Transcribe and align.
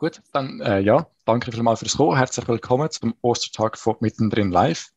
Gut, 0.00 0.22
dann 0.32 0.62
äh, 0.62 0.80
ja, 0.80 1.06
danke 1.26 1.52
vielmals 1.52 1.80
fürs 1.80 1.98
Kommen. 1.98 2.16
Herzlich 2.16 2.48
willkommen 2.48 2.90
zum 2.90 3.14
Ostertag 3.20 3.76
von 3.76 3.96
Mittendrin 4.00 4.50
Live. 4.50 4.88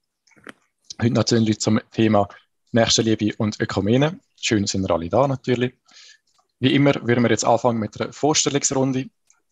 Heute 1.02 1.14
natürlich 1.14 1.60
zum 1.60 1.82
Thema 1.92 2.30
Nächstenliebe 2.72 3.36
und 3.36 3.60
Ökumene. 3.60 4.22
Schön 4.40 4.66
sind 4.66 4.84
wir 4.84 4.92
alle 4.92 5.10
da 5.10 5.28
natürlich. 5.28 5.74
Wie 6.60 6.74
immer 6.74 6.94
würden 7.06 7.22
wir 7.22 7.32
jetzt 7.32 7.44
anfangen 7.44 7.82
mit 7.82 8.00
einer 8.00 8.14
Vorstellungsrunde, 8.14 9.08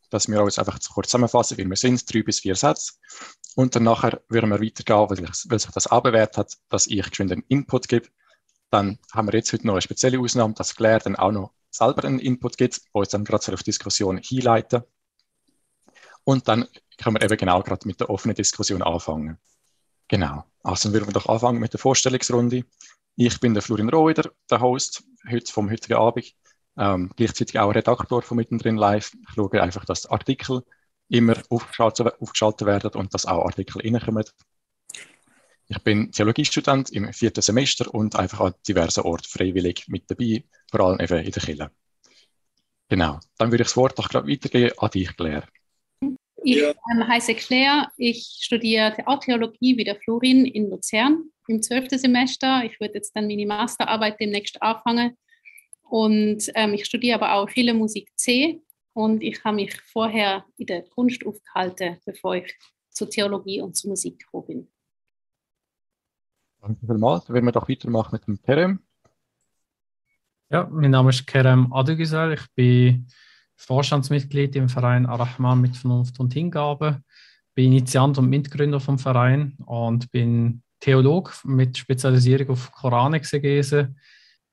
dass 0.09 0.29
wir 0.29 0.41
uns 0.41 0.57
einfach 0.57 0.79
kurz 0.93 1.09
zusammenfassen, 1.09 1.57
wie 1.57 1.65
wir 1.65 1.75
sind, 1.75 2.01
drei 2.13 2.23
bis 2.23 2.39
vier 2.39 2.55
Sätze. 2.55 2.93
Und 3.57 3.75
dann 3.75 3.83
nachher 3.83 4.21
würden 4.29 4.49
wir 4.51 4.61
weitergehen, 4.61 5.09
weil, 5.09 5.19
ich, 5.21 5.49
weil 5.49 5.59
sich 5.59 5.71
das 5.71 5.87
anbewährt 5.87 6.37
hat, 6.37 6.53
dass 6.69 6.87
ich 6.87 7.09
geschwind 7.09 7.33
einen 7.33 7.43
Input 7.49 7.89
gebe. 7.89 8.07
Dann 8.69 8.99
haben 9.11 9.27
wir 9.27 9.33
jetzt 9.33 9.51
heute 9.51 9.67
noch 9.67 9.73
eine 9.73 9.81
spezielle 9.81 10.17
Ausnahme, 10.17 10.53
dass 10.53 10.77
Claire 10.77 10.99
dann 10.99 11.17
auch 11.17 11.33
noch 11.33 11.51
selber 11.71 12.05
einen 12.05 12.19
Input 12.19 12.57
gibt, 12.57 12.79
wo 12.93 13.01
uns 13.01 13.09
dann 13.09 13.25
gerade 13.25 13.53
auf 13.53 13.63
Diskussion 13.63 14.17
hinleiten. 14.17 14.83
Und 16.23 16.47
dann 16.47 16.67
können 16.97 17.15
wir 17.15 17.23
eben 17.23 17.37
genau 17.37 17.61
gerade 17.61 17.87
mit 17.87 17.99
der 17.99 18.09
offenen 18.09 18.35
Diskussion 18.35 18.81
anfangen. 18.81 19.37
Genau. 20.07 20.43
Also 20.63 20.89
dann 20.89 20.93
würden 20.93 21.07
wir 21.07 21.13
doch 21.13 21.27
anfangen 21.27 21.59
mit 21.59 21.73
der 21.73 21.79
Vorstellungsrunde. 21.79 22.63
Ich 23.15 23.39
bin 23.39 23.53
der 23.53 23.63
Florin 23.63 23.89
Rohwider, 23.89 24.31
der 24.49 24.61
Host 24.61 25.03
heute 25.29 25.51
vom 25.51 25.69
heutigen 25.69 25.95
Abend. 25.95 26.33
Ähm, 26.77 27.11
gleichzeitig 27.15 27.59
auch 27.59 27.73
Redaktor 27.73 28.21
von 28.21 28.37
Mittendrin 28.37 28.77
Live. 28.77 29.13
Ich 29.13 29.35
schaue 29.35 29.61
einfach, 29.61 29.85
dass 29.85 30.05
Artikel 30.05 30.63
immer 31.09 31.35
aufgeschaltet, 31.49 32.21
aufgeschaltet 32.21 32.67
werden 32.67 32.91
und 32.93 33.13
dass 33.13 33.25
auch 33.25 33.45
Artikel 33.45 33.81
reinkommen. 33.81 34.23
Ich 35.67 35.79
bin 35.83 36.11
Theologiestudent 36.11 36.89
im 36.91 37.11
vierten 37.13 37.41
Semester 37.41 37.93
und 37.93 38.15
einfach 38.15 38.41
an 38.41 38.53
diversen 38.67 39.01
Orten 39.01 39.27
freiwillig 39.27 39.85
mit 39.87 40.09
dabei, 40.09 40.43
vor 40.69 40.81
allem 40.81 40.99
eben 40.99 41.23
in 41.23 41.31
der 41.31 41.41
Kirche. 41.41 41.71
Genau. 42.89 43.19
Dann 43.37 43.51
würde 43.51 43.61
ich 43.63 43.69
das 43.69 43.77
Wort 43.77 43.97
doch 43.97 44.09
gerade 44.09 44.27
weitergeben 44.27 44.77
an 44.77 44.89
dich, 44.89 45.15
Claire. 45.15 45.47
Ich 46.43 46.57
ähm, 46.57 47.07
heiße 47.07 47.35
Claire, 47.35 47.91
ich 47.97 48.39
studiere 48.41 48.95
Theologie 49.21 49.77
wie 49.77 49.83
der 49.83 49.95
Florin 49.97 50.45
in 50.45 50.69
Luzern 50.69 51.29
im 51.47 51.61
zwölften 51.61 51.99
Semester. 51.99 52.63
Ich 52.65 52.79
würde 52.79 52.95
jetzt 52.95 53.15
dann 53.15 53.27
meine 53.27 53.45
Masterarbeit 53.45 54.19
demnächst 54.19 54.61
anfangen. 54.61 55.17
Und 55.83 56.49
ähm, 56.55 56.73
ich 56.73 56.85
studiere 56.85 57.15
aber 57.15 57.33
auch 57.33 57.49
viele 57.49 57.73
Musik 57.73 58.09
C 58.15 58.61
und 58.93 59.21
ich 59.21 59.43
habe 59.43 59.57
mich 59.57 59.79
vorher 59.81 60.45
in 60.57 60.65
der 60.65 60.83
Kunst 60.83 61.25
aufgehalten, 61.25 61.97
bevor 62.05 62.35
ich 62.35 62.57
zur 62.89 63.09
Theologie 63.09 63.61
und 63.61 63.75
zur 63.75 63.89
Musik 63.89 64.19
gekommen 64.19 64.47
bin. 64.47 64.67
Danke 66.61 66.85
vielmals. 66.85 67.25
Dann 67.25 67.35
werden 67.35 67.45
wir 67.45 67.51
doch 67.51 67.67
weitermachen 67.67 68.13
mit 68.13 68.27
dem 68.27 68.41
Kerem. 68.41 68.79
Ja, 70.49 70.67
mein 70.71 70.91
Name 70.91 71.09
ist 71.09 71.25
Kerem 71.25 71.71
Adügisel. 71.73 72.33
Ich 72.33 72.53
bin 72.55 73.07
Vorstandsmitglied 73.61 74.55
im 74.55 74.69
Verein 74.69 75.05
Arachman 75.05 75.61
mit 75.61 75.77
Vernunft 75.77 76.19
und 76.19 76.33
Hingabe, 76.33 77.01
bin 77.53 77.73
Initiant 77.73 78.17
und 78.17 78.29
Mitgründer 78.29 78.79
vom 78.79 78.97
Verein 78.97 79.55
und 79.65 80.11
bin 80.11 80.63
Theolog 80.79 81.33
mit 81.43 81.77
Spezialisierung 81.77 82.49
auf 82.49 82.71
Koranexegese. 82.71 83.93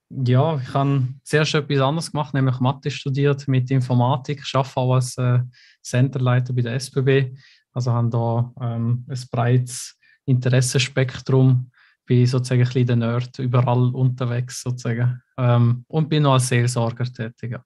Ja, 0.09 0.59
ich 0.61 0.73
habe 0.73 1.07
zuerst 1.23 1.55
etwas 1.55 1.81
anderes 1.81 2.11
gemacht, 2.11 2.33
nämlich 2.35 2.59
Mathe 2.59 2.91
studiert 2.91 3.47
mit 3.47 3.71
Informatik. 3.71 4.43
Arbeite 4.53 4.77
auch 4.77 4.93
als 4.93 5.17
äh, 5.17 5.39
Centerleiter 5.81 6.53
bei 6.53 6.61
der 6.61 6.75
SBB. 6.75 7.35
Also 7.73 7.91
habe 7.91 8.09
da 8.09 8.53
ähm, 8.61 9.05
ein 9.07 9.19
breites 9.31 9.97
Interessenspektrum, 10.25 11.71
bin 12.05 12.27
sozusagen 12.27 12.61
ein 12.61 12.67
bisschen 12.67 12.87
der 12.87 12.95
Nerd, 12.95 13.39
überall 13.39 13.89
unterwegs 13.95 14.61
sozusagen. 14.61 15.19
Ähm, 15.37 15.83
und 15.87 16.09
bin 16.09 16.23
noch 16.23 16.33
als 16.33 16.47
Seelsorger 16.47 17.05
tätig. 17.05 17.51
Ja 17.51 17.63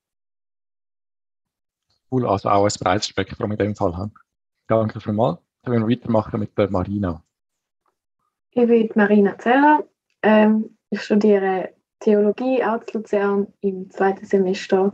cool, 2.13 2.27
also 2.27 2.49
auch 2.49 2.65
ein 2.65 2.71
breites 2.79 3.07
Spektrum 3.07 3.51
in 3.51 3.57
dem 3.57 3.75
Fall 3.75 3.97
haben. 3.97 4.13
Danke 4.67 4.99
vielmals. 4.99 5.39
Dann 5.63 5.73
werden 5.73 5.87
wir 5.87 5.97
weitermachen 5.97 6.39
mit 6.39 6.57
der 6.57 6.69
Marina. 6.69 7.23
Ich 8.51 8.67
bin 8.67 8.89
Marina 8.95 9.37
Zeller. 9.37 9.83
Ähm, 10.21 10.77
ich 10.89 11.01
studiere 11.01 11.73
Theologie 11.99 12.59
in 12.59 12.81
Luzern 12.93 13.47
im 13.61 13.89
zweiten 13.89 14.25
Semester. 14.25 14.93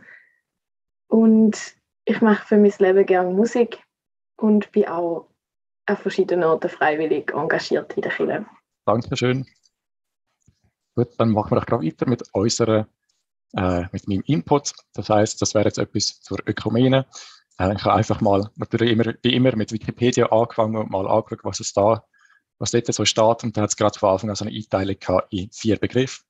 Und 1.07 1.75
ich 2.05 2.21
mache 2.21 2.47
für 2.47 2.57
mein 2.57 2.73
Leben 2.79 3.05
gerne 3.05 3.33
Musik 3.33 3.83
und 4.37 4.71
bin 4.71 4.87
auch 4.87 5.27
an 5.87 5.97
verschiedenen 5.97 6.43
Orten 6.43 6.69
freiwillig 6.69 7.31
engagiert 7.33 7.93
in 7.93 8.03
der 8.03 8.11
Kirche. 8.11 8.45
Dankeschön. 8.85 9.45
Gut, 10.95 11.09
dann 11.17 11.31
machen 11.31 11.51
wir 11.51 11.59
doch 11.59 11.65
gerade 11.65 11.85
weiter 11.85 12.07
mit 12.07 12.23
unserer 12.33 12.87
äh, 13.55 13.85
mit 13.91 14.07
meinem 14.07 14.23
Input. 14.25 14.73
Das 14.93 15.09
heißt, 15.09 15.41
das 15.41 15.53
wäre 15.53 15.65
jetzt 15.65 15.77
etwas 15.77 16.21
zur 16.21 16.39
Ökumene. 16.45 17.05
Äh, 17.57 17.73
ich 17.75 17.83
habe 17.83 17.95
einfach 17.95 18.21
mal, 18.21 18.49
natürlich 18.55 18.91
immer, 18.91 19.13
wie 19.21 19.35
immer 19.35 19.55
mit 19.55 19.71
Wikipedia 19.71 20.27
angefangen 20.27 20.75
und 20.75 20.91
mal 20.91 21.07
angeschaut, 21.07 21.43
was 21.43 21.59
es 21.59 21.73
da, 21.73 22.03
was 22.57 22.71
dort 22.71 22.93
so 22.93 23.05
steht. 23.05 23.43
Und 23.43 23.57
da 23.57 23.61
hat 23.61 23.69
es 23.69 23.77
gerade 23.77 23.97
von 23.97 24.09
Anfang 24.09 24.29
an 24.29 24.35
so 24.35 24.45
eine 24.45 24.55
Einteilung 24.55 24.97
in 25.29 25.51
vier 25.51 25.77
Begriffe. 25.77 26.21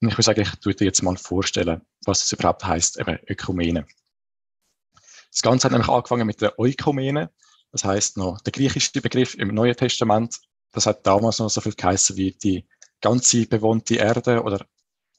Und 0.00 0.08
ich 0.08 0.14
würde 0.14 0.24
sagen, 0.24 0.40
ich 0.40 0.50
tue 0.56 0.74
dir 0.74 0.86
jetzt 0.86 1.02
mal 1.02 1.16
vorstellen, 1.16 1.82
was 2.04 2.24
es 2.24 2.32
überhaupt 2.32 2.64
heißt, 2.64 2.98
eben 2.98 3.18
Ökumene. 3.28 3.86
Das 5.30 5.42
Ganze 5.42 5.64
hat 5.64 5.72
nämlich 5.72 5.88
angefangen 5.88 6.26
mit 6.26 6.40
der 6.40 6.58
Eukumene. 6.58 7.30
Das 7.70 7.84
heißt 7.84 8.18
noch 8.18 8.40
der 8.40 8.52
griechische 8.52 9.00
Begriff 9.00 9.34
im 9.34 9.48
Neuen 9.48 9.76
Testament. 9.76 10.40
Das 10.72 10.86
hat 10.86 11.06
damals 11.06 11.38
noch 11.38 11.48
so 11.48 11.60
viel 11.60 11.74
geheißen 11.74 12.16
wie 12.16 12.32
die 12.32 12.66
ganze 13.00 13.46
bewohnte 13.46 13.96
Erde 13.96 14.42
oder 14.42 14.66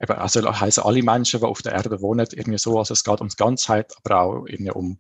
eben, 0.03 0.13
also 0.13 0.59
heißen 0.59 0.83
alle 0.83 1.01
Menschen, 1.01 1.39
die 1.39 1.45
auf 1.45 1.61
der 1.61 1.73
Erde 1.73 2.01
wohnen, 2.01 2.27
irgendwie 2.31 2.59
so, 2.59 2.77
also 2.77 2.93
es 2.93 3.03
geht 3.03 3.21
um 3.21 3.29
die 3.29 3.35
Ganzheit, 3.35 3.93
aber 4.03 4.21
auch 4.21 4.45
irgendwie 4.45 4.71
um 4.71 4.99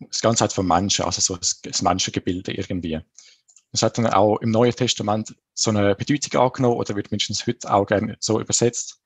das 0.00 0.20
Ganzheit 0.20 0.52
von 0.52 0.66
Menschen, 0.66 1.04
also 1.04 1.20
so 1.20 1.36
das 1.36 1.82
Menschengebilde 1.82 2.52
irgendwie. 2.52 3.00
Das 3.70 3.82
hat 3.82 3.96
dann 3.96 4.08
auch 4.08 4.38
im 4.38 4.50
Neuen 4.50 4.74
Testament 4.74 5.34
so 5.54 5.70
eine 5.70 5.94
Bedeutung 5.94 6.40
angenommen 6.40 6.76
oder 6.76 6.94
wird 6.96 7.10
mindestens 7.10 7.46
heute 7.46 7.72
auch 7.72 7.86
gerne 7.86 8.16
so 8.20 8.40
übersetzt, 8.40 9.00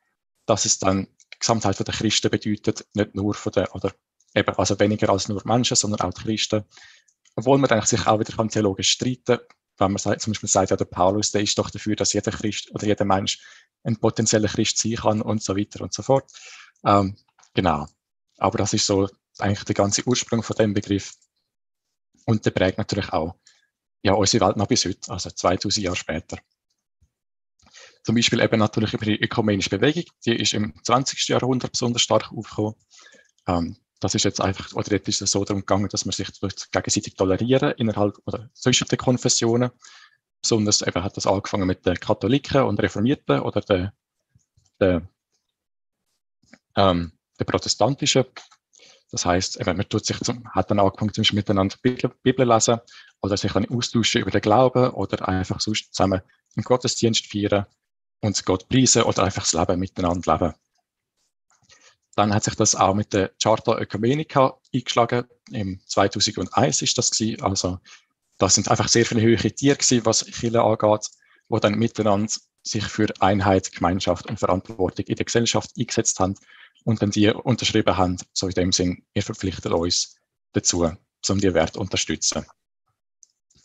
dass 0.47 0.65
es 0.65 0.79
dann 0.79 1.07
die 1.35 1.39
Gesamtheit 1.39 1.79
der 1.79 1.95
Christen 1.95 2.31
bedeutet, 2.31 2.87
nicht 2.95 3.15
nur 3.15 3.35
von 3.35 3.53
der, 3.53 3.73
oder 3.75 3.93
eben, 4.35 4.55
also 4.57 4.81
weniger 4.81 5.11
als 5.11 5.29
nur 5.29 5.43
Menschen, 5.45 5.77
sondern 5.77 6.01
auch 6.01 6.15
die 6.15 6.23
Christen. 6.23 6.65
Obwohl 7.37 7.59
man 7.59 7.71
eigentlich 7.71 7.85
sich 7.85 8.07
auch 8.07 8.19
wieder 8.19 8.49
theologisch 8.49 8.91
streiten 8.91 9.39
wenn 9.79 9.93
man 9.93 9.99
zum 9.99 10.33
Beispiel 10.33 10.49
sagt, 10.49 10.71
ja, 10.71 10.77
der 10.77 10.85
Paulus, 10.87 11.33
der 11.33 11.43
ist 11.43 11.59
doch 11.59 11.71
dafür, 11.71 11.97
dass 11.97 12.13
jeder 12.13 12.31
Christ 12.31 12.71
oder 12.75 12.87
jeder 12.87 13.05
Mensch 13.05 13.41
ein 13.87 13.97
potenzieller 13.97 14.49
Christ 14.49 14.79
sein 14.79 14.97
kann 14.97 15.23
und 15.23 15.43
so 15.43 15.57
weiter 15.57 15.81
und 15.83 15.93
so 15.93 16.03
fort. 16.03 16.31
Ähm, 16.85 17.17
genau. 17.55 17.87
Aber 18.39 18.59
das 18.59 18.73
ist 18.73 18.87
so 18.87 19.09
eigentlich 19.39 19.65
der 19.65 19.75
ganze 19.75 20.07
Ursprung 20.07 20.43
von 20.43 20.57
dem 20.57 20.75
Begriff. 20.75 21.15
Und 22.27 22.45
der 22.45 22.51
prägt 22.51 22.79
natürlich 22.79 23.13
auch 23.13 23.37
ja, 24.03 24.13
unsere 24.13 24.47
Welt 24.47 24.57
noch 24.57 24.67
bis 24.67 24.85
heute, 24.85 25.11
also 25.11 25.31
2000 25.31 25.85
Jahre 25.85 25.97
später. 25.97 26.39
Zum 28.05 28.15
Beispiel 28.15 28.41
eben 28.41 28.59
natürlich 28.59 28.95
über 28.95 29.05
die 29.05 29.21
ökumenische 29.21 29.71
Bewegung, 29.71 30.05
die 30.25 30.37
ist 30.37 30.55
im 30.55 30.75
20. 30.85 31.27
Jahrhundert 31.29 31.73
besonders 31.73 32.03
stark 32.03 32.33
aufgekommen. 32.33 32.75
Ähm, 33.49 33.77
das 34.01 34.15
ist 34.15 34.25
jetzt 34.25 34.41
einfach, 34.41 34.73
oder 34.75 34.91
dort 34.91 35.09
ist 35.09 35.23
es 35.23 35.31
so 35.31 35.45
darum 35.45 35.63
gegangen, 35.63 35.89
dass 35.89 36.05
man 36.05 36.13
sich 36.13 36.29
gegenseitig 36.71 37.15
tolerieren 37.15 37.73
innerhalb 37.79 38.19
oder 38.27 38.51
zwischen 38.53 38.87
den 38.89 38.99
Konfessionen. 38.99 39.71
Besonders 40.47 40.81
eben 40.81 41.03
hat 41.03 41.17
das 41.17 41.27
angefangen 41.27 41.67
mit 41.67 41.85
den 41.85 41.99
Katholiken 41.99 42.63
und 42.63 42.79
Reformierten 42.79 43.41
oder 43.41 43.61
den, 43.63 43.91
den, 44.81 45.09
ähm, 46.77 47.11
den 47.41 47.47
Protestantischen. 47.47 48.27
Das 49.11 49.27
heißt, 49.27 49.67
man 49.67 49.89
tut 49.89 50.07
sich 50.07 50.21
zum, 50.21 50.49
hat 50.55 50.71
dann 50.71 50.79
angefangen, 50.79 51.13
zum 51.13 51.23
Beispiel 51.23 51.39
miteinander 51.39 51.75
Bibel, 51.83 52.15
Bibel 52.23 52.47
lesen 52.47 52.79
oder 53.23 53.37
sich 53.37 53.57
austauschen 53.57 54.21
über 54.21 54.31
den 54.31 54.41
Glauben 54.41 54.91
oder 54.91 55.29
einfach 55.29 55.59
sonst 55.59 55.93
zusammen 55.93 56.23
einen 56.55 56.63
Gottesdienst 56.63 57.27
feiern 57.27 57.67
und 58.21 58.45
Gott 58.45 58.69
preisen 58.69 59.03
oder 59.03 59.25
einfach 59.25 59.43
das 59.43 59.53
Leben 59.53 59.81
miteinander 59.81 60.33
leben. 60.33 60.55
Dann 62.15 62.33
hat 62.33 62.45
sich 62.45 62.55
das 62.55 62.77
auch 62.77 62.95
mit 62.95 63.13
der 63.13 63.33
Charta 63.43 63.77
Ökumenica 63.81 64.57
eingeschlagen. 64.73 65.25
Im 65.51 65.81
2001 65.87 66.83
ist 66.83 66.97
das 66.99 67.11
gewesen. 67.11 67.43
Also, 67.43 67.81
das 68.39 68.55
sind 68.55 68.69
einfach 68.69 68.89
sehr 68.89 69.07
viele 69.07 69.23
höhere 69.23 69.51
Tiere 69.51 69.77
gewesen, 69.77 70.05
was 70.05 70.25
Chile 70.27 70.63
angeht, 70.63 71.07
wo 71.49 71.59
dann 71.59 71.79
miteinander 71.79 72.33
sich 72.63 72.85
für 72.85 73.07
Einheit, 73.21 73.73
Gemeinschaft 73.73 74.27
und 74.27 74.39
Verantwortung 74.39 75.07
in 75.07 75.17
der 75.17 75.25
Gesellschaft 75.25 75.71
eingesetzt 75.79 76.19
haben. 76.21 76.35
Und 76.85 77.01
wenn 77.01 77.11
die 77.11 77.29
unterschrieben 77.29 77.97
haben, 77.97 78.19
so 78.33 78.49
in 78.49 78.55
dem 78.55 78.73
Sinn, 78.73 79.05
ihr 79.15 79.23
verpflichtet 79.23 79.73
uns 79.73 80.17
dazu, 80.53 80.91
um 81.29 81.41
die 81.41 81.55
Werte 81.55 81.75
zu 81.75 81.81
unterstützen. 81.81 82.47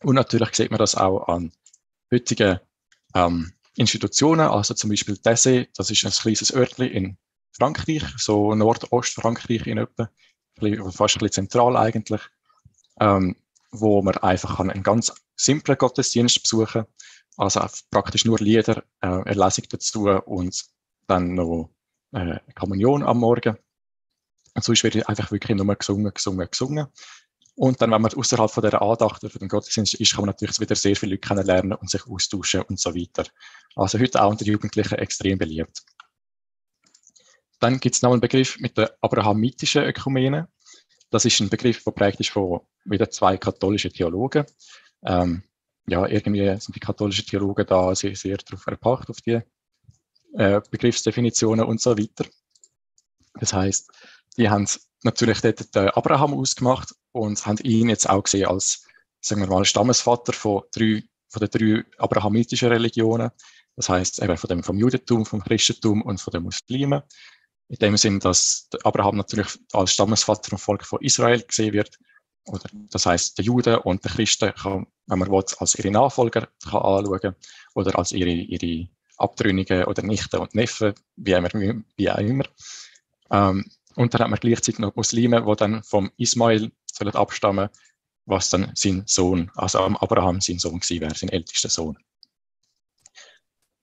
Und 0.03 0.15
natürlich 0.15 0.55
sieht 0.55 0.71
man 0.71 0.79
das 0.79 0.95
auch 0.95 1.27
an 1.27 1.51
heutigen 2.11 2.59
ähm, 3.13 3.53
Institutionen, 3.75 4.47
also 4.47 4.73
zum 4.73 4.89
Beispiel 4.89 5.17
DESE, 5.17 5.67
das 5.75 5.89
ist 5.89 6.03
ein 6.05 6.11
kleines 6.11 6.53
Örtchen 6.53 6.87
in 6.87 7.17
Frankreich, 7.53 8.03
so 8.17 8.55
Nordostfrankreich 8.55 9.67
in 9.67 9.77
etwa, 9.77 10.09
fast 10.91 11.17
ein 11.17 11.19
bisschen 11.19 11.31
zentral 11.31 11.77
eigentlich, 11.77 12.21
ähm, 12.99 13.35
wo 13.71 14.01
man 14.01 14.17
einfach 14.17 14.59
einen 14.59 14.83
ganz 14.83 15.13
simplen 15.35 15.77
Gottesdienst 15.77 16.41
besuchen 16.43 16.83
kann, 16.83 16.85
also 17.37 17.61
praktisch 17.89 18.25
nur 18.25 18.39
Lieder, 18.39 18.83
äh, 19.01 19.29
Erlesung 19.29 19.65
dazu 19.69 20.09
und 20.09 20.65
dann 21.07 21.33
noch 21.35 21.69
äh, 22.11 22.39
Kommunion 22.55 23.03
am 23.03 23.19
Morgen. 23.19 23.57
Und 24.53 24.63
sonst 24.63 24.83
wird 24.83 25.07
einfach 25.07 25.31
wirklich 25.31 25.57
nur 25.57 25.75
gesungen, 25.75 26.13
gesungen, 26.13 26.47
gesungen. 26.49 26.87
Und 27.55 27.81
dann, 27.81 27.91
wenn 27.91 28.01
man 28.01 28.13
außerhalb 28.13 28.49
von 28.49 28.63
der 28.63 28.81
Andacht 28.81 29.23
oder 29.23 29.31
von 29.31 29.39
dem 29.39 29.49
Gottesdienst 29.49 29.95
ist, 29.95 30.13
kann 30.13 30.21
man 30.21 30.27
natürlich 30.27 30.59
wieder 30.59 30.75
sehr 30.75 30.95
viele 30.95 31.13
Leute 31.13 31.27
kennenlernen 31.27 31.73
und 31.73 31.89
sich 31.89 32.05
austauschen 32.07 32.61
und 32.63 32.79
so 32.79 32.95
weiter. 32.95 33.29
Also 33.75 33.99
heute 33.99 34.21
auch 34.21 34.31
unter 34.31 34.45
Jugendlichen 34.45 34.95
extrem 34.95 35.37
beliebt. 35.37 35.83
Dann 37.59 37.79
gibt 37.79 37.95
es 37.95 38.01
noch 38.01 38.11
einen 38.11 38.21
Begriff 38.21 38.57
mit 38.59 38.77
der 38.77 38.95
abrahamitischen 39.01 39.83
Ökumene. 39.83 40.47
Das 41.11 41.25
ist 41.25 41.39
ein 41.41 41.49
Begriff, 41.49 41.83
der 41.83 41.91
prägt 41.91 42.19
ist 42.19 42.29
von 42.29 42.61
wieder 42.85 43.09
zwei 43.09 43.37
katholischen 43.37 43.91
Theologen. 43.91 44.45
Ähm, 45.03 45.43
ja, 45.87 46.07
irgendwie 46.07 46.47
sind 46.59 46.75
die 46.75 46.79
katholischen 46.79 47.25
Theologen 47.25 47.65
da 47.67 47.93
sehr, 47.93 48.15
sehr 48.15 48.37
darauf 48.37 48.65
erpacht, 48.65 49.09
auf 49.09 49.21
die 49.21 49.41
äh, 50.33 50.61
Begriffsdefinitionen 50.71 51.65
und 51.65 51.81
so 51.81 51.97
weiter. 51.97 52.25
Das 53.35 53.53
heißt, 53.53 53.91
die 54.37 54.49
haben 54.49 54.67
natürlich 55.03 55.41
dort 55.41 55.75
den 55.75 55.89
Abraham 55.89 56.33
ausgemacht 56.33 56.95
und 57.11 57.45
haben 57.45 57.57
ihn 57.63 57.89
jetzt 57.89 58.09
auch 58.09 58.23
gesehen 58.23 58.47
als, 58.47 58.87
sagen 59.19 59.41
wir 59.41 59.47
mal, 59.47 59.65
Stammesvater 59.65 60.33
von, 60.33 60.63
drei, 60.71 61.03
von 61.27 61.47
den 61.47 61.49
drei 61.49 61.85
abrahamitischen 61.97 62.69
Religionen. 62.69 63.31
Das 63.75 63.89
heißt 63.89 64.21
eben 64.21 64.37
von 64.37 64.47
dem, 64.47 64.63
vom 64.63 64.77
Judentum, 64.77 65.25
vom 65.25 65.43
Christentum 65.43 66.01
und 66.03 66.21
von 66.21 66.31
den 66.31 66.43
Muslimen. 66.43 67.01
In 67.71 67.77
dem 67.77 67.95
Sinn, 67.95 68.19
dass 68.19 68.67
Abraham 68.83 69.15
natürlich 69.15 69.47
als 69.71 69.93
Stammesvater 69.93 70.49
vom 70.49 70.59
Volk 70.59 70.85
von 70.85 70.99
Israel 70.99 71.41
gesehen 71.41 71.71
wird. 71.71 71.97
Oder, 72.45 72.69
das 72.89 73.05
heißt, 73.05 73.37
der 73.37 73.45
Juden 73.45 73.77
und 73.77 74.03
der 74.03 74.11
Christen 74.11 74.53
kann, 74.53 74.87
wenn 75.07 75.19
man 75.19 75.31
will, 75.31 75.41
als 75.57 75.75
ihre 75.75 75.89
Nachfolger 75.89 76.49
kann 76.69 76.81
anschauen 76.81 77.33
oder 77.73 77.97
als 77.97 78.11
ihre, 78.11 78.29
ihre 78.29 78.89
Abtrünnigen 79.15 79.85
oder 79.85 80.01
Nichten 80.01 80.41
und 80.41 80.53
Neffen, 80.53 80.93
wie, 81.15 81.31
immer, 81.31 81.49
wie 81.95 82.11
auch 82.11 82.17
immer. 82.17 82.43
Ähm, 83.31 83.63
und 83.95 84.13
dann 84.13 84.21
hat 84.23 84.29
man 84.29 84.39
gleichzeitig 84.39 84.79
noch 84.79 84.97
Muslime, 84.97 85.41
die 85.41 85.55
dann 85.55 85.81
vom 85.83 86.11
Ismail 86.17 86.73
sollen 86.91 87.15
abstammen, 87.15 87.69
was 88.25 88.49
dann 88.49 88.73
sein 88.75 89.03
Sohn, 89.05 89.49
also 89.55 89.79
Abraham 89.79 90.41
sein 90.41 90.59
Sohn 90.59 90.81
gewesen 90.81 90.99
wäre, 90.99 91.15
sein 91.15 91.29
ältester 91.29 91.69
Sohn. 91.69 91.97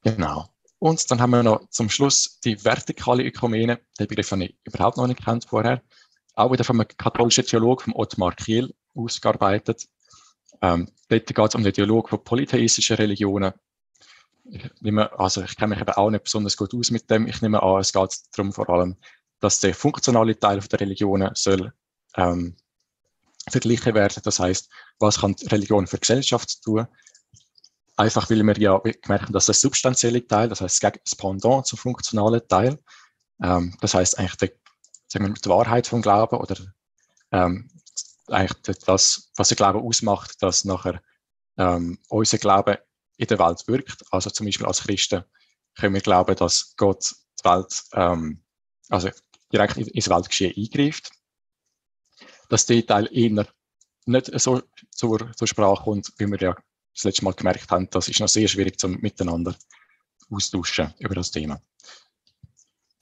Genau. 0.03 0.47
Und 0.79 1.11
dann 1.11 1.21
haben 1.21 1.31
wir 1.31 1.43
noch 1.43 1.69
zum 1.71 1.91
Schluss 1.91 2.39
die 2.41 2.65
vertikale 2.65 3.25
Ökumene. 3.25 3.81
Den 3.99 4.07
Begriff 4.07 4.31
habe 4.31 4.45
ich 4.45 4.57
überhaupt 4.65 4.97
noch 4.97 5.07
nicht 5.07 5.25
kennt 5.25 5.45
vorher. 5.45 5.83
Auch 6.35 6.53
wieder 6.53 6.65
vom 6.65 6.83
katholischen 6.97 7.45
Theologen, 7.45 7.85
vom 7.85 7.97
Ottmar 7.97 8.35
Kiel, 8.35 8.73
ausgearbeitet. 8.95 9.89
Ähm, 10.63 10.89
dort 11.09 11.27
geht 11.27 11.39
es 11.39 11.55
um 11.55 11.65
den 11.65 11.73
Dialog 11.73 12.09
von 12.09 12.23
polytheistischen 12.23 12.97
Religionen. 12.97 13.53
Ich, 14.51 14.71
nehme, 14.81 15.19
also 15.19 15.43
ich 15.43 15.57
kenne 15.57 15.71
mich 15.71 15.81
eben 15.81 15.93
auch 15.93 16.11
nicht 16.11 16.25
besonders 16.25 16.57
gut 16.57 16.73
aus 16.75 16.91
mit 16.91 17.11
dem. 17.11 17.27
Ich 17.27 17.43
nehme 17.43 17.63
an, 17.63 17.81
es 17.81 17.93
geht 17.93 18.17
darum 18.33 18.53
vor 18.53 18.71
allem, 18.71 18.97
dass 19.41 19.61
der 19.61 19.75
funktionale 19.75 20.39
Teil 20.39 20.61
der 20.61 20.81
Religionen 20.81 21.31
soll 21.35 21.73
ähm, 22.17 22.57
verglichen 23.49 23.95
werden. 23.95 24.23
Das 24.25 24.39
heißt, 24.39 24.71
was 24.99 25.21
kann 25.21 25.35
die 25.35 25.47
Religion 25.47 25.87
für 25.87 25.99
Gesellschaft 25.99 26.63
tun? 26.63 26.87
Einfach 27.99 28.31
weil 28.31 28.47
wir 28.47 28.59
ja 28.59 28.79
gemerkt 28.79 29.25
haben, 29.25 29.33
dass 29.33 29.47
der 29.47 29.57
substanzielle 29.57 30.25
Teil, 30.25 30.49
das 30.49 30.61
heißt 30.61 30.85
das 30.85 31.17
Pendant 31.17 31.67
zum 31.67 31.81
funktionalen 31.81 32.47
Teil, 32.47 32.79
ähm, 33.43 33.77
das 33.81 33.93
heißt 33.93 34.21
eigentlich 34.21 34.37
die, 34.37 34.53
sagen 35.09 35.27
wir, 35.27 35.35
die 35.35 35.49
Wahrheit 35.49 35.89
vom 35.89 36.01
Glauben 36.01 36.37
oder 36.37 36.57
ähm, 37.33 37.69
eigentlich 38.29 38.79
das, 38.87 39.33
was 39.35 39.49
der 39.49 39.57
Glaube 39.57 39.81
ausmacht, 39.81 40.41
dass 40.41 40.65
nachher 40.65 41.03
ähm, 41.57 41.99
unser 42.09 42.39
Glaube 42.39 42.81
in 43.17 43.27
der 43.27 43.41
Welt 43.41 43.67
wirkt. 43.67 44.05
Also 44.13 44.31
zum 44.31 44.47
Beispiel 44.47 44.67
als 44.67 44.83
Christen 44.85 45.25
können 45.77 45.95
wir 45.95 46.01
glauben, 46.01 46.37
dass 46.37 46.77
Gott 46.77 47.17
die 47.41 47.45
Welt, 47.45 47.83
ähm, 47.95 48.45
also 48.91 49.11
direkt 49.53 49.77
ins 49.77 50.09
Weltgeschehen 50.09 50.55
eingreift. 50.57 51.11
Dass 52.49 52.65
der 52.65 52.87
Teil 52.87 53.09
eher 53.11 53.45
nicht 54.07 54.41
so 54.41 54.63
zur, 54.93 55.33
zur 55.33 55.49
Sprache 55.49 55.83
kommt, 55.83 56.13
wie 56.17 56.29
wir 56.29 56.39
ja 56.39 56.57
das 56.95 57.05
letzte 57.05 57.25
Mal 57.25 57.35
gemerkt 57.35 57.71
haben, 57.71 57.89
das 57.91 58.09
ist 58.09 58.21
noch 58.21 58.29
sehr 58.29 58.49
schwierig 58.49 58.79
zum 58.79 58.99
Miteinander 59.01 59.55
austauschen 60.31 60.95
über 60.99 61.15
das 61.15 61.31
Thema. 61.31 61.61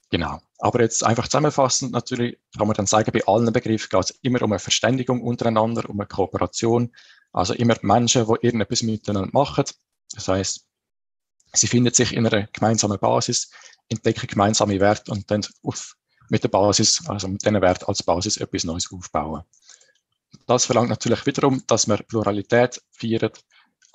Genau. 0.09 0.39
Aber 0.59 0.81
jetzt 0.81 1.03
einfach 1.03 1.27
zusammenfassend 1.27 1.91
natürlich 1.91 2.37
kann 2.57 2.67
man 2.67 2.75
dann 2.75 2.85
sagen, 2.85 3.11
bei 3.11 3.25
allen 3.25 3.51
Begriffen 3.51 3.89
geht 3.89 4.03
es 4.03 4.11
immer 4.21 4.41
um 4.41 4.51
eine 4.51 4.59
Verständigung 4.59 5.21
untereinander, 5.21 5.89
um 5.89 5.99
eine 5.99 6.07
Kooperation. 6.07 6.95
Also 7.33 7.53
immer 7.53 7.75
Menschen, 7.81 8.25
die 8.25 8.45
irgendetwas 8.45 8.83
miteinander 8.83 9.29
machen. 9.33 9.65
Das 10.13 10.27
heißt, 10.27 10.65
sie 11.53 11.67
finden 11.67 11.93
sich 11.93 12.13
in 12.13 12.25
einer 12.25 12.47
gemeinsamen 12.47 12.97
Basis, 12.99 13.51
entdecken 13.89 14.27
gemeinsame 14.27 14.79
Werte 14.79 15.11
und 15.11 15.29
dann 15.29 15.45
auf 15.63 15.95
mit 16.29 16.43
der 16.43 16.49
Basis, 16.49 17.07
also 17.07 17.27
mit 17.27 17.43
diesen 17.43 17.61
Wert 17.61 17.87
als 17.87 18.03
Basis 18.03 18.37
etwas 18.37 18.63
Neues 18.63 18.91
aufbauen. 18.91 19.43
Das 20.45 20.65
verlangt 20.65 20.89
natürlich 20.89 21.25
wiederum, 21.25 21.63
dass 21.67 21.87
man 21.87 21.99
Pluralität 22.07 22.81
feiert, 22.91 23.43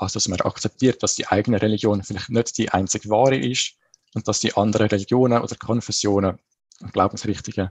also 0.02 0.14
dass 0.14 0.28
man 0.28 0.40
akzeptiert, 0.40 1.02
dass 1.02 1.14
die 1.14 1.26
eigene 1.28 1.62
Religion 1.62 2.02
vielleicht 2.02 2.30
nicht 2.30 2.58
die 2.58 2.70
einzige 2.70 3.08
wahre 3.08 3.36
ist 3.36 3.74
und 4.14 4.26
dass 4.26 4.40
die 4.40 4.54
anderen 4.56 4.88
Religionen 4.88 5.40
oder 5.40 5.54
Konfessionen 5.56 6.38
und 6.80 6.92
Glaubensrichtungen 6.92 7.70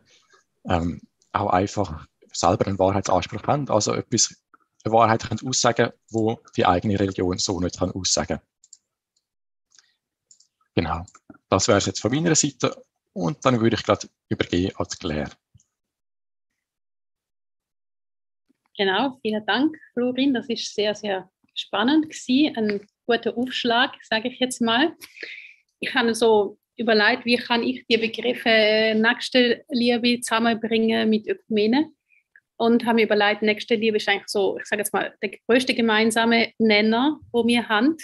ähm, 0.65 1.01
auch 1.33 1.49
einfach 1.49 2.07
selber 2.31 2.67
einen 2.67 2.79
Wahrheitsanspruch 2.79 3.43
haben, 3.43 3.69
also 3.69 3.93
etwas, 3.93 4.35
eine 4.83 4.93
Wahrheit 4.93 5.27
können 5.27 5.45
aussagen, 5.45 5.91
wo 6.09 6.39
die 6.55 6.65
eigene 6.65 6.99
Religion 6.99 7.37
so 7.37 7.59
nicht 7.59 7.77
kann 7.77 7.91
aussagen. 7.91 8.39
Genau, 10.73 11.05
das 11.49 11.67
wäre 11.67 11.79
es 11.79 11.85
jetzt 11.85 11.99
von 11.99 12.11
meiner 12.11 12.33
Seite 12.33 12.81
und 13.13 13.45
dann 13.45 13.59
würde 13.59 13.75
ich 13.75 13.83
gerade 13.83 14.07
übergehen 14.29 14.73
an 14.77 14.87
Claire. 14.87 15.31
Genau, 18.77 19.19
vielen 19.21 19.45
Dank, 19.45 19.77
Florin. 19.93 20.33
Das 20.33 20.47
ist 20.47 20.73
sehr, 20.73 20.95
sehr 20.95 21.29
spannend 21.53 22.09
gewesen. 22.09 22.55
Ein 22.55 22.87
guter 23.05 23.37
Aufschlag, 23.37 23.93
sage 24.03 24.29
ich 24.29 24.39
jetzt 24.39 24.61
mal. 24.61 24.95
Ich 25.79 25.93
habe 25.93 26.13
so 26.15 26.57
überlegt, 26.77 27.25
wie 27.25 27.37
kann 27.37 27.63
ich 27.63 27.85
die 27.87 27.97
Begriffe 27.97 28.93
nächste 28.95 29.63
Liebe 29.69 30.19
zusammenbringen 30.21 31.09
mit 31.09 31.27
Ökumene 31.27 31.91
und 32.57 32.85
habe 32.85 32.95
mir 32.95 33.05
überlegt, 33.05 33.41
nächste 33.41 33.75
Liebe 33.75 33.97
ist 33.97 34.07
eigentlich 34.07 34.27
so, 34.27 34.57
ich 34.59 34.65
sage 34.65 34.81
jetzt 34.81 34.93
mal, 34.93 35.13
der 35.21 35.31
größte 35.47 35.73
gemeinsame 35.73 36.53
Nenner, 36.59 37.19
wo 37.31 37.45
wir 37.45 37.67
haben, 37.67 37.97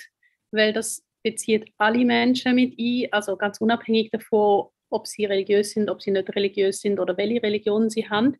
weil 0.51 0.73
das 0.73 1.03
bezieht 1.23 1.71
alle 1.77 2.05
Menschen 2.05 2.55
mit 2.55 2.73
ein, 2.79 3.07
also 3.11 3.35
ganz 3.35 3.59
unabhängig 3.59 4.09
davon, 4.11 4.69
ob 4.89 5.07
sie 5.07 5.25
religiös 5.25 5.71
sind, 5.71 5.89
ob 5.89 6.01
sie 6.01 6.11
nicht 6.11 6.33
religiös 6.35 6.79
sind 6.79 6.99
oder 6.99 7.17
welche 7.17 7.43
Religion 7.43 7.89
sie 7.89 8.09
haben. 8.09 8.37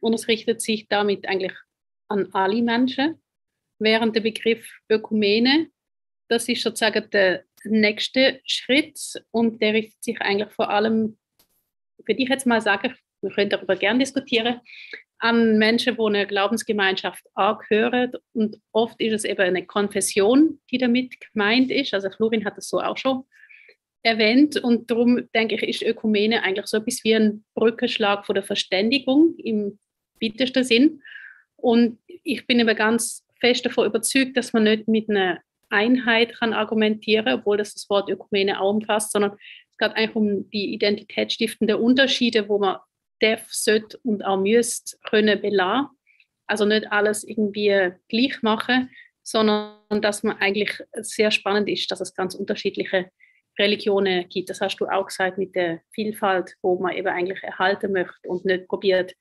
Und 0.00 0.14
es 0.14 0.28
richtet 0.28 0.62
sich 0.62 0.88
damit 0.88 1.28
eigentlich 1.28 1.52
an 2.08 2.28
alle 2.32 2.62
Menschen. 2.62 3.20
Während 3.78 4.16
der 4.16 4.20
Begriff 4.20 4.66
Ökumene, 4.88 5.68
das 6.28 6.48
ist 6.48 6.62
sozusagen 6.62 7.08
der 7.10 7.44
nächste 7.64 8.40
Schritt 8.44 8.98
und 9.30 9.60
der 9.62 9.74
richtet 9.74 10.02
sich 10.02 10.20
eigentlich 10.20 10.52
vor 10.52 10.70
allem, 10.70 11.18
würde 12.04 12.22
ich 12.22 12.28
jetzt 12.28 12.46
mal 12.46 12.60
sagen, 12.60 12.94
wir 13.20 13.30
können 13.30 13.50
darüber 13.50 13.76
gerne 13.76 14.00
diskutieren, 14.00 14.60
an 15.18 15.58
Menschen, 15.58 15.96
die 15.96 16.02
einer 16.02 16.26
Glaubensgemeinschaft 16.26 17.24
angehören. 17.34 18.12
Und 18.34 18.60
oft 18.72 19.00
ist 19.00 19.12
es 19.12 19.24
eben 19.24 19.40
eine 19.40 19.66
Konfession, 19.66 20.60
die 20.70 20.78
damit 20.78 21.16
gemeint 21.20 21.70
ist. 21.70 21.92
Also 21.92 22.10
Florin 22.10 22.44
hat 22.44 22.56
das 22.56 22.68
so 22.68 22.80
auch 22.80 22.96
schon 22.96 23.24
erwähnt 24.02 24.56
und 24.56 24.90
darum 24.90 25.28
denke 25.34 25.56
ich, 25.56 25.62
ist 25.62 25.82
Ökumene 25.82 26.42
eigentlich 26.44 26.66
so 26.66 26.76
etwas 26.76 27.02
wie 27.02 27.14
ein 27.14 27.44
Brückenschlag 27.54 28.24
von 28.24 28.34
der 28.34 28.44
Verständigung 28.44 29.34
im 29.38 29.78
weitesten 30.22 30.62
Sinn. 30.62 31.02
Und 31.56 31.98
ich 32.06 32.46
bin 32.46 32.60
aber 32.60 32.76
ganz 32.76 33.24
fest 33.40 33.64
davon 33.64 33.86
überzeugt, 33.86 34.36
dass 34.36 34.52
man 34.52 34.64
nicht 34.64 34.88
mit 34.88 35.08
einer 35.08 35.40
Einheit 35.70 36.34
kann 36.36 36.54
argumentieren, 36.54 37.34
obwohl 37.34 37.56
das 37.56 37.74
das 37.74 37.88
Wort 37.90 38.08
Ökumene 38.08 38.60
auch 38.60 38.70
umfasst, 38.70 39.12
sondern 39.12 39.32
es 39.32 39.78
geht 39.78 39.96
eigentlich 39.96 40.16
um 40.16 40.50
die 40.50 40.72
identitätsstiftenden 40.72 41.76
Unterschiede, 41.76 42.48
wo 42.48 42.58
man 42.58 42.78
darf, 43.20 43.46
sollte 43.50 43.98
und 44.02 44.24
auch 44.24 44.38
müsste 44.38 44.96
können 45.04 45.40
belassen. 45.40 45.88
Also 46.46 46.64
nicht 46.64 46.90
alles 46.90 47.24
irgendwie 47.24 47.92
gleich 48.08 48.42
machen, 48.42 48.90
sondern 49.22 50.00
dass 50.00 50.22
man 50.22 50.38
eigentlich 50.38 50.80
sehr 50.94 51.30
spannend 51.30 51.68
ist, 51.68 51.90
dass 51.90 52.00
es 52.00 52.14
ganz 52.14 52.34
unterschiedliche 52.34 53.10
Religionen 53.58 54.28
gibt. 54.28 54.48
Das 54.48 54.60
hast 54.60 54.78
du 54.78 54.86
auch 54.86 55.06
gesagt 55.06 55.36
mit 55.36 55.54
der 55.54 55.82
Vielfalt, 55.92 56.54
wo 56.62 56.78
man 56.78 56.96
eben 56.96 57.08
eigentlich 57.08 57.42
erhalten 57.42 57.92
möchte 57.92 58.28
und 58.28 58.44
nicht 58.44 58.68
probiert, 58.68 59.14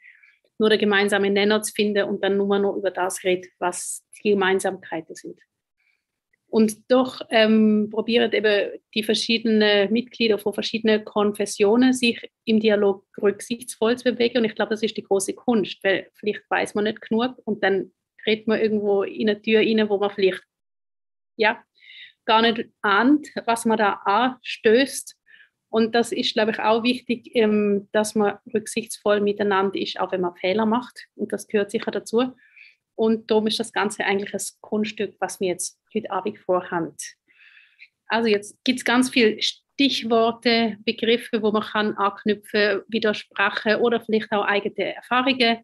nur 0.59 0.69
der 0.69 0.77
gemeinsame 0.77 1.29
Nenner 1.29 1.61
zu 1.61 1.73
finden 1.73 2.03
und 2.03 2.23
dann 2.23 2.37
nur 2.37 2.59
noch 2.59 2.75
über 2.75 2.91
das 2.91 3.23
redet, 3.23 3.51
was 3.59 4.03
die 4.23 4.31
Gemeinsamkeiten 4.31 5.15
sind. 5.15 5.39
Und 6.49 6.89
doch 6.89 7.21
ähm, 7.29 7.89
probieren 7.91 8.31
eben 8.31 8.79
die 8.95 9.03
verschiedenen 9.03 9.91
Mitglieder 9.91 10.39
von 10.39 10.53
verschiedenen 10.53 11.03
Konfessionen 11.03 11.91
sich 11.91 12.31
im 12.45 12.61
Dialog 12.61 13.05
rücksichtsvoll 13.21 13.97
zu 13.97 14.05
bewegen. 14.05 14.39
Und 14.39 14.45
ich 14.45 14.55
glaube, 14.55 14.69
das 14.69 14.81
ist 14.81 14.95
die 14.95 15.03
große 15.03 15.33
Kunst, 15.33 15.83
weil 15.83 16.09
vielleicht 16.15 16.49
weiß 16.49 16.73
man 16.73 16.85
nicht 16.85 17.01
genug 17.01 17.35
und 17.43 17.63
dann 17.63 17.91
redet 18.25 18.47
man 18.47 18.61
irgendwo 18.61 19.03
in 19.03 19.29
eine 19.29 19.41
Tür 19.41 19.59
rein, 19.59 19.89
wo 19.89 19.97
man 19.97 20.09
vielleicht 20.09 20.41
ja, 21.35 21.61
gar 22.25 22.41
nicht 22.41 22.69
ahnt, 22.81 23.27
was 23.45 23.65
man 23.65 23.77
da 23.77 24.01
anstößt. 24.05 25.16
Und 25.69 25.95
das 25.95 26.11
ist, 26.11 26.33
glaube 26.33 26.51
ich, 26.51 26.59
auch 26.59 26.83
wichtig, 26.83 27.35
ähm, 27.35 27.89
dass 27.91 28.15
man 28.15 28.37
rücksichtsvoll 28.53 29.19
miteinander 29.19 29.79
ist, 29.79 29.99
auch 29.99 30.11
wenn 30.11 30.21
man 30.21 30.35
Fehler 30.35 30.65
macht. 30.65 31.07
Und 31.15 31.33
das 31.33 31.47
gehört 31.47 31.71
sicher 31.71 31.91
dazu. 31.91 32.33
Und 32.95 33.29
darum 33.29 33.47
ist 33.47 33.59
das 33.59 33.73
Ganze 33.73 34.05
eigentlich 34.05 34.33
ein 34.33 34.41
Kunststück, 34.61 35.15
was 35.19 35.39
wir 35.39 35.49
jetzt 35.49 35.79
heute 35.93 36.09
Abend 36.09 36.39
vorhaben. 36.39 36.95
Also 38.07 38.27
jetzt 38.29 38.57
gibt 38.63 38.79
es 38.79 38.85
ganz 38.85 39.09
viele 39.09 39.39
Stichworte, 39.41 40.77
Begriffe, 40.79 41.41
wo 41.41 41.51
man 41.51 41.61
kann 41.61 41.95
anknüpfen, 41.97 42.81
widersprechen 42.87 43.75
oder 43.75 44.01
vielleicht 44.01 44.31
auch 44.31 44.45
eigene 44.45 44.95
Erfahrungen 44.95 45.59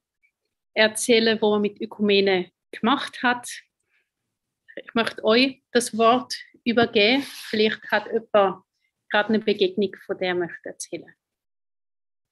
erzählen, 0.73 1.39
wo 1.41 1.51
man 1.51 1.61
mit 1.61 1.81
Ökumene 1.81 2.51
gemacht 2.71 3.23
hat. 3.23 3.47
Ich 4.75 4.93
möchte 4.93 5.23
euch 5.23 5.63
das 5.71 5.97
Wort 5.97 6.35
übergeben. 6.63 7.23
Vielleicht 7.23 7.81
hat 7.91 8.07
jemand 8.07 8.63
gerade 9.13 9.29
eine 9.29 9.39
Begegnung, 9.39 9.95
von 10.05 10.17
der 10.17 10.33
möchte 10.33 10.69
erzählen. 10.69 11.13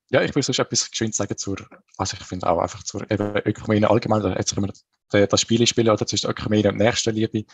Ja, 0.10 0.22
ich 0.24 0.34
will 0.36 0.44
sonst 0.44 0.60
etwas 0.60 0.90
geschwind 0.90 1.16
sagen 1.16 1.38
zur, 1.38 1.58
also 1.98 2.18
ich 2.20 2.26
finde 2.26 2.48
auch 2.48 2.60
einfach 2.60 2.84
zur 2.84 3.10
eben 3.10 3.38
Ökumene 3.46 3.90
allgemein, 3.90 4.24
jetzt 4.36 4.56
können 4.56 4.74
wir 5.12 5.28
das 5.28 5.42
Spiel 5.42 5.66
spielen 5.68 5.90
oder 5.90 6.06
zwischen 6.06 6.30
Ökumene 6.30 6.70
und 6.70 6.78
Nächstenliebe. 6.78 7.46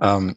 Ähm, 0.00 0.36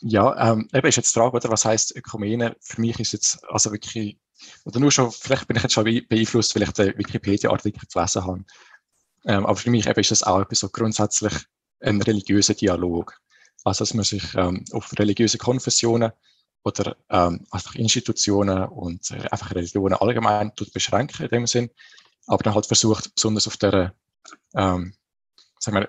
ja, 0.00 0.52
ähm, 0.52 0.68
eben 0.74 0.88
ist 0.88 0.96
jetzt 0.96 1.14
die 1.14 1.18
Frage, 1.18 1.36
oder, 1.36 1.48
was 1.50 1.64
heißt 1.64 1.96
Ökumene? 1.96 2.56
Für 2.60 2.80
mich 2.80 2.98
ist 2.98 3.12
jetzt 3.12 3.42
also 3.48 3.72
wirklich, 3.72 4.18
oder 4.64 4.80
nur 4.80 4.90
schon, 4.90 5.10
vielleicht 5.10 5.46
bin 5.46 5.56
ich 5.56 5.62
jetzt 5.62 5.72
schon 5.72 5.84
beeinflusst, 5.84 6.54
weil 6.54 6.64
ich 6.64 6.72
den 6.72 6.98
Wikipedia-Artikel 6.98 7.86
gelesen 7.92 8.24
habe. 8.24 8.44
Ähm, 9.26 9.46
aber 9.46 9.56
für 9.56 9.70
mich 9.70 9.86
eben 9.86 10.00
ist 10.00 10.10
das 10.10 10.22
auch 10.22 10.40
etwas 10.40 10.58
so 10.58 10.68
grundsätzlich 10.68 11.34
ein 11.80 12.02
religiöser 12.02 12.54
Dialog. 12.54 13.18
Also, 13.64 13.82
dass 13.82 13.94
man 13.94 14.04
sich 14.04 14.34
ähm, 14.34 14.64
auf 14.72 14.92
religiöse 14.98 15.38
Konfessionen 15.38 16.12
oder 16.64 16.96
ähm, 17.08 17.46
einfach 17.50 17.74
Institutionen 17.74 18.64
und 18.64 19.10
einfach 19.30 19.54
Religionen 19.54 19.94
allgemein 19.94 20.52
beschränken 20.72 21.24
in 21.24 21.30
dem 21.30 21.46
Sinn, 21.46 21.70
aber 22.26 22.42
dann 22.42 22.54
halt 22.54 22.66
versucht, 22.66 23.14
besonders 23.14 23.46
auf 23.46 23.56
der, 23.56 23.94
ähm, 24.54 24.94
sagen 25.58 25.78
wir, 25.78 25.88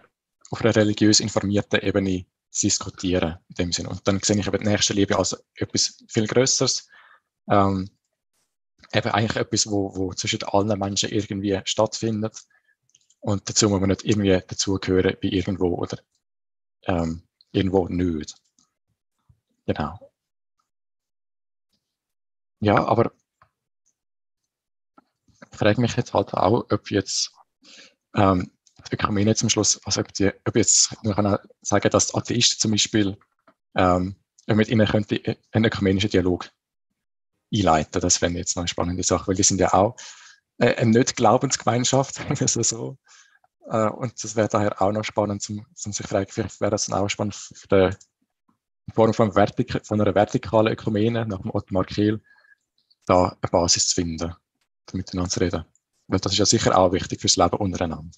auf 0.51 0.61
einer 0.61 0.75
religiös 0.75 1.19
informierten 1.19 1.81
Ebene 1.81 2.25
zu 2.49 2.67
diskutieren 2.67 3.38
in 3.49 3.55
dem 3.55 3.71
Sinn. 3.71 3.88
Und 3.88 4.07
dann 4.07 4.19
sehe 4.21 4.38
ich 4.38 4.47
eben 4.47 4.59
die 4.59 4.67
nächste 4.67 4.93
Liebe 4.93 5.17
als 5.17 5.38
etwas 5.55 6.03
viel 6.07 6.27
Größeres, 6.27 6.88
ähm, 7.49 7.89
eben 8.93 9.09
eigentlich 9.09 9.35
etwas, 9.35 9.69
wo, 9.69 9.95
wo 9.95 10.13
zwischen 10.13 10.43
allen 10.43 10.79
Menschen 10.79 11.09
irgendwie 11.09 11.59
stattfindet 11.65 12.43
und 13.21 13.49
dazu 13.49 13.69
muss 13.69 13.79
man 13.79 13.89
nicht 13.89 14.05
irgendwie 14.05 14.39
dazugehören 14.47 15.17
wie 15.21 15.33
irgendwo 15.33 15.75
oder 15.75 15.97
ähm, 16.83 17.23
irgendwo 17.51 17.88
nicht. 17.88 18.35
Genau. 19.65 20.08
Ja, 22.61 22.85
aber 22.85 23.11
ich 25.51 25.57
frage 25.57 25.81
mich 25.81 25.95
jetzt 25.95 26.13
halt 26.13 26.33
auch, 26.33 26.65
ob 26.69 26.91
jetzt 26.91 27.31
ähm, 28.15 28.51
die 28.89 28.95
Ökumene 28.95 29.35
zum 29.35 29.49
Schluss, 29.49 29.79
also 29.85 30.01
ob, 30.01 30.13
die, 30.13 30.31
ob 30.45 30.55
jetzt, 30.55 30.95
man 31.03 31.15
kann 31.15 31.27
auch 31.27 31.39
sagen, 31.61 31.89
dass 31.89 32.13
Atheisten 32.13 32.59
zum 32.59 32.71
Beispiel, 32.71 33.17
ähm, 33.75 34.15
mit 34.47 34.69
ihnen 34.69 34.87
könnte 34.87 35.37
einen 35.51 35.65
ökumenischen 35.65 36.09
Dialog 36.09 36.49
einleiten. 37.53 38.01
Das 38.01 38.21
wäre 38.21 38.31
jetzt 38.33 38.55
noch 38.55 38.61
eine 38.61 38.67
spannende 38.67 39.03
Sache, 39.03 39.27
weil 39.27 39.35
die 39.35 39.43
sind 39.43 39.59
ja 39.59 39.73
auch 39.73 39.95
äh, 40.57 40.75
eine 40.75 40.91
Nicht-Glaubensgemeinschaft, 40.91 42.19
also 42.41 42.63
so. 42.63 42.97
Äh, 43.69 43.89
und 43.89 44.23
das 44.23 44.35
wäre 44.35 44.47
daher 44.47 44.81
auch 44.81 44.91
noch 44.91 45.03
spannend, 45.03 45.41
zum, 45.41 45.65
zum 45.75 45.93
sich 45.93 46.07
fragen, 46.07 46.31
vielleicht 46.31 46.59
wäre 46.61 46.71
das 46.71 46.85
dann 46.85 46.99
auch 46.99 47.09
spannend 47.09 47.35
für 47.35 47.67
die, 47.67 47.97
Form 48.93 49.13
von, 49.13 49.33
Vertik 49.33 49.79
von 49.85 50.01
einer 50.01 50.15
vertikalen 50.15 50.73
Ökumene 50.73 51.25
nach 51.25 51.41
dem 51.41 51.51
Ottmar 51.51 51.85
Kehl, 51.85 52.21
da 53.09 53.37
eine 53.41 53.49
Basis 53.51 53.87
zu 53.87 53.95
finden, 53.95 54.35
miteinander 54.93 55.29
zu 55.29 55.39
reden. 55.39 55.65
Weil 56.07 56.19
das 56.19 56.33
ist 56.33 56.37
ja 56.37 56.45
sicher 56.45 56.77
auch 56.77 56.91
wichtig 56.91 57.19
fürs 57.19 57.37
Leben 57.37 57.57
untereinander. 57.57 58.11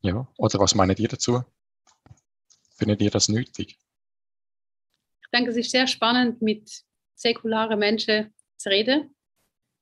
Ja, 0.00 0.26
oder 0.36 0.58
was 0.60 0.74
meint 0.74 0.98
ihr 0.98 1.08
dazu? 1.08 1.44
Findet 2.76 3.00
ihr 3.00 3.10
das 3.10 3.28
nötig? 3.28 3.78
Ich 5.22 5.30
denke, 5.32 5.50
es 5.50 5.56
ist 5.56 5.70
sehr 5.70 5.86
spannend, 5.86 6.42
mit 6.42 6.84
säkularen 7.14 7.78
Menschen 7.78 8.34
zu 8.56 8.68
reden, 8.68 9.14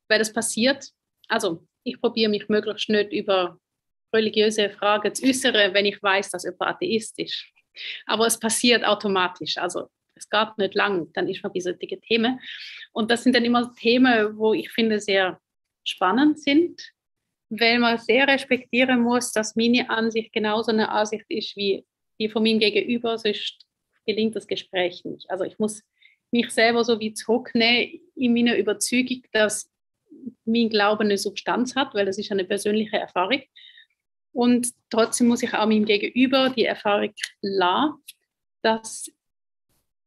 weil 0.08 0.18
das 0.18 0.32
passiert. 0.32 0.92
Also, 1.28 1.66
ich 1.82 2.00
probiere 2.00 2.30
mich 2.30 2.48
möglichst 2.48 2.88
nicht 2.88 3.12
über 3.12 3.58
religiöse 4.12 4.70
Fragen 4.70 5.14
zu 5.14 5.24
äußern, 5.24 5.74
wenn 5.74 5.86
ich 5.86 6.02
weiß, 6.02 6.30
dass 6.30 6.44
jemand 6.44 6.62
Atheist 6.62 7.18
ist. 7.18 7.44
Aber 8.06 8.26
es 8.26 8.38
passiert 8.38 8.84
automatisch. 8.84 9.56
Also, 9.56 9.88
es 10.20 10.28
geht 10.28 10.58
nicht 10.58 10.74
lang, 10.74 11.12
dann 11.14 11.28
ist 11.28 11.42
man 11.42 11.52
bei 11.52 11.60
solchen 11.60 12.00
Themen. 12.02 12.40
Und 12.92 13.10
das 13.10 13.24
sind 13.24 13.34
dann 13.34 13.44
immer 13.44 13.74
Themen, 13.74 14.36
wo 14.36 14.52
ich 14.52 14.70
finde, 14.70 15.00
sehr 15.00 15.40
spannend 15.84 16.38
sind, 16.38 16.92
weil 17.48 17.78
man 17.78 17.98
sehr 17.98 18.28
respektieren 18.28 19.00
muss, 19.00 19.32
dass 19.32 19.56
meine 19.56 19.90
Ansicht 19.90 20.32
genauso 20.32 20.70
eine 20.70 20.90
Ansicht 20.90 21.24
ist 21.28 21.56
wie 21.56 21.84
die 22.18 22.28
von 22.28 22.42
meinem 22.42 22.58
Gegenüber, 22.58 23.18
sonst 23.18 23.66
gelingt 24.06 24.36
das 24.36 24.46
Gespräch 24.46 25.04
nicht. 25.04 25.28
Also 25.30 25.44
ich 25.44 25.58
muss 25.58 25.82
mich 26.30 26.50
selber 26.50 26.84
so 26.84 27.00
wie 27.00 27.14
zurücknehmen 27.14 28.00
in 28.14 28.34
meiner 28.34 28.56
Überzeugung, 28.56 29.22
dass 29.32 29.70
mein 30.44 30.68
Glauben 30.68 31.04
eine 31.04 31.18
Substanz 31.18 31.74
hat, 31.74 31.94
weil 31.94 32.06
das 32.06 32.18
ist 32.18 32.30
eine 32.30 32.44
persönliche 32.44 32.98
Erfahrung. 32.98 33.42
Und 34.32 34.68
trotzdem 34.90 35.28
muss 35.28 35.42
ich 35.42 35.54
auch 35.54 35.66
meinem 35.66 35.86
Gegenüber 35.86 36.50
die 36.50 36.64
Erfahrung 36.64 37.12
lassen, 37.40 37.94
dass 38.62 39.10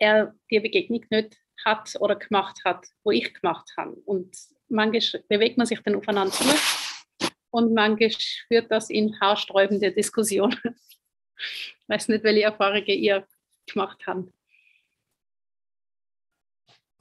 er 0.03 0.35
die 0.51 0.59
Begegnung 0.59 1.05
nicht 1.09 1.37
hat 1.63 1.95
oder 1.99 2.15
gemacht 2.15 2.59
hat, 2.65 2.85
wo 3.03 3.11
ich 3.11 3.33
gemacht 3.33 3.71
habe. 3.77 3.93
Und 4.05 4.35
manchmal 4.67 5.23
bewegt 5.29 5.57
man 5.57 5.65
sich 5.65 5.79
dann 5.81 5.95
aufeinander 5.95 6.33
zu 6.33 6.43
und 7.51 7.73
manchmal 7.73 8.11
führt 8.47 8.71
das 8.71 8.89
in 8.89 9.19
haarsträubende 9.19 9.91
Diskussionen. 9.91 10.59
Ich 11.37 11.73
weiß 11.87 12.07
nicht, 12.09 12.23
welche 12.23 12.43
Erfahrungen 12.43 12.87
ihr 12.87 13.25
gemacht 13.67 13.99
habt. 14.05 14.29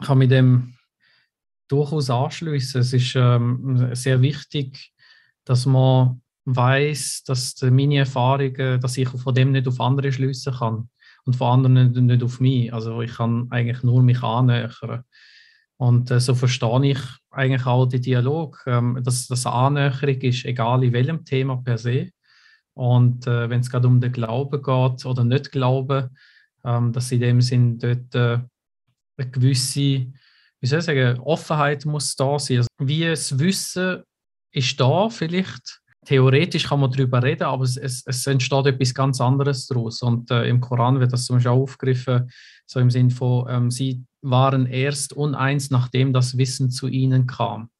Ich 0.00 0.06
kann 0.06 0.18
mit 0.18 0.30
dem 0.30 0.74
durchaus 1.68 2.10
anschließen. 2.10 2.80
Es 2.80 2.92
ist 2.92 3.14
ähm, 3.16 3.94
sehr 3.94 4.20
wichtig, 4.20 4.92
dass 5.44 5.64
man 5.64 6.20
weiß, 6.44 7.24
dass 7.24 7.60
meine 7.62 7.98
Erfahrungen, 7.98 8.80
dass 8.80 8.98
ich 8.98 9.08
von 9.08 9.34
dem 9.34 9.52
nicht 9.52 9.68
auf 9.68 9.80
andere 9.80 10.12
schließen 10.12 10.54
kann 10.54 10.90
und 11.24 11.36
von 11.36 11.64
anderen 11.64 12.06
nicht 12.06 12.22
auf 12.22 12.40
mich. 12.40 12.72
Also 12.72 13.00
ich 13.02 13.14
kann 13.14 13.46
eigentlich 13.50 13.82
nur 13.82 14.02
mich 14.02 14.22
annähern. 14.22 15.04
Und 15.76 16.10
äh, 16.10 16.20
so 16.20 16.34
verstehe 16.34 16.86
ich 16.86 17.00
eigentlich 17.30 17.66
auch 17.66 17.86
den 17.86 18.02
Dialog, 18.02 18.62
ähm, 18.66 19.00
dass 19.02 19.26
das 19.26 19.46
Annäherung 19.46 20.20
ist, 20.20 20.44
egal 20.44 20.84
in 20.84 20.92
welchem 20.92 21.24
Thema 21.24 21.56
per 21.56 21.78
se. 21.78 22.10
Und 22.74 23.26
äh, 23.26 23.50
wenn 23.50 23.60
es 23.60 23.70
gerade 23.70 23.88
um 23.88 24.00
den 24.00 24.12
Glauben 24.12 24.62
geht 24.62 25.06
oder 25.06 25.24
nicht 25.24 25.52
Glauben, 25.52 26.16
ähm, 26.64 26.92
dass 26.92 27.12
in 27.12 27.20
dem 27.20 27.40
Sinn 27.40 27.78
dort 27.78 28.14
äh, 28.14 28.38
eine 29.16 29.30
gewisse, 29.30 30.06
wie 30.60 30.66
soll 30.66 30.78
ich 30.78 30.84
sagen, 30.84 31.20
Offenheit 31.20 31.84
muss 31.84 32.14
da 32.16 32.38
sein. 32.38 32.58
Also, 32.58 32.68
wie 32.78 33.04
es 33.04 33.38
Wissen 33.38 34.02
ist 34.52 34.80
da 34.80 35.08
vielleicht, 35.10 35.81
theoretisch 36.04 36.64
kann 36.64 36.80
man 36.80 36.90
darüber 36.90 37.22
reden, 37.22 37.44
aber 37.44 37.64
es, 37.64 37.76
es, 37.76 38.02
es 38.06 38.26
entsteht 38.26 38.66
etwas 38.66 38.94
ganz 38.94 39.20
anderes 39.20 39.66
daraus. 39.66 40.02
Und 40.02 40.30
äh, 40.30 40.48
im 40.48 40.60
Koran 40.60 41.00
wird 41.00 41.12
das 41.12 41.26
zum 41.26 41.36
Beispiel 41.36 41.52
auch 41.52 41.62
aufgegriffen, 41.62 42.30
so 42.66 42.80
im 42.80 42.90
Sinn 42.90 43.10
von, 43.10 43.46
ähm, 43.48 43.70
sie 43.70 44.04
waren 44.20 44.66
erst 44.66 45.12
uneins, 45.12 45.70
nachdem 45.70 46.12
das 46.12 46.36
Wissen 46.38 46.70
zu 46.70 46.88
ihnen 46.88 47.26
kam. 47.26 47.70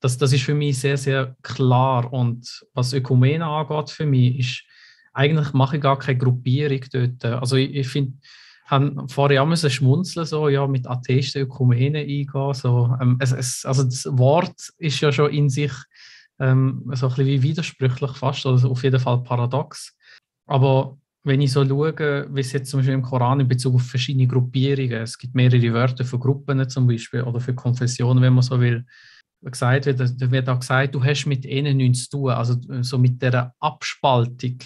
Das, 0.00 0.18
das 0.18 0.32
ist 0.32 0.42
für 0.42 0.54
mich 0.54 0.78
sehr, 0.78 0.96
sehr 0.96 1.36
klar. 1.42 2.12
Und 2.12 2.64
was 2.74 2.92
Ökumene 2.92 3.46
angeht 3.46 3.90
für 3.90 4.06
mich, 4.06 4.38
ist, 4.38 4.62
eigentlich 5.12 5.52
mache 5.52 5.76
ich 5.76 5.82
gar 5.82 5.98
keine 5.98 6.18
Gruppierung 6.18 6.80
dort. 6.92 7.24
Also 7.24 7.56
ich, 7.56 7.74
ich 7.74 7.88
finde, 7.88 8.14
haben 8.66 9.08
vorher 9.08 9.42
auch 9.42 9.46
müssen 9.46 9.70
schmunzeln, 9.70 10.26
so, 10.26 10.48
ja, 10.48 10.66
mit 10.66 10.86
Atheisten 10.86 11.42
Ökumene 11.42 12.00
eingehen. 12.00 12.54
So, 12.54 12.96
ähm, 13.00 13.16
es, 13.20 13.32
es, 13.32 13.64
also 13.64 13.84
das 13.84 14.06
Wort 14.10 14.72
ist 14.78 15.00
ja 15.00 15.12
schon 15.12 15.30
in 15.30 15.48
sich 15.48 15.72
ähm, 16.42 16.82
so 16.94 17.06
ein 17.06 17.10
bisschen 17.10 17.26
wie 17.26 17.42
widersprüchlich 17.42 18.10
fast, 18.12 18.44
oder 18.44 18.68
auf 18.68 18.82
jeden 18.82 19.00
Fall 19.00 19.22
paradox. 19.22 19.96
Aber 20.46 20.98
wenn 21.24 21.40
ich 21.40 21.52
so 21.52 21.64
schaue, 21.64 22.28
wie 22.34 22.40
es 22.40 22.52
jetzt 22.52 22.70
zum 22.70 22.80
Beispiel 22.80 22.94
im 22.94 23.02
Koran 23.02 23.40
in 23.40 23.48
Bezug 23.48 23.76
auf 23.76 23.82
verschiedene 23.86 24.26
Gruppierungen, 24.26 25.02
es 25.02 25.16
gibt 25.16 25.36
mehrere 25.36 25.72
Wörter 25.72 26.04
für 26.04 26.18
Gruppen 26.18 26.68
zum 26.68 26.88
Beispiel 26.88 27.22
oder 27.22 27.40
für 27.40 27.54
Konfessionen, 27.54 28.22
wenn 28.22 28.32
man 28.32 28.42
so 28.42 28.60
will, 28.60 28.84
gesagt 29.40 29.86
wird, 29.86 30.00
da 30.00 30.30
wird 30.30 30.48
auch 30.48 30.60
gesagt, 30.60 30.94
du 30.94 31.02
hast 31.02 31.26
mit 31.26 31.44
ihnen 31.44 31.76
nichts 31.76 32.08
zu 32.08 32.18
tun. 32.18 32.30
Also 32.30 32.56
so 32.82 32.98
mit 32.98 33.22
der 33.22 33.54
Abspaltung 33.60 34.58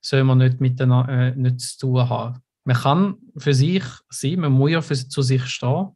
soll 0.00 0.24
man 0.24 0.38
nicht, 0.38 0.60
mit 0.60 0.80
den, 0.80 0.90
äh, 0.90 1.34
nichts 1.36 1.76
zu 1.76 1.86
tun 1.86 2.08
haben. 2.08 2.40
Man 2.64 2.76
kann 2.76 3.16
für 3.36 3.54
sich 3.54 3.84
sein, 4.08 4.40
man 4.40 4.52
muss 4.52 4.70
ja 4.70 4.80
für, 4.80 4.94
zu 4.94 5.22
sich 5.22 5.44
stehen, 5.46 5.88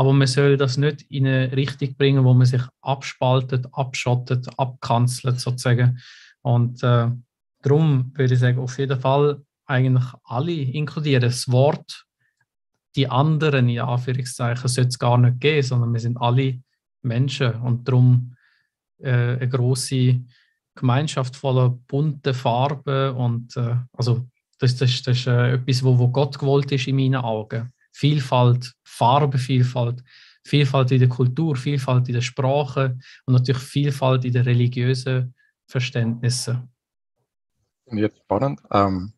aber 0.00 0.14
man 0.14 0.26
soll 0.26 0.56
das 0.56 0.78
nicht 0.78 1.02
in 1.10 1.26
eine 1.26 1.54
Richtung 1.54 1.94
bringen, 1.94 2.24
wo 2.24 2.32
man 2.32 2.46
sich 2.46 2.62
abspaltet, 2.80 3.66
abschottet, 3.72 4.48
abkanzelt 4.56 5.38
sozusagen. 5.38 6.00
Und 6.40 6.82
äh, 6.82 7.10
darum 7.60 8.10
würde 8.14 8.32
ich 8.32 8.40
sagen, 8.40 8.60
auf 8.60 8.78
jeden 8.78 8.98
Fall 8.98 9.42
eigentlich 9.66 10.06
alle 10.24 10.54
inkludieren. 10.54 11.20
Das 11.20 11.52
Wort, 11.52 12.06
die 12.96 13.08
anderen, 13.08 13.68
in 13.68 13.80
Anführungszeichen, 13.80 14.68
sollte 14.68 14.88
es 14.88 14.98
gar 14.98 15.18
nicht 15.18 15.38
geben, 15.38 15.66
sondern 15.66 15.92
wir 15.92 16.00
sind 16.00 16.16
alle 16.16 16.62
Menschen 17.02 17.56
und 17.56 17.86
darum 17.86 18.34
äh, 19.02 19.36
eine 19.36 19.50
große 19.50 20.18
Gemeinschaft 20.76 21.36
voller 21.36 21.68
bunter 21.68 22.32
Farben 22.32 23.16
und 23.16 23.54
äh, 23.58 23.76
also 23.92 24.26
das, 24.60 24.76
das, 24.76 25.02
das 25.02 25.18
ist 25.18 25.26
äh, 25.26 25.56
etwas, 25.56 25.84
wo, 25.84 25.98
wo 25.98 26.08
Gott 26.08 26.38
gewollt 26.38 26.72
ist 26.72 26.88
in 26.88 26.96
meinen 26.96 27.16
Augen. 27.16 27.70
Vielfalt, 28.00 28.72
Farbenvielfalt, 28.82 30.02
Vielfalt 30.42 30.90
in 30.90 31.00
der 31.00 31.08
Kultur, 31.10 31.54
Vielfalt 31.54 32.08
in 32.08 32.14
der 32.14 32.22
Sprache 32.22 32.98
und 33.26 33.34
natürlich 33.34 33.62
Vielfalt 33.62 34.24
in 34.24 34.32
den 34.32 34.44
religiösen 34.44 35.34
Verständnissen. 35.66 36.72
Jetzt 37.92 38.18
spannend. 38.20 38.58
Ähm, 38.70 39.12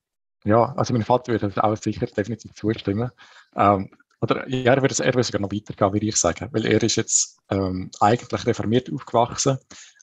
ja, 0.45 0.75
also 0.75 0.93
mein 0.95 1.05
Vater 1.05 1.31
würde 1.31 1.63
auch 1.63 1.77
sicher 1.77 2.07
definitiv 2.07 2.55
zustimmen. 2.55 3.11
Ähm, 3.55 3.89
oder 4.21 4.49
ja, 4.49 4.75
er 4.75 4.83
würde, 4.83 5.05
er 5.05 5.23
sogar 5.23 5.41
noch 5.41 5.53
weitergehen, 5.53 5.93
würde 5.93 6.07
ich 6.07 6.17
sagen, 6.17 6.49
weil 6.51 6.67
er 6.67 6.83
ist 6.83 6.97
jetzt 6.97 7.39
ähm, 7.51 7.89
eigentlich 8.01 8.47
reformiert 8.47 8.93
aufgewachsen, 8.93 9.59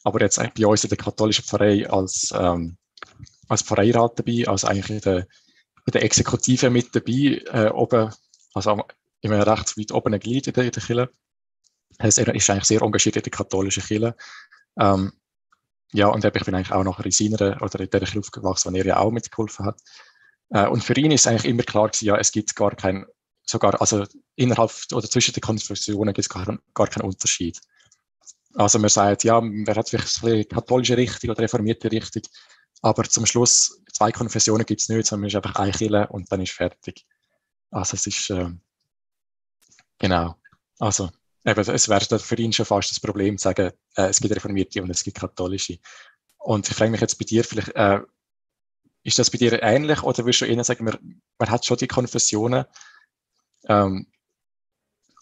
aber 0.05 0.21
jetzt 0.21 0.37
bei 0.37 0.65
uns 0.65 0.85
in 0.85 0.89
der 0.89 0.97
katholischen 0.97 1.43
Pfarrei 1.43 1.89
als, 1.89 2.33
ähm, 2.33 2.77
als 3.49 3.61
Pfarreirat 3.61 4.19
dabei, 4.19 4.47
also 4.47 4.67
eigentlich 4.67 4.89
in 4.89 5.01
der, 5.01 5.17
in 5.85 5.91
der 5.93 6.03
Exekutive 6.03 6.69
mit 6.69 6.95
dabei, 6.95 7.41
äh, 7.51 7.69
oben, 7.71 8.13
also 8.53 8.83
immer 9.21 9.45
recht 9.45 9.77
weit 9.77 9.91
oben 9.91 10.13
ein 10.13 10.19
Glied 10.19 10.47
in 10.47 10.53
der, 10.53 10.63
in 10.65 10.71
der 10.71 10.83
Kirche. 10.83 11.11
Er 11.97 12.07
ist 12.07 12.19
eigentlich 12.19 12.65
sehr 12.65 12.81
engagiert 12.81 13.17
in 13.17 13.23
der 13.23 13.31
katholischen 13.31 13.83
Kirche. 13.83 14.15
Ähm, 14.79 15.11
ja, 15.91 16.07
und 16.07 16.23
ich 16.23 16.31
bin 16.31 16.55
eigentlich 16.55 16.71
auch 16.71 16.83
nachher 16.83 17.05
in 17.05 17.11
seiner 17.11 17.61
oder 17.61 17.79
in 17.79 17.89
der 17.89 17.99
Kirche 17.99 18.19
aufgewachsen, 18.19 18.73
wo 18.73 18.77
er 18.77 18.85
ja 18.85 18.97
auch 18.97 19.11
mitgeholfen 19.11 19.65
hat. 19.65 19.81
Äh, 20.49 20.67
und 20.67 20.83
für 20.83 20.93
ihn 20.93 21.11
ist 21.11 21.27
eigentlich 21.27 21.45
immer 21.45 21.63
klar 21.63 21.87
gewesen, 21.87 22.05
ja, 22.05 22.17
es 22.17 22.31
gibt 22.31 22.55
gar 22.55 22.75
kein, 22.75 23.05
sogar, 23.45 23.79
also 23.81 24.05
innerhalb 24.35 24.71
oder 24.93 25.09
zwischen 25.09 25.33
den 25.33 25.41
Konfessionen 25.41 26.13
gibt 26.13 26.25
es 26.25 26.29
gar, 26.29 26.59
gar 26.73 26.87
keinen 26.87 27.07
Unterschied. 27.07 27.59
Also 28.55 28.79
man 28.79 28.89
sagt, 28.89 29.23
ja, 29.23 29.41
wer 29.41 29.75
hat 29.75 29.89
vielleicht 29.89 30.23
eine 30.23 30.45
katholische 30.45 30.97
Richtung 30.97 31.31
oder 31.31 31.43
reformierte 31.43 31.91
Richtung, 31.91 32.23
aber 32.81 33.03
zum 33.03 33.25
Schluss 33.25 33.81
zwei 33.93 34.11
Konfessionen 34.11 34.65
gibt 34.65 34.81
es 34.81 34.89
nicht, 34.89 35.07
sondern 35.07 35.21
man 35.21 35.27
ist 35.29 35.35
einfach 35.35 35.55
ein 35.55 35.71
Kirche 35.71 36.07
und 36.07 36.31
dann 36.31 36.41
ist 36.41 36.51
fertig. 36.51 37.05
Also 37.71 37.95
es 37.95 38.07
ist, 38.07 38.29
äh, 38.29 38.49
genau, 39.97 40.35
also 40.79 41.09
eben, 41.45 41.59
es 41.59 41.89
wäre 41.89 42.19
für 42.19 42.35
ihn 42.35 42.53
schon 42.53 42.65
fast 42.65 42.91
das 42.91 42.99
Problem 42.99 43.37
zu 43.37 43.43
sagen, 43.43 43.71
äh, 43.95 44.07
es 44.07 44.19
gibt 44.19 44.35
reformierte 44.35 44.81
und 44.81 44.89
es 44.89 45.03
gibt 45.03 45.17
katholische. 45.17 45.77
Und 46.37 46.67
ich 46.69 46.75
frage 46.75 46.91
mich 46.91 47.01
jetzt 47.01 47.17
bei 47.19 47.25
dir 47.25 47.43
vielleicht, 47.43 47.75
äh, 47.75 48.01
ist 49.03 49.19
das 49.19 49.29
bei 49.29 49.37
dir 49.37 49.61
ähnlich 49.61 50.03
oder 50.03 50.25
würdest 50.25 50.41
du 50.41 50.45
eher 50.45 50.63
sagen, 50.63 50.85
man, 50.85 51.21
man 51.37 51.49
hat 51.49 51.65
schon 51.65 51.77
die 51.77 51.87
Konfessionen, 51.87 52.65
ähm, 53.67 54.07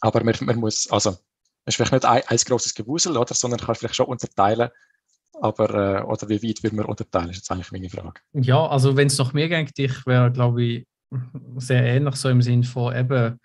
aber 0.01 0.24
man, 0.24 0.36
man, 0.42 0.58
muss, 0.58 0.89
also, 0.89 1.12
es 1.66 1.74
ist 1.74 1.75
vielleicht 1.75 1.92
nicht 1.92 2.06
ein, 2.06 2.22
ein 2.25 2.38
grosses 2.38 2.74
Gewusel, 2.75 3.18
oder, 3.18 3.34
sondern 3.34 3.60
kann 3.60 3.75
vielleicht 3.75 3.96
schon 3.96 4.06
unterteilen, 4.06 4.70
aber, 5.42 5.70
äh, 5.70 6.04
oder 6.04 6.30
wie 6.30 6.42
weit 6.42 6.63
würde 6.63 6.75
man 6.75 6.86
unterteilen, 6.86 7.30
ist 7.30 7.38
jetzt 7.38 7.51
eigentlich 7.51 7.72
meine 7.72 7.89
Frage. 7.89 8.22
Ja, 8.34 8.66
also 8.68 8.96
wenn 8.96 9.08
es 9.08 9.18
noch 9.18 9.34
mehr 9.34 9.50
geht, 9.50 9.77
ich 9.77 10.06
wäre, 10.06 10.32
glaube 10.32 10.63
ich, 10.63 10.88
sehr 11.58 11.84
ähnlich, 11.84 12.16
so 12.16 12.30
im 12.30 12.42
Sinn 12.42 12.64
von 12.64 12.96
eben 12.96 13.40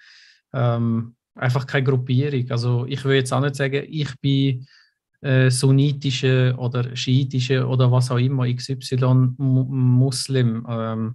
ähm, 0.52 1.14
einfach 1.34 1.66
keine 1.66 1.84
Gruppierung. 1.84 2.50
Also 2.50 2.86
ich 2.86 3.04
würde 3.04 3.18
jetzt 3.18 3.32
auch 3.32 3.40
nicht 3.40 3.56
sagen, 3.56 3.84
ich 3.88 4.18
bin 4.20 4.66
äh, 5.20 5.50
sunnitische 5.50 6.54
oder 6.58 6.94
schiitische 6.96 7.66
oder 7.66 7.90
was 7.90 8.10
auch 8.10 8.18
immer, 8.18 8.52
XY 8.52 9.34
Muslim, 9.38 10.66
ähm, 10.68 11.14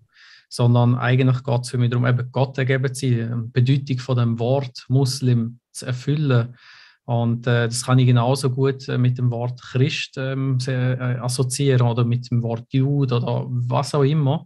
sondern 0.49 0.95
eigentlich 0.95 1.43
geht 1.43 1.61
es 1.61 1.69
für 1.69 1.77
mich 1.77 1.89
darum, 1.89 2.05
eben 2.05 2.31
Gott 2.31 2.57
ergeben 2.57 2.93
zu 2.93 3.09
sein, 3.09 3.51
die 3.53 3.61
Bedeutung 3.61 3.99
von 3.99 4.17
dem 4.17 4.39
Wort 4.39 4.85
Muslim 4.87 5.59
zu 5.71 5.85
erfüllen. 5.85 6.55
Und 7.03 7.47
äh, 7.47 7.67
das 7.67 7.85
kann 7.85 7.99
ich 7.99 8.07
genauso 8.07 8.49
gut 8.49 8.87
äh, 8.89 8.97
mit 8.97 9.17
dem 9.17 9.31
Wort 9.31 9.61
Christ 9.61 10.17
ähm, 10.17 10.57
äh, 10.67 11.17
assoziieren 11.19 11.87
oder 11.87 12.03
mit 12.03 12.29
dem 12.29 12.43
Wort 12.43 12.65
Jude 12.73 13.15
oder 13.15 13.45
was 13.47 13.95
auch 13.95 14.03
immer. 14.03 14.45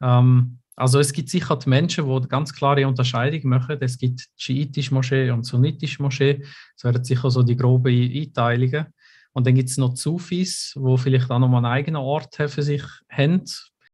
Ähm, 0.00 0.59
also 0.80 0.98
es 0.98 1.12
gibt 1.12 1.28
sicher 1.28 1.56
die 1.56 1.68
Menschen, 1.68 2.06
die 2.08 2.28
ganz 2.28 2.54
klare 2.54 2.88
Unterscheidung 2.88 3.50
machen. 3.50 3.76
Es 3.80 3.98
gibt 3.98 4.26
schiitische 4.36 4.94
Moschee 4.94 5.30
und 5.30 5.44
sunnitische 5.44 6.02
Moschee. 6.02 6.42
Das 6.76 6.84
wären 6.84 7.04
sicher 7.04 7.30
so 7.30 7.42
die 7.42 7.56
groben 7.56 7.94
Einteilungen. 7.94 8.86
Und 9.32 9.46
dann 9.46 9.54
gibt 9.54 9.68
es 9.68 9.76
noch 9.76 9.92
Zufis, 9.92 10.72
die 10.74 10.98
vielleicht 10.98 11.30
auch 11.30 11.38
noch 11.38 11.52
einen 11.52 11.66
eigenen 11.66 12.00
Ort 12.00 12.34
für 12.34 12.62
sich 12.62 12.82
haben. 13.10 13.44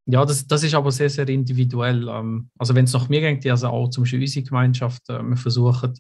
Ja, 0.07 0.25
das, 0.25 0.47
das 0.47 0.63
ist 0.63 0.75
aber 0.75 0.93
sehr, 0.93 1.11
sehr 1.11 1.29
individuell. 1.29 2.09
Ähm, 2.09 2.51
also 2.57 2.75
wenn 2.77 2.85
es 2.85 2.93
nach 2.93 3.09
mir 3.09 3.21
geht, 3.21 3.51
also 3.51 3.67
auch 3.67 3.89
zum 3.91 4.05
Beispiel 4.05 4.21
unsere 4.21 4.47
Gemeinschaft, 4.47 5.03
äh, 5.11 5.21
wir 5.21 5.37
versuchen 5.37 5.93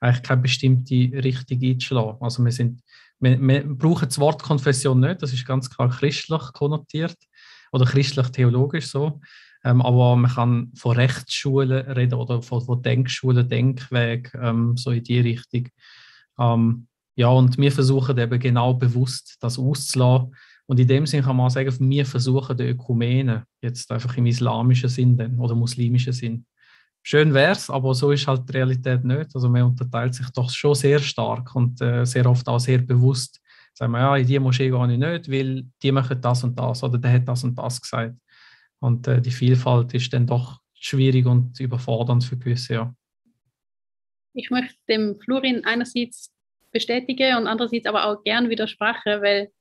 eigentlich 0.00 0.22
keine 0.22 0.40
bestimmte 0.40 0.94
Richtung 0.94 1.62
einzuschlagen. 1.62 2.16
Also 2.22 2.42
wir, 2.42 2.52
sind, 2.52 2.80
wir, 3.20 3.38
wir 3.38 3.64
brauchen 3.64 4.08
das 4.08 4.18
Wort 4.18 4.42
Konfession 4.42 5.00
nicht, 5.00 5.20
das 5.20 5.34
ist 5.34 5.44
ganz 5.44 5.68
klar 5.68 5.90
christlich 5.90 6.40
konnotiert 6.54 7.18
oder 7.70 7.84
christlich-theologisch 7.84 8.86
so. 8.86 9.20
Ähm, 9.64 9.82
aber 9.82 10.16
man 10.16 10.30
kann 10.30 10.72
von 10.74 10.96
Rechtsschulen 10.96 11.86
reden 11.92 12.14
oder 12.14 12.42
von, 12.42 12.62
von 12.62 12.82
Denkschulen, 12.82 13.48
Denkweg, 13.48 14.32
ähm, 14.34 14.76
so 14.76 14.90
in 14.90 15.04
die 15.04 15.20
Richtung. 15.20 15.68
Ähm, 16.38 16.86
ja, 17.16 17.28
und 17.28 17.58
wir 17.58 17.70
versuchen 17.70 18.16
eben 18.16 18.40
genau 18.40 18.74
bewusst 18.74 19.36
das 19.40 19.58
auszulassen. 19.58 20.34
Und 20.66 20.78
in 20.78 20.88
dem 20.88 21.06
Sinne 21.06 21.24
kann 21.24 21.36
man 21.36 21.50
sagen, 21.50 21.90
wir 21.90 22.06
versuchen 22.06 22.56
die 22.56 22.68
Ökumene, 22.68 23.44
jetzt 23.60 23.90
einfach 23.90 24.16
im 24.16 24.26
islamischen 24.26 24.88
Sinn 24.88 25.16
dann, 25.16 25.38
oder 25.38 25.54
muslimischen 25.54 26.12
Sinn. 26.12 26.46
Schön 27.02 27.34
wäre 27.34 27.52
es, 27.52 27.68
aber 27.70 27.94
so 27.94 28.12
ist 28.12 28.26
halt 28.26 28.48
die 28.48 28.52
Realität 28.52 29.04
nicht. 29.04 29.34
Also 29.34 29.48
man 29.48 29.62
unterteilt 29.62 30.14
sich 30.14 30.28
doch 30.30 30.48
schon 30.50 30.74
sehr 30.74 30.98
stark 30.98 31.54
und 31.56 31.80
äh, 31.80 32.04
sehr 32.04 32.26
oft 32.26 32.46
auch 32.48 32.60
sehr 32.60 32.78
bewusst. 32.78 33.40
Sagen 33.74 33.92
wir, 33.92 34.00
ja, 34.00 34.16
in 34.16 34.26
die 34.26 34.38
Moschee 34.38 34.70
gehe 34.70 34.92
ich 34.92 34.98
nicht, 34.98 35.30
weil 35.30 35.64
die 35.82 35.92
machen 35.92 36.20
das 36.20 36.44
und 36.44 36.58
das 36.58 36.82
oder 36.82 36.98
der 36.98 37.14
hat 37.14 37.26
das 37.28 37.42
und 37.42 37.58
das 37.58 37.80
gesagt. 37.80 38.14
Und 38.80 39.06
äh, 39.06 39.20
die 39.20 39.30
Vielfalt 39.30 39.94
ist 39.94 40.12
dann 40.12 40.26
doch 40.26 40.60
schwierig 40.74 41.26
und 41.26 41.58
überfordernd 41.60 42.24
für 42.24 42.36
gewisse, 42.36 42.74
ja. 42.74 42.94
Ich 44.32 44.50
möchte 44.50 44.76
dem 44.88 45.18
Florin 45.20 45.64
einerseits 45.64 46.32
bestätigen 46.72 47.36
und 47.36 47.46
andererseits 47.46 47.86
aber 47.86 48.06
auch 48.06 48.22
gern 48.22 48.48
widersprechen, 48.48 49.20
weil, 49.22 49.52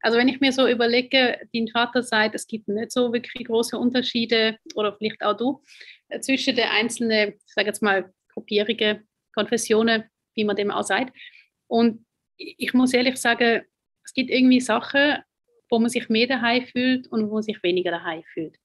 also 0.00 0.18
wenn 0.18 0.28
ich 0.28 0.40
mir 0.40 0.52
so 0.52 0.66
überlege, 0.66 1.38
dein 1.54 1.68
Vater 1.68 2.02
sagt, 2.02 2.34
es 2.34 2.46
gibt 2.46 2.68
nicht 2.68 2.90
so 2.90 3.12
wirklich 3.12 3.46
große 3.46 3.78
Unterschiede 3.78 4.58
oder 4.74 4.94
vielleicht 4.96 5.22
auch 5.22 5.36
du, 5.36 5.62
äh, 6.08 6.20
zwischen 6.20 6.56
den 6.56 6.68
einzelnen, 6.68 7.34
ich 7.34 7.54
sage 7.54 7.68
jetzt 7.68 7.82
mal, 7.82 8.12
Gruppierungen, 8.32 9.08
Konfessionen, 9.32 10.04
wie 10.34 10.44
man 10.44 10.56
dem 10.56 10.70
auch 10.70 10.82
sagt. 10.82 11.16
Und 11.68 12.04
ich 12.36 12.74
muss 12.74 12.92
ehrlich 12.92 13.16
sagen, 13.16 13.62
es 14.04 14.12
gibt 14.12 14.30
irgendwie 14.30 14.60
Sachen, 14.60 15.18
wo 15.70 15.78
man 15.78 15.88
sich 15.88 16.08
mehr 16.08 16.26
daheim 16.26 16.66
fühlt 16.66 17.06
und 17.08 17.30
wo 17.30 17.34
man 17.34 17.42
sich 17.42 17.62
weniger 17.62 17.92
daheim 17.92 18.22
fühlt. 18.34 18.56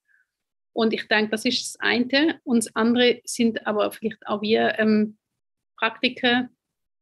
Und 0.72 0.92
ich 0.92 1.08
denke, 1.08 1.30
das 1.30 1.44
ist 1.44 1.74
das 1.74 1.80
eine. 1.80 2.40
Und 2.44 2.58
das 2.58 2.76
andere 2.76 3.22
sind 3.24 3.66
aber 3.66 3.90
vielleicht 3.92 4.26
auch 4.26 4.42
wir 4.42 4.78
ähm, 4.78 5.16
Praktiken, 5.78 6.50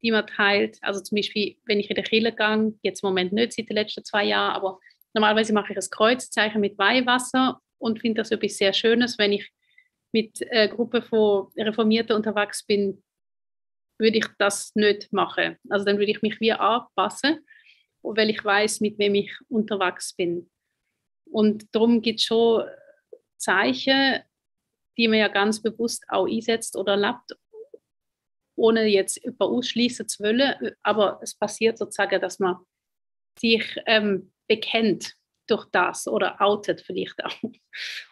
die 0.03 0.12
man 0.12 0.27
teilt. 0.27 0.79
Also 0.83 1.01
zum 1.01 1.17
Beispiel, 1.17 1.57
wenn 1.64 1.81
ich 1.81 1.90
in 1.90 1.97
der 1.97 2.05
Kirche 2.05 2.33
gehe, 2.33 2.75
jetzt 2.83 3.03
im 3.03 3.09
Moment 3.09 3.33
nicht 3.33 3.55
seit 3.55 3.69
den 3.69 3.77
letzten 3.77 4.05
zwei 4.05 4.25
Jahren, 4.25 4.55
aber 4.55 4.79
normalerweise 5.14 5.53
mache 5.53 5.73
ich 5.73 5.79
ein 5.79 5.90
Kreuzzeichen 5.90 6.61
mit 6.61 6.79
Weihwasser 6.79 7.61
und 7.79 8.01
finde 8.01 8.21
das 8.21 8.31
etwas 8.31 8.59
sehr 8.59 8.73
Schönes. 8.73 9.19
Wenn 9.19 9.33
ich 9.33 9.51
mit 10.12 10.38
einer 10.53 10.69
Gruppe 10.69 11.03
von 11.03 11.49
Reformierten 11.57 12.14
unterwegs 12.14 12.64
bin, 12.64 13.03
würde 13.99 14.19
ich 14.19 14.27
das 14.38 14.75
nicht 14.75 15.12
machen. 15.12 15.57
Also 15.69 15.85
dann 15.85 15.99
würde 15.99 16.12
ich 16.12 16.23
mich 16.23 16.40
wie 16.40 16.53
anpassen 16.53 17.45
weil 18.05 18.31
ich 18.31 18.45
weiß, 18.45 18.81
mit 18.81 18.99
wem 18.99 19.14
ich 19.14 19.33
unterwegs 19.49 20.12
bin. 20.14 20.51
Und 21.31 21.75
darum 21.75 22.03
gibt 22.03 22.21
es 22.21 22.27
schon 22.27 22.64
Zeichen, 23.38 24.21
die 24.97 25.09
man 25.09 25.19
ja 25.19 25.29
ganz 25.29 25.61
bewusst 25.61 26.05
auch 26.09 26.27
einsetzt 26.27 26.77
oder 26.77 26.97
lebt, 26.97 27.37
ohne 28.57 28.87
jetzt 28.87 29.25
über 29.25 29.47
ausschließen 29.47 30.09
zu 30.09 30.23
wollen. 30.23 30.77
Aber 30.83 31.19
es 31.23 31.35
passiert 31.35 31.79
sozusagen, 31.79 32.21
dass 32.21 32.38
man 32.38 32.59
sich 33.38 33.77
ähm, 33.87 34.33
bekennt 34.47 35.17
durch 35.46 35.66
das 35.72 36.07
oder 36.07 36.40
outet 36.40 36.80
vielleicht 36.80 37.22
auch. 37.24 37.37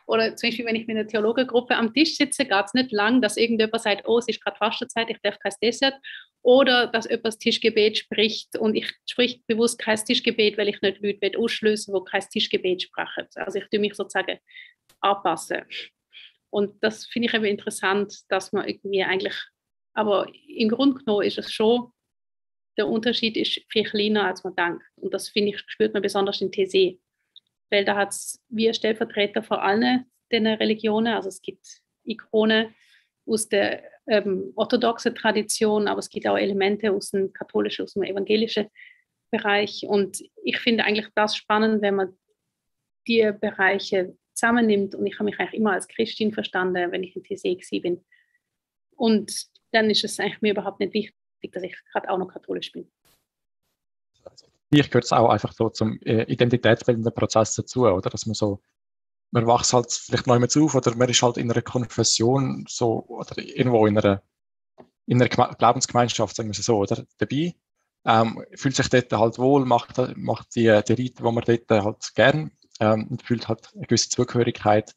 Oder 0.07 0.37
zum 0.37 0.49
Beispiel, 0.49 0.66
wenn 0.66 0.77
ich 0.77 0.87
mit 0.87 0.97
einer 0.97 1.07
Theologengruppe 1.07 1.77
am 1.77 1.92
Tisch 1.95 2.16
sitze, 2.16 2.45
geht 2.45 2.64
es 2.64 2.75
nicht 2.75 2.92
lang, 2.92 3.23
dass 3.23 3.37
irgendjemand 3.37 3.83
sagt, 3.83 4.07
oh, 4.07 4.18
es 4.18 4.29
ist 4.29 4.42
gerade 4.42 4.57
Fastenzeit, 4.57 5.09
ich 5.11 5.18
darf 5.23 5.38
kein 5.38 5.53
Dessert. 5.62 5.95
Oder 6.42 6.88
dass 6.88 7.09
jemand 7.09 7.27
das 7.27 7.38
Tischgebet 7.38 7.99
spricht 7.99 8.57
und 8.59 8.75
ich 8.75 8.92
spreche 9.09 9.40
bewusst 9.47 9.79
kein 9.79 9.97
Tischgebet, 9.97 10.59
weil 10.59 10.68
ich 10.68 10.81
nicht 10.83 11.01
Leute 11.01 11.38
ausschließen 11.38 11.95
will, 11.95 12.03
die 12.05 12.11
kein 12.11 12.29
Tischgebet 12.29 12.83
sprechen. 12.83 13.29
Also 13.37 13.59
ich 13.59 13.68
tue 13.68 13.81
mich 13.81 13.95
sozusagen 13.95 14.38
anpassen. 15.01 15.62
Und 16.51 16.83
das 16.83 17.07
finde 17.07 17.29
ich 17.29 17.35
eben 17.35 17.45
interessant, 17.45 18.14
dass 18.29 18.53
man 18.53 18.68
irgendwie 18.68 19.03
eigentlich, 19.03 19.35
aber 19.95 20.27
im 20.49 20.68
Grunde 20.68 20.99
genommen 20.99 21.27
ist 21.27 21.38
es 21.38 21.53
schon, 21.53 21.92
der 22.77 22.88
Unterschied 22.88 23.37
ist 23.37 23.61
viel 23.68 23.85
kleiner, 23.85 24.27
als 24.27 24.45
man 24.45 24.57
denkt. 24.57 24.85
Und 24.97 25.12
das 25.14 25.29
finde 25.29 25.51
ich, 25.51 25.61
spürt 25.66 25.92
man 25.92 26.03
besonders 26.03 26.40
in 26.40 26.51
TC 26.51 26.99
weil 27.73 27.85
da 27.85 27.97
hat 27.97 28.11
es 28.11 28.41
wir 28.51 28.75
Stellvertreter 28.75 29.43
vor 29.43 29.63
allen 29.63 30.05
den 30.31 30.47
Religionen, 30.47 31.15
also 31.15 31.29
es 31.29 31.41
gibt 31.43 31.67
Ikonen 32.05 32.75
aus 33.27 33.49
der 33.49 33.83
ähm, 34.07 34.53
orthodoxen 34.57 35.15
Tradition, 35.15 35.89
aber 35.89 36.01
es 36.01 36.11
gibt 36.11 36.27
auch 36.27 36.37
Elemente 36.37 36.93
aus 36.93 37.11
dem 37.11 37.33
katholischen, 37.33 37.85
aus 37.85 37.95
dem 37.95 38.03
evangelischen 38.03 38.69
Bereich. 39.31 39.85
Und 39.87 40.23
ich 40.45 40.59
finde 40.59 40.85
eigentlich 40.85 41.09
das 41.15 41.37
spannend, 41.37 41.83
wenn 41.83 41.97
man 41.97 42.19
die 43.07 43.33
Bereiche 43.41 44.17
zusammennimmt. 44.35 44.95
Und 44.95 45.07
ich 45.07 45.15
habe 45.15 45.25
mich 45.25 45.39
eigentlich 45.39 45.61
immer 45.61 45.73
als 45.73 45.89
Christin 45.89 46.33
verstanden, 46.33 46.93
wenn 46.93 47.03
ich 47.03 47.17
in 47.17 47.23
TC 47.23 47.83
bin. 47.83 48.05
Und 48.97 49.47
dann 49.71 49.89
ist 49.89 50.05
es 50.05 50.21
eigentlich 50.21 50.43
mir 50.43 50.53
überhaupt 50.53 50.81
nicht 50.81 50.93
wichtig, 50.95 51.53
dass 51.53 51.63
ich 51.63 51.77
gerade 51.93 52.11
auch 52.11 52.19
noch 52.19 52.29
katholisch 52.29 52.73
bin. 52.73 52.91
Ich 54.75 54.91
gehört 54.91 55.05
es 55.05 55.13
auch 55.13 55.29
einfach 55.29 55.53
so 55.53 55.69
zum 55.69 55.99
äh, 56.01 56.23
identitätsbildenden 56.33 57.15
Prozess 57.15 57.55
dazu, 57.55 57.83
oder? 57.87 58.09
Dass 58.09 58.25
man 58.25 58.35
so, 58.35 58.63
man 59.31 59.47
wächst 59.47 59.75
halt 59.75 59.93
vielleicht 59.93 60.27
neu 60.27 60.39
mit 60.39 60.57
auf 60.57 60.75
oder 60.75 60.97
man 60.97 61.11
ist 61.11 61.23
halt 61.23 61.37
in 61.37 61.51
einer 61.51 61.63
Konfession 61.63 62.65
so 62.69 63.05
oder 63.07 63.37
irgendwo 63.39 63.87
in 63.87 63.99
einer, 63.99 64.23
in 65.07 65.21
einer 65.21 65.29
Glaubensgemeinschaft, 65.29 66.37
sagen 66.37 66.49
wir 66.49 66.55
so, 66.55 66.79
oder? 66.79 67.05
Dabei. 67.19 67.55
Ähm, 68.05 68.45
fühlt 68.57 68.75
sich 68.77 68.89
dort 68.89 69.13
halt 69.13 69.39
wohl, 69.39 69.65
macht, 69.65 69.99
macht 70.17 70.57
die, 70.57 70.81
die 70.89 70.93
Riten, 70.95 71.25
die 71.25 71.33
man 71.33 71.45
dort 71.45 71.71
halt 71.71 72.15
gern 72.15 72.51
ähm, 72.81 73.09
und 73.11 73.23
fühlt 73.23 73.49
halt 73.49 73.69
eine 73.75 73.87
gewisse 73.87 74.09
Zugehörigkeit. 74.09 74.95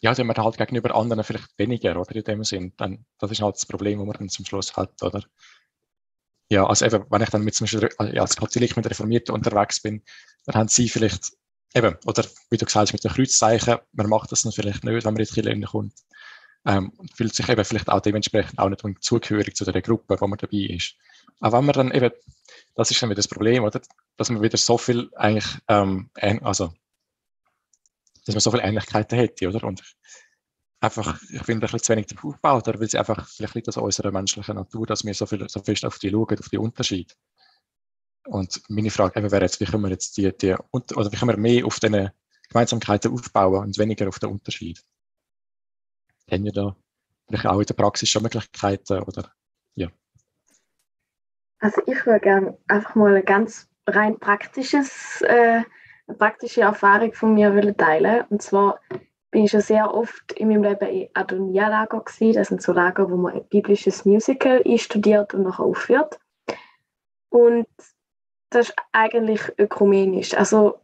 Ja, 0.00 0.14
die 0.14 0.24
man 0.24 0.36
halt 0.36 0.58
gegenüber 0.58 0.94
anderen 0.94 1.22
vielleicht 1.24 1.58
weniger, 1.58 2.00
oder 2.00 2.16
in 2.16 2.24
dem 2.24 2.44
Sinn. 2.44 2.72
Dann, 2.78 3.04
das 3.18 3.30
ist 3.30 3.42
halt 3.42 3.56
das 3.56 3.66
Problem, 3.66 3.98
das 3.98 4.06
man 4.06 4.16
dann 4.18 4.28
zum 4.28 4.44
Schluss 4.46 4.76
hat, 4.76 5.02
oder? 5.02 5.22
Ja, 6.48 6.66
also 6.66 6.84
eben, 6.86 7.04
wenn 7.10 7.22
ich 7.22 7.30
dann 7.30 7.42
mit 7.42 7.54
zum 7.54 7.64
Beispiel 7.64 7.88
ja, 8.14 8.22
als 8.22 8.36
Katholik 8.36 8.76
mit 8.76 8.88
Reformierten 8.88 9.34
unterwegs 9.34 9.80
bin, 9.80 10.02
dann 10.44 10.54
haben 10.54 10.68
sie 10.68 10.88
vielleicht 10.88 11.32
eben, 11.74 11.96
oder 12.06 12.24
wie 12.50 12.56
du 12.56 12.64
gesagt 12.64 12.88
hast, 12.88 12.92
mit 12.92 13.04
den 13.04 13.10
Kreuzzeichen, 13.10 13.78
man 13.92 14.08
macht 14.08 14.30
das 14.30 14.42
dann 14.42 14.52
vielleicht 14.52 14.84
nicht, 14.84 15.04
wenn 15.04 15.14
man 15.14 15.22
in 15.22 15.26
die 15.26 15.40
Kirche 15.40 15.60
kommt. 15.62 15.94
Ähm, 16.64 16.90
und 16.96 17.16
fühlt 17.16 17.34
sich 17.34 17.48
eben 17.48 17.64
vielleicht 17.64 17.88
auch 17.88 18.00
dementsprechend 18.00 18.58
auch 18.58 18.68
nicht 18.68 18.82
zugehörig 19.00 19.54
zu 19.54 19.64
der 19.64 19.82
Gruppe, 19.82 20.16
wo 20.20 20.26
man 20.26 20.38
dabei 20.38 20.74
ist. 20.74 20.94
Aber 21.40 21.58
wenn 21.58 21.66
man 21.66 21.74
dann 21.74 21.90
eben, 21.92 22.10
das 22.74 22.90
ist 22.90 23.02
dann 23.02 23.10
wieder 23.10 23.16
das 23.16 23.28
Problem, 23.28 23.62
oder? 23.64 23.80
Dass 24.16 24.30
man 24.30 24.42
wieder 24.42 24.56
so 24.56 24.78
viel 24.78 25.10
eigentlich, 25.14 25.46
ähm, 25.68 26.10
also 26.42 26.72
dass 28.24 28.34
man 28.34 28.40
so 28.40 28.50
viele 28.50 28.64
Ähnlichkeiten 28.64 29.18
hätte, 29.18 29.48
oder? 29.48 29.64
Und 29.64 29.82
einfach, 30.80 31.20
ich 31.30 31.42
finde, 31.42 31.66
ein 31.66 31.72
bisschen 31.72 31.82
zu 31.82 31.92
wenig 31.92 32.06
darauf 32.06 32.24
aufgebaut, 32.24 32.66
weil 32.80 32.88
sie 32.88 32.98
einfach, 32.98 33.28
vielleicht 33.28 33.54
liegt 33.54 33.68
das 33.68 33.78
an 33.78 33.84
unserer 33.84 34.12
menschlichen 34.12 34.56
Natur, 34.56 34.86
dass 34.86 35.04
wir 35.04 35.14
so, 35.14 35.26
viel, 35.26 35.48
so 35.48 35.60
fest 35.60 35.84
auf 35.84 35.98
die 35.98 36.10
schauen, 36.10 36.38
auf 36.38 36.48
die 36.48 36.58
Unterschiede. 36.58 37.14
Und 38.26 38.62
meine 38.68 38.90
Frage 38.90 39.30
wäre 39.30 39.42
jetzt, 39.42 39.60
wie 39.60 39.64
können 39.64 39.84
wir 39.84 39.90
jetzt 39.90 40.16
die, 40.16 40.36
die 40.36 40.54
oder 40.72 41.12
wie 41.12 41.16
können 41.16 41.30
wir 41.30 41.38
mehr 41.38 41.64
auf 41.64 41.78
diese 41.78 42.12
Gemeinsamkeiten 42.48 43.12
aufbauen 43.12 43.64
und 43.64 43.78
weniger 43.78 44.08
auf 44.08 44.18
den 44.18 44.30
Unterschied? 44.30 44.82
Haben 46.30 46.44
wir 46.44 46.52
da 46.52 46.76
vielleicht 47.28 47.46
auch 47.46 47.60
in 47.60 47.66
der 47.66 47.74
Praxis 47.74 48.08
schon 48.08 48.24
Möglichkeiten, 48.24 49.00
oder? 49.00 49.32
Ja. 49.74 49.88
Also 51.60 51.80
ich 51.86 52.04
würde 52.04 52.20
gerne 52.20 52.58
einfach 52.66 52.96
mal 52.96 53.14
ein 53.14 53.24
ganz 53.24 53.68
rein 53.86 54.18
praktisches 54.18 55.22
äh, 55.22 55.62
eine 56.08 56.16
praktische 56.18 56.62
Erfahrung 56.62 57.12
von 57.12 57.34
mir 57.34 57.76
teilen 57.76 58.24
Und 58.28 58.42
zwar 58.42 58.80
bin 59.36 59.44
ich 59.44 59.50
schon 59.50 59.60
sehr 59.60 59.92
oft 59.92 60.32
in 60.32 60.48
meinem 60.48 60.62
Leben 60.62 60.88
in 60.88 61.08
Adonia-Lager 61.12 62.00
gewesen. 62.00 62.32
Das 62.32 62.48
sind 62.48 62.62
so 62.62 62.72
Lager, 62.72 63.10
wo 63.10 63.16
man 63.18 63.34
ein 63.34 63.44
biblisches 63.44 64.06
Musical 64.06 64.62
einstudiert 64.64 65.34
und 65.34 65.42
nachher 65.42 65.66
aufführt. 65.66 66.18
Und 67.28 67.66
das 68.48 68.70
ist 68.70 68.76
eigentlich 68.92 69.42
ökumenisch. 69.58 70.32
Also 70.32 70.78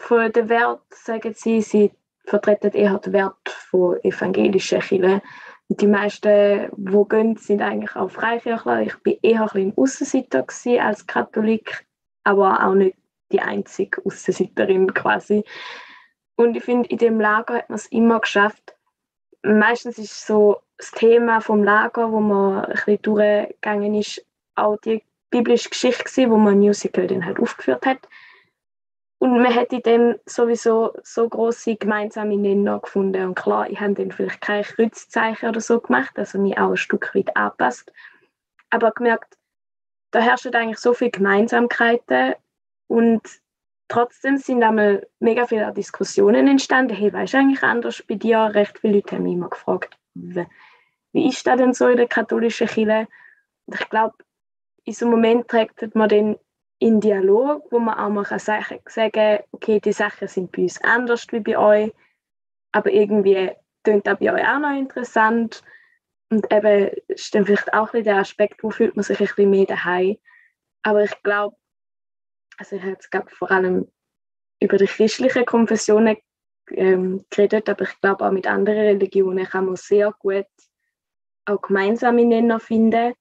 von 0.00 0.32
den 0.32 0.48
Wert 0.48 0.82
sagen 0.90 1.32
sie, 1.36 1.62
sie 1.62 1.92
vertreten 2.24 2.72
eher 2.72 2.98
den 2.98 3.12
Wert 3.12 3.48
von 3.48 4.02
evangelischen 4.02 4.80
Kirchen. 4.80 5.22
Die 5.68 5.86
meisten, 5.86 6.68
die 6.76 7.08
gehen, 7.08 7.36
sind 7.36 7.62
eigentlich 7.62 7.94
auch 7.94 8.10
Freikirchler. 8.10 8.82
Ich 8.82 8.94
war 8.94 9.14
eher 9.22 9.42
ein 9.42 9.46
bisschen 9.46 9.74
Aussenseiter 9.76 10.44
als 10.84 11.06
Katholik, 11.06 11.86
aber 12.24 12.66
auch 12.66 12.74
nicht 12.74 12.96
die 13.30 13.40
einzige 13.40 14.04
Aussenseiterin 14.04 14.92
quasi. 14.92 15.44
Und 16.36 16.56
ich 16.56 16.64
finde, 16.64 16.88
in 16.88 16.98
dem 16.98 17.20
Lager 17.20 17.54
hat 17.54 17.70
man 17.70 17.76
es 17.76 17.86
immer 17.86 18.20
geschafft. 18.20 18.76
Meistens 19.42 19.98
ist 19.98 20.26
so 20.26 20.60
das 20.76 20.90
Thema 20.90 21.40
vom 21.40 21.64
Lager, 21.64 22.12
wo 22.12 22.20
man 22.20 22.66
ein 22.66 22.72
bisschen 22.72 23.02
durchgegangen 23.02 23.94
ist, 23.94 24.24
auch 24.54 24.76
die 24.78 25.02
biblische 25.30 25.70
Geschichte 25.70 26.04
gewesen, 26.04 26.30
wo 26.30 26.36
man 26.36 26.58
Musical 26.58 27.06
dann 27.06 27.24
halt 27.24 27.40
aufgeführt 27.40 27.86
hat. 27.86 28.08
Und 29.18 29.42
man 29.42 29.52
hätte 29.52 29.80
dann 29.80 30.16
sowieso 30.26 30.92
so 31.02 31.26
große 31.26 31.76
gemeinsame 31.76 32.36
Nenner 32.36 32.80
gefunden. 32.80 33.24
Und 33.24 33.34
klar, 33.34 33.70
ich 33.70 33.80
habe 33.80 33.94
dann 33.94 34.12
vielleicht 34.12 34.42
kein 34.42 34.62
Kreuzzeichen 34.62 35.48
oder 35.48 35.60
so 35.60 35.80
gemacht, 35.80 36.18
also 36.18 36.38
mich 36.38 36.58
auch 36.58 36.70
ein 36.70 36.76
Stück 36.76 37.14
weit 37.14 37.34
angepasst. 37.34 37.92
Aber 38.68 38.90
gemerkt, 38.90 39.38
da 40.10 40.20
herrschen 40.20 40.54
eigentlich 40.54 40.78
so 40.78 40.92
viele 40.92 41.10
Gemeinsamkeiten 41.12 42.34
und 42.88 43.22
trotzdem 43.88 44.36
sind 44.36 44.62
einmal 44.62 45.06
mega 45.20 45.46
viele 45.46 45.72
Diskussionen 45.72 46.48
entstanden. 46.48 46.94
Hey, 46.94 47.12
weißt 47.12 47.34
du 47.34 47.38
eigentlich 47.38 47.62
anders 47.62 48.02
bei 48.02 48.14
dir? 48.14 48.50
Recht 48.54 48.78
viele 48.78 48.94
Leute 48.94 49.16
haben 49.16 49.22
mich 49.24 49.34
immer 49.34 49.50
gefragt, 49.50 49.98
wie 50.14 51.28
ist 51.28 51.46
das 51.46 51.56
denn 51.56 51.72
so 51.72 51.88
in 51.88 51.96
der 51.96 52.08
katholischen 52.08 52.66
Kirche? 52.66 53.08
Und 53.66 53.80
ich 53.80 53.88
glaube, 53.88 54.14
in 54.84 54.92
so 54.92 55.06
einem 55.06 55.14
Moment 55.14 55.48
trägt 55.48 55.94
man 55.94 56.08
dann 56.08 56.36
in 56.78 57.00
Dialog, 57.00 57.66
wo 57.70 57.78
man 57.78 57.98
auch 57.98 58.10
mal 58.10 58.38
sagen 58.38 58.80
kann, 58.84 59.38
okay, 59.52 59.80
die 59.80 59.92
Sachen 59.92 60.28
sind 60.28 60.52
bei 60.52 60.62
uns 60.62 60.80
anders 60.82 61.26
wie 61.30 61.40
bei 61.40 61.56
euch, 61.56 61.92
aber 62.72 62.92
irgendwie 62.92 63.52
klingt 63.82 64.06
das 64.06 64.18
bei 64.18 64.32
euch 64.32 64.46
auch 64.46 64.58
noch 64.58 64.76
interessant. 64.76 65.62
Und 66.28 66.52
eben 66.52 66.90
ist 67.08 67.34
dann 67.34 67.46
vielleicht 67.46 67.72
auch 67.72 67.90
der 67.92 68.16
Aspekt, 68.16 68.62
wo 68.62 68.70
fühlt 68.70 68.96
man 68.96 69.04
sich 69.04 69.20
ein 69.20 69.26
bisschen 69.26 69.50
mehr 69.50 69.64
daheim. 69.64 70.16
Aber 70.82 71.04
ich 71.04 71.22
glaube, 71.22 71.56
also 72.56 72.76
ich 72.76 72.82
habe 72.82 72.92
jetzt 72.92 73.10
vor 73.32 73.50
allem 73.50 73.86
über 74.60 74.78
die 74.78 74.86
christlichen 74.86 75.44
Konfessionen 75.44 76.16
ähm, 76.70 77.24
geredet, 77.30 77.68
aber 77.68 77.84
ich 77.84 78.00
glaube 78.00 78.26
auch 78.26 78.32
mit 78.32 78.46
anderen 78.46 78.78
Religionen 78.78 79.44
kann 79.46 79.66
man 79.66 79.76
sehr 79.76 80.12
gut 80.18 80.46
auch 81.44 81.62
gemeinsame 81.62 82.24
Nenner 82.24 82.58
finden, 82.58 83.14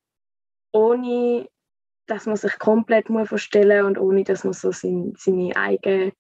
ohne 0.71 1.47
dass 2.07 2.25
man 2.25 2.35
sich 2.35 2.57
komplett 2.59 3.09
muss 3.09 3.29
verstellen 3.29 3.85
und 3.85 3.97
ohne 3.97 4.23
dass 4.23 4.43
man 4.43 4.53
so 4.53 4.71
sein, 4.71 5.13
seine 5.17 5.55
eigene 5.55 6.13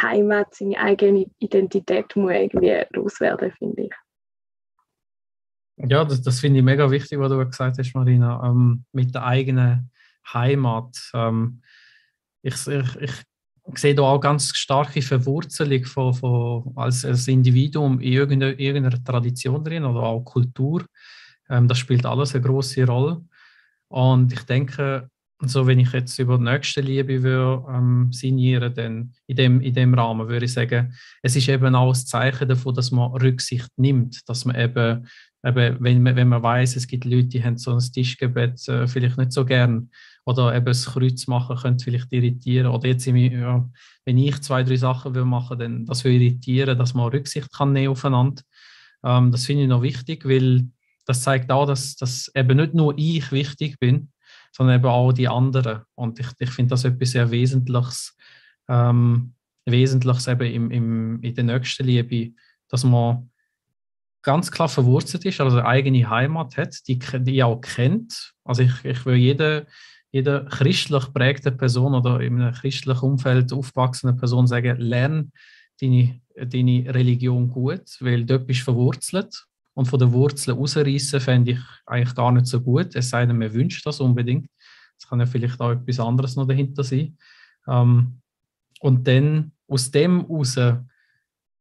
Heimat, 0.00 0.54
seine 0.54 0.78
eigene 0.78 1.26
Identität 1.38 2.16
muss 2.16 2.32
irgendwie 2.32 2.84
loswerden, 2.90 3.52
finde 3.52 3.82
ich. 3.82 3.94
Ja, 5.76 6.04
das, 6.04 6.22
das 6.22 6.40
finde 6.40 6.58
ich 6.60 6.64
mega 6.64 6.90
wichtig, 6.90 7.18
was 7.18 7.30
du 7.30 7.44
gesagt 7.44 7.78
hast, 7.78 7.94
Marina, 7.94 8.42
ähm, 8.44 8.84
mit 8.92 9.14
der 9.14 9.24
eigenen 9.24 9.90
Heimat. 10.32 10.96
Ähm, 11.14 11.62
ich, 12.42 12.66
ich, 12.66 13.12
ich 13.72 13.78
sehe 13.78 13.94
da 13.94 14.02
auch 14.02 14.20
ganz 14.20 14.54
starke 14.54 15.02
Verwurzelung 15.02 15.84
von, 15.84 16.14
von, 16.14 16.72
als, 16.76 17.04
als 17.04 17.28
Individuum 17.28 18.00
in 18.00 18.12
irgendeiner, 18.12 18.58
irgendeiner 18.58 19.02
Tradition 19.02 19.62
drin 19.62 19.84
oder 19.84 20.00
auch 20.00 20.24
Kultur. 20.24 20.84
Ähm, 21.48 21.68
das 21.68 21.78
spielt 21.78 22.04
alles 22.04 22.34
eine 22.34 22.44
große 22.44 22.84
Rolle. 22.86 23.24
Und 23.88 24.32
ich 24.32 24.42
denke, 24.42 25.08
so 25.44 25.66
wenn 25.66 25.80
ich 25.80 25.92
jetzt 25.92 26.18
über 26.18 26.38
die 26.38 26.44
nächste 26.44 26.80
Liebe 26.80 27.22
würde, 27.22 27.64
ähm, 27.68 28.12
signieren, 28.12 28.74
dann 28.74 29.12
in 29.26 29.36
dem, 29.36 29.60
in 29.60 29.74
dem 29.74 29.94
Rahmen 29.94 30.28
würde 30.28 30.44
ich 30.44 30.52
sagen, 30.52 30.94
es 31.20 31.36
ist 31.36 31.48
eben 31.48 31.74
auch 31.74 31.88
ein 31.88 31.94
Zeichen 31.94 32.48
davon, 32.48 32.74
dass 32.74 32.90
man 32.90 33.10
Rücksicht 33.12 33.68
nimmt, 33.76 34.28
dass 34.28 34.44
man 34.44 34.56
eben, 34.56 35.06
eben 35.44 35.76
wenn, 35.80 36.02
man, 36.02 36.16
wenn 36.16 36.28
man 36.28 36.42
weiß, 36.42 36.76
es 36.76 36.86
gibt 36.86 37.04
Leute, 37.04 37.28
die 37.28 37.44
haben 37.44 37.58
so 37.58 37.72
ein 37.72 37.80
Tischgebet 37.80 38.66
äh, 38.68 38.86
vielleicht 38.86 39.18
nicht 39.18 39.32
so 39.32 39.44
gern 39.44 39.90
oder 40.24 40.54
eben 40.54 40.66
das 40.66 40.86
Kreuz 40.86 41.26
machen 41.26 41.56
könnte 41.56 41.84
vielleicht 41.84 42.12
irritieren. 42.12 42.68
Oder 42.68 42.88
jetzt, 42.88 43.06
ja, 43.06 43.68
wenn 44.04 44.18
ich 44.18 44.40
zwei, 44.42 44.62
drei 44.62 44.76
Sachen 44.76 45.14
will 45.14 45.24
machen 45.24 45.58
dann 45.58 45.86
das 45.86 46.04
will 46.04 46.20
irritieren, 46.20 46.78
dass 46.78 46.94
man 46.94 47.10
Rücksicht 47.10 47.52
kann 47.52 47.72
nehmen 47.72 47.92
aufeinander. 47.92 48.42
Ähm, 49.04 49.32
das 49.32 49.46
finde 49.46 49.62
ich 49.64 49.68
noch 49.68 49.82
wichtig, 49.82 50.24
weil 50.24 50.68
das 51.06 51.22
zeigt 51.22 51.50
auch, 51.50 51.66
dass, 51.66 51.96
dass 51.96 52.30
eben 52.34 52.56
nicht 52.56 52.74
nur 52.74 52.94
ich 52.96 53.32
wichtig 53.32 53.78
bin, 53.80 54.12
sondern 54.52 54.76
eben 54.76 54.86
auch 54.86 55.12
die 55.12 55.28
anderen. 55.28 55.82
Und 55.94 56.20
ich, 56.20 56.28
ich 56.38 56.50
finde 56.50 56.70
das 56.70 56.84
etwas 56.84 57.10
sehr 57.10 57.30
Wesentliches, 57.30 58.16
ähm, 58.68 59.34
Wesentliches 59.64 60.28
eben 60.28 60.46
im, 60.46 60.70
im, 60.70 61.22
in 61.22 61.34
der 61.34 61.44
nächsten 61.44 61.84
Liebe, 61.84 62.34
dass 62.68 62.84
man 62.84 63.30
ganz 64.22 64.52
klar 64.52 64.68
verwurzelt 64.68 65.24
ist, 65.24 65.40
also 65.40 65.58
eine 65.58 65.66
eigene 65.66 66.08
Heimat 66.08 66.56
hat, 66.56 66.76
die, 66.86 66.98
die 66.98 67.42
auch 67.42 67.60
kennt. 67.60 68.34
Also 68.44 68.62
ich, 68.62 68.84
ich 68.84 69.04
will 69.04 69.16
jeden 69.16 69.66
jeder 70.12 70.44
christlich 70.44 71.12
prägte 71.12 71.50
Person 71.50 71.94
oder 71.94 72.20
in 72.20 72.40
einem 72.40 72.54
christlichen 72.54 73.04
Umfeld 73.04 73.52
aufgewachsene 73.52 74.12
Person 74.12 74.46
sagen, 74.46 74.76
lerne 74.78 75.30
deine, 75.80 76.20
deine 76.36 76.94
Religion 76.94 77.48
gut, 77.48 77.96
weil 78.00 78.24
dort 78.24 78.46
bist 78.46 78.60
du 78.60 78.64
verwurzelt. 78.64 79.46
Und 79.74 79.86
von 79.86 79.98
den 79.98 80.12
Wurzeln 80.12 80.58
rausreißen 80.58 81.18
fände 81.18 81.52
ich 81.52 81.60
eigentlich 81.86 82.14
gar 82.14 82.30
nicht 82.30 82.46
so 82.46 82.60
gut, 82.60 82.94
es 82.94 83.08
sei 83.08 83.24
denn, 83.24 83.38
man 83.38 83.54
wünscht 83.54 83.86
das 83.86 84.00
unbedingt. 84.00 84.50
Es 84.98 85.08
kann 85.08 85.18
ja 85.18 85.24
vielleicht 85.24 85.58
auch 85.62 85.70
etwas 85.70 85.98
anderes 85.98 86.36
noch 86.36 86.46
dahinter 86.46 86.84
sein. 86.84 87.16
Ähm, 87.66 88.20
und 88.80 89.08
dann 89.08 89.52
aus 89.66 89.90
dem 89.90 90.26
heraus 90.26 90.58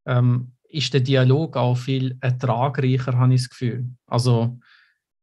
ähm, 0.05 0.51
ist 0.67 0.93
der 0.93 0.99
Dialog 0.99 1.55
auch 1.55 1.75
viel 1.75 2.17
ertragreicher, 2.19 3.17
habe 3.17 3.33
ich 3.33 3.41
das 3.41 3.49
Gefühl. 3.49 3.85
Also, 4.07 4.59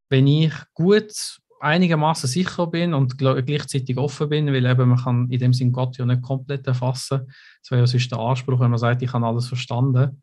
wenn 0.09 0.27
ich 0.27 0.55
gut 0.73 1.13
einigermaßen 1.61 2.29
sicher 2.29 2.67
bin 2.67 2.95
und 2.95 3.19
gleichzeitig 3.19 3.97
offen 3.99 4.29
bin, 4.29 4.47
weil 4.49 4.67
eben 4.67 4.89
man 4.89 4.99
kann 4.99 5.31
in 5.31 5.39
dem 5.39 5.53
Sinn 5.53 5.73
Gott 5.73 5.97
ja 5.99 6.07
nicht 6.07 6.23
komplett 6.23 6.67
erfassen. 6.67 7.27
Das 7.63 7.71
wäre 7.71 7.83
ja 7.83 7.87
sonst 7.87 8.11
der 8.11 8.19
Anspruch, 8.19 8.61
wenn 8.61 8.71
man 8.71 8.79
sagt, 8.79 9.03
ich 9.03 9.13
habe 9.13 9.27
alles 9.27 9.49
verstanden. 9.49 10.23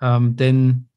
Ähm, 0.00 0.36
dann, 0.36 0.88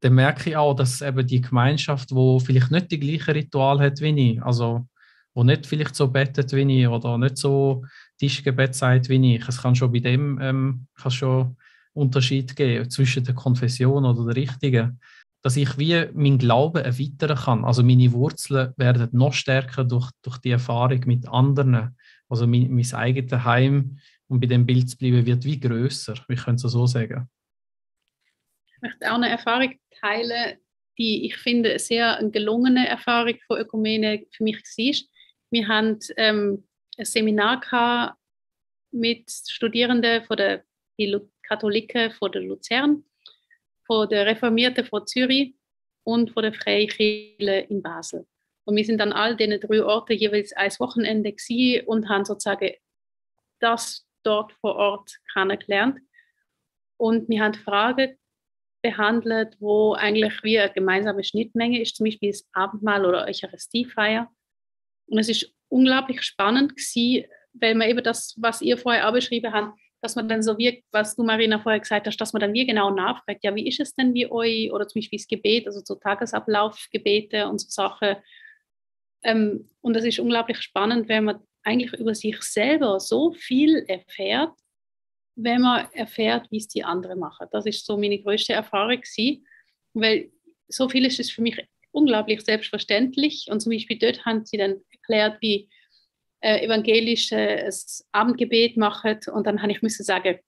dann 0.00 0.14
merke 0.14 0.50
ich 0.50 0.56
auch, 0.56 0.74
dass 0.74 1.02
eben 1.02 1.26
die 1.26 1.40
Gemeinschaft, 1.40 2.12
wo 2.12 2.38
vielleicht 2.38 2.70
nicht 2.70 2.90
die 2.90 3.00
gleiche 3.00 3.34
Ritual 3.34 3.80
hat 3.80 4.00
wie 4.00 4.32
ich, 4.32 4.42
also 4.42 4.86
wo 5.34 5.44
nicht 5.44 5.66
vielleicht 5.66 5.94
so 5.94 6.08
bettet 6.08 6.52
wie 6.52 6.80
ich 6.82 6.88
oder 6.88 7.18
nicht 7.18 7.38
so 7.38 7.84
Tischgebet 8.18 8.74
sagt 8.74 9.08
wie 9.08 9.36
ich, 9.36 9.46
es 9.46 9.62
kann 9.62 9.74
schon 9.74 9.92
bei 9.92 10.00
dem 10.00 10.38
ähm, 10.40 10.86
kann 10.94 11.10
schon 11.10 11.56
Unterschied 11.92 12.56
geben 12.56 12.90
zwischen 12.90 13.24
der 13.24 13.34
Konfession 13.34 14.04
oder 14.04 14.26
der 14.26 14.36
richtigen 14.36 15.00
dass 15.48 15.56
ich 15.56 15.78
wie 15.78 16.04
mein 16.12 16.36
Glauben 16.36 16.84
erweitern 16.84 17.34
kann. 17.34 17.64
Also 17.64 17.82
meine 17.82 18.12
Wurzeln 18.12 18.74
werden 18.76 19.08
noch 19.12 19.32
stärker 19.32 19.82
durch, 19.82 20.10
durch 20.20 20.36
die 20.36 20.50
Erfahrung 20.50 21.00
mit 21.06 21.26
anderen. 21.26 21.96
Also 22.28 22.46
mein, 22.46 22.70
mein 22.70 22.92
eigenes 22.92 23.44
Heim, 23.44 23.98
um 24.28 24.40
bei 24.40 24.46
dem 24.46 24.66
Bild 24.66 24.90
zu 24.90 24.98
bleiben, 24.98 25.24
wird 25.24 25.44
wie 25.44 25.58
größer. 25.58 26.12
Ich 26.28 26.44
könnte 26.44 26.66
es 26.66 26.72
so 26.74 26.86
sagen. 26.86 27.30
Ich 28.66 28.82
möchte 28.82 29.10
auch 29.10 29.14
eine 29.14 29.30
Erfahrung 29.30 29.74
teilen, 29.98 30.58
die 30.98 31.24
ich 31.24 31.38
finde 31.38 31.70
eine 31.70 31.78
sehr 31.78 32.20
gelungene 32.30 32.86
Erfahrung 32.86 33.38
von 33.46 33.58
Ökumene 33.58 34.26
für 34.30 34.44
mich 34.44 34.58
war. 34.58 35.08
Wir 35.48 35.66
haben 35.66 35.98
ähm, 36.18 36.68
ein 36.98 37.06
Seminar 37.06 37.60
gehabt 37.60 38.18
mit 38.90 39.30
Studierenden 39.30 40.24
von 40.24 40.36
der 40.36 40.62
Katholiken 41.42 42.10
von 42.10 42.32
der 42.32 42.42
Luzern 42.42 43.02
von 43.88 44.08
der 44.08 44.26
Reformierten 44.26 44.84
von 44.84 45.06
Zürich 45.06 45.54
und 46.04 46.30
von 46.30 46.44
der 46.44 46.52
Freikirche 46.52 47.66
in 47.68 47.82
Basel. 47.82 48.26
Und 48.64 48.76
wir 48.76 48.84
sind 48.84 49.00
an 49.00 49.12
all 49.12 49.34
diesen 49.34 49.58
drei 49.60 49.82
Orten 49.82 50.12
jeweils 50.12 50.52
ein 50.52 50.70
Wochenende 50.78 51.34
und 51.86 52.08
haben 52.08 52.24
sozusagen 52.26 52.74
das 53.60 54.06
dort 54.22 54.52
vor 54.60 54.76
Ort 54.76 55.16
kennengelernt. 55.32 55.98
Und 56.98 57.28
wir 57.28 57.42
haben 57.42 57.54
Fragen 57.54 58.16
behandelt, 58.82 59.56
wo 59.58 59.94
eigentlich 59.94 60.42
wie 60.42 60.58
eine 60.58 60.72
gemeinsame 60.72 61.24
Schnittmenge 61.24 61.80
ist, 61.80 61.96
zum 61.96 62.04
Beispiel 62.04 62.30
das 62.30 62.46
Abendmahl 62.52 63.06
oder 63.06 63.26
Eucharistiefeier. 63.26 64.30
Und 65.06 65.18
es 65.18 65.28
ist 65.28 65.52
unglaublich 65.68 66.22
spannend 66.22 66.76
gewesen, 66.76 67.26
weil 67.54 67.74
man 67.74 67.88
eben 67.88 68.04
das, 68.04 68.34
was 68.38 68.60
ihr 68.60 68.76
vorher 68.76 69.08
auch 69.08 69.12
beschrieben 69.12 69.52
habt, 69.52 69.78
dass 70.00 70.14
man 70.16 70.28
dann 70.28 70.42
so 70.42 70.56
wie, 70.58 70.84
was 70.92 71.16
du 71.16 71.24
Marina 71.24 71.58
vorher 71.58 71.80
gesagt 71.80 72.06
hast, 72.06 72.16
dass 72.18 72.32
man 72.32 72.40
dann 72.40 72.52
wie 72.52 72.66
genau 72.66 72.90
nachfragt, 72.90 73.42
ja, 73.42 73.54
wie 73.54 73.66
ist 73.66 73.80
es 73.80 73.94
denn 73.94 74.14
wie 74.14 74.30
euch 74.30 74.72
oder 74.72 74.86
zum 74.86 75.00
Beispiel 75.00 75.18
das 75.18 75.26
Gebet, 75.26 75.66
also 75.66 75.80
so 75.84 75.96
Tagesablaufgebete 75.96 77.48
und 77.48 77.60
so 77.60 77.66
Sachen. 77.68 78.16
Ähm, 79.24 79.68
und 79.80 79.96
es 79.96 80.04
ist 80.04 80.20
unglaublich 80.20 80.60
spannend, 80.62 81.08
wenn 81.08 81.24
man 81.24 81.40
eigentlich 81.64 81.92
über 82.00 82.14
sich 82.14 82.40
selber 82.42 83.00
so 83.00 83.32
viel 83.32 83.84
erfährt, 83.88 84.52
wenn 85.34 85.62
man 85.62 85.88
erfährt, 85.92 86.50
wie 86.50 86.58
es 86.58 86.68
die 86.68 86.84
anderen 86.84 87.18
machen. 87.18 87.48
Das 87.50 87.66
ist 87.66 87.84
so 87.84 87.96
meine 87.96 88.20
größte 88.20 88.52
Erfahrung 88.52 89.00
gewesen, 89.00 89.46
weil 89.94 90.30
so 90.68 90.88
viel 90.88 91.04
ist 91.04 91.18
es 91.18 91.30
für 91.30 91.42
mich 91.42 91.60
unglaublich 91.90 92.42
selbstverständlich 92.42 93.46
und 93.50 93.60
zum 93.60 93.72
Beispiel 93.72 93.98
dort 93.98 94.24
haben 94.24 94.44
sie 94.44 94.56
dann 94.56 94.80
erklärt, 94.90 95.38
wie 95.40 95.68
äh, 96.40 96.64
evangelisches 96.64 98.06
Abendgebet 98.12 98.76
machen 98.76 99.18
und 99.32 99.46
dann 99.46 99.60
habe 99.62 99.72
ich 99.72 99.82
müssen 99.82 100.04
sagen, 100.04 100.38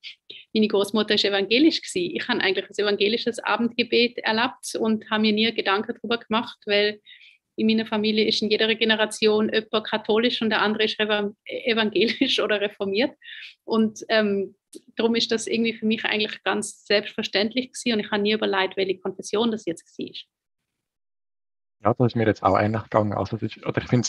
meine 0.53 0.69
Großmutter 0.69 1.15
ist 1.15 1.25
evangelisch 1.25 1.81
gewesen. 1.83 2.17
Ich 2.17 2.29
habe 2.29 2.41
eigentlich 2.41 2.67
ein 2.69 2.85
evangelisches 2.85 3.39
Abendgebet 3.41 4.19
erlebt 4.19 4.75
und 4.79 5.09
habe 5.11 5.23
mir 5.23 5.33
nie 5.33 5.53
Gedanken 5.53 5.95
darüber 5.95 6.19
gemacht, 6.19 6.59
weil 6.67 7.01
in 7.57 7.67
meiner 7.67 7.87
Familie 7.87 8.27
ist 8.27 8.41
in 8.41 8.51
jeder 8.51 8.75
Generation 8.75 9.51
jemand 9.53 9.87
katholisch 9.87 10.41
und 10.41 10.51
der 10.51 10.63
andere 10.63 10.85
ist 10.85 10.99
evangelisch 10.99 12.41
oder 12.41 12.61
reformiert. 12.61 13.15
Und 13.65 14.05
ähm, 14.09 14.55
darum 14.97 15.15
ist 15.15 15.31
das 15.31 15.47
irgendwie 15.47 15.75
für 15.75 15.87
mich 15.87 16.05
eigentlich 16.05 16.43
ganz 16.43 16.87
selbstverständlich 16.87 17.73
gewesen 17.73 17.93
und 17.95 18.01
ich 18.01 18.11
habe 18.11 18.23
nie 18.23 18.33
überlegt, 18.33 18.77
welche 18.77 18.99
Konfession 18.99 19.51
das 19.51 19.67
jetzt 19.67 19.87
war. 19.99 20.11
Ja, 21.83 21.95
das 21.95 22.09
ist 22.09 22.17
mir 22.17 22.27
jetzt 22.27 22.43
auch 22.43 22.59
ähnlich 22.59 22.83
gegangen. 22.85 23.15
Also 23.15 23.37
ist, 23.37 23.65
oder 23.65 23.81
ich 23.81 23.89
finde, 23.89 24.09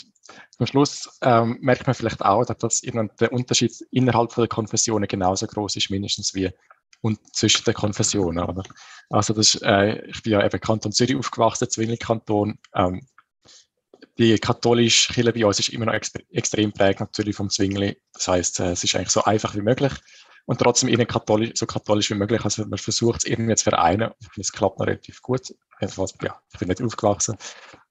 zum 0.58 0.66
Schluss 0.66 1.18
ähm, 1.22 1.58
merkt 1.62 1.88
man 1.88 1.94
vielleicht 1.94 2.22
auch, 2.22 2.44
dass 2.46 2.58
das 2.58 2.82
der 2.82 3.32
Unterschied 3.32 3.74
innerhalb 3.92 4.36
der 4.36 4.48
Konfessionen 4.48 5.08
genauso 5.08 5.48
groß 5.48 5.78
ist, 5.78 5.90
mindestens 5.90 6.36
wie 6.36 6.52
und 7.02 7.20
zwischen 7.34 7.64
den 7.64 7.74
Konfessionen. 7.74 8.44
Oder? 8.44 8.64
Also 9.10 9.34
das 9.34 9.56
ist, 9.56 9.62
äh, 9.64 10.06
ich 10.06 10.22
bin 10.22 10.34
ja 10.34 10.46
eben 10.46 10.60
Kanton 10.60 10.92
Zürich 10.92 11.16
aufgewachsen, 11.16 11.70
Zwingli-Kanton. 11.70 12.60
Ähm, 12.76 13.08
die 14.18 14.38
katholische 14.38 15.14
Kirche 15.14 15.32
bei 15.34 15.46
uns 15.46 15.60
ist 15.60 15.70
immer 15.70 15.86
noch 15.86 15.94
ex 15.94 16.12
extrem 16.32 16.74
prägt 16.74 17.00
natürlich 17.00 17.36
vom 17.36 17.50
Zwingli. 17.50 17.98
Das 18.14 18.28
heißt, 18.28 18.60
äh, 18.60 18.72
es 18.72 18.84
ist 18.84 18.96
eigentlich 18.96 19.10
so 19.12 19.24
einfach 19.24 19.56
wie 19.56 19.62
möglich 19.62 19.94
und 20.46 20.60
trotzdem 20.60 20.96
katholisch, 21.08 21.52
so 21.56 21.66
katholisch 21.66 22.10
wie 22.12 22.16
möglich. 22.16 22.44
Also 22.44 22.66
man 22.66 22.78
versucht 22.78 23.20
es 23.20 23.26
irgendwie 23.26 23.56
zu 23.56 23.64
vereinen. 23.64 24.12
Es 24.38 24.52
klappt 24.52 24.80
noch 24.80 24.88
relativ 24.88 25.22
gut. 25.22 25.54
Jedenfalls, 25.82 26.14
ja, 26.22 26.40
ich 26.54 26.60
bin 26.60 26.68
nicht 26.68 26.82
aufgewachsen. 26.82 27.38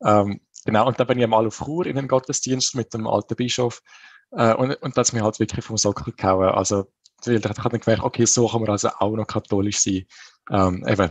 Ähm, 0.02 0.40
genau, 0.64 0.86
und 0.86 0.98
dann 0.98 1.06
bin 1.06 1.18
ich 1.18 1.26
mal 1.26 1.46
auf 1.46 1.58
Chur 1.58 1.86
in 1.86 1.96
den 1.96 2.08
Gottesdienst 2.08 2.74
mit 2.76 2.94
dem 2.94 3.06
alten 3.06 3.36
Bischof. 3.36 3.82
Äh, 4.30 4.54
und, 4.54 4.74
und 4.74 4.96
das 4.96 5.08
hat 5.08 5.14
mich 5.14 5.22
halt 5.22 5.40
wirklich 5.40 5.64
vom 5.64 5.76
Sockel 5.76 6.14
gehauen. 6.14 6.50
Also, 6.50 6.86
ich 7.26 7.44
habe 7.44 7.70
dann 7.70 7.80
gemerkt, 7.80 8.02
okay, 8.02 8.24
so 8.24 8.48
kann 8.48 8.60
man 8.60 8.70
also 8.70 8.88
auch 8.98 9.14
noch 9.14 9.26
katholisch 9.26 9.80
sein. 9.80 10.06
Ähm, 10.50 10.86
eben, 10.86 11.10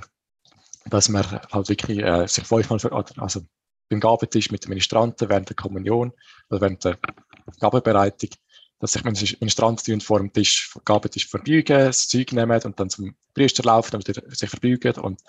dass 0.86 1.10
man 1.10 1.24
halt 1.52 1.70
wirklich 1.70 2.00
äh, 2.00 2.28
sich 2.28 2.46
fünfmal, 2.46 2.80
für, 2.80 2.92
also 3.18 3.42
beim 3.90 4.00
Gabentisch 4.00 4.52
mit 4.52 4.64
den 4.64 4.70
Ministranten 4.70 5.30
während 5.30 5.50
der 5.50 5.56
Kommunion 5.56 6.14
oder 6.50 6.62
während 6.62 6.86
der 6.86 6.98
Gabenbereitung 7.60 8.30
dass 8.80 8.94
sich 8.94 9.04
Ministranten 9.04 10.00
vor 10.02 10.20
dem 10.20 10.32
Tisch, 10.32 10.74
Gabentisch 10.86 11.28
verbeugen, 11.28 11.86
das 11.86 12.08
Zeug 12.08 12.32
nehmen 12.32 12.62
und 12.64 12.80
dann 12.80 12.90
zum 12.90 13.14
Priester 13.34 13.64
laufen 13.64 13.98
und 13.98 14.08
wieder 14.08 14.24
sich 14.34 14.50
verbeugen 14.50 14.94
und 15.04 15.22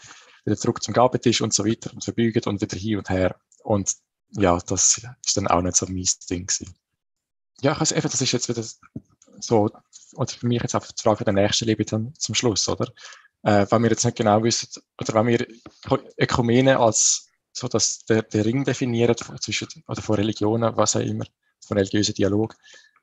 wieder 0.44 0.56
zurück 0.56 0.82
zum 0.82 0.94
Gabentisch 0.94 1.40
und 1.40 1.52
so 1.52 1.64
weiter 1.64 1.92
und 1.92 2.04
verbeugen 2.04 2.42
und 2.44 2.60
wieder 2.60 2.76
hin 2.76 2.98
und 2.98 3.10
her. 3.10 3.36
Und 3.62 3.94
ja, 4.30 4.58
das 4.58 5.00
ist 5.24 5.36
dann 5.36 5.48
auch 5.48 5.62
nicht 5.62 5.76
so 5.76 5.86
mein 5.86 6.06
Ding 6.28 6.46
gewesen. 6.46 6.74
Ja, 7.60 7.76
also 7.76 7.94
einfach, 7.94 8.10
das 8.10 8.20
ist 8.20 8.32
jetzt 8.32 8.48
wieder 8.48 8.64
so, 9.40 9.70
oder 10.14 10.32
für 10.32 10.46
mich 10.46 10.62
jetzt 10.62 10.74
einfach 10.74 10.92
die 10.92 11.02
Frage 11.02 11.24
der 11.24 11.34
nächsten 11.34 11.66
Liebe 11.66 11.84
dann 11.84 12.14
zum 12.16 12.34
Schluss, 12.34 12.68
oder? 12.68 12.92
Äh, 13.42 13.66
weil 13.70 13.82
wir 13.82 13.90
jetzt 13.90 14.04
nicht 14.04 14.16
genau 14.16 14.42
wissen, 14.42 14.68
oder 15.00 15.14
wenn 15.14 15.26
wir 15.26 15.46
Ökumene 16.18 16.78
als 16.78 17.30
so 17.52 17.68
dass 17.68 18.04
der, 18.04 18.22
der 18.22 18.44
Ring 18.44 18.64
definieren 18.64 19.16
zwischen, 19.40 19.68
oder 19.88 20.02
von 20.02 20.16
Religionen, 20.16 20.76
was 20.76 20.96
auch 20.96 21.00
immer, 21.00 21.24
von 21.66 21.76
religiösen 21.76 22.14
Dialog, 22.14 22.54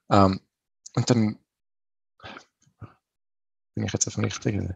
ähm, 0.09 0.39
und 0.95 1.09
dann 1.09 1.37
bin 3.75 3.85
ich 3.85 3.93
jetzt 3.93 4.07
auf 4.07 4.15
dem 4.15 4.23
richtigen. 4.23 4.75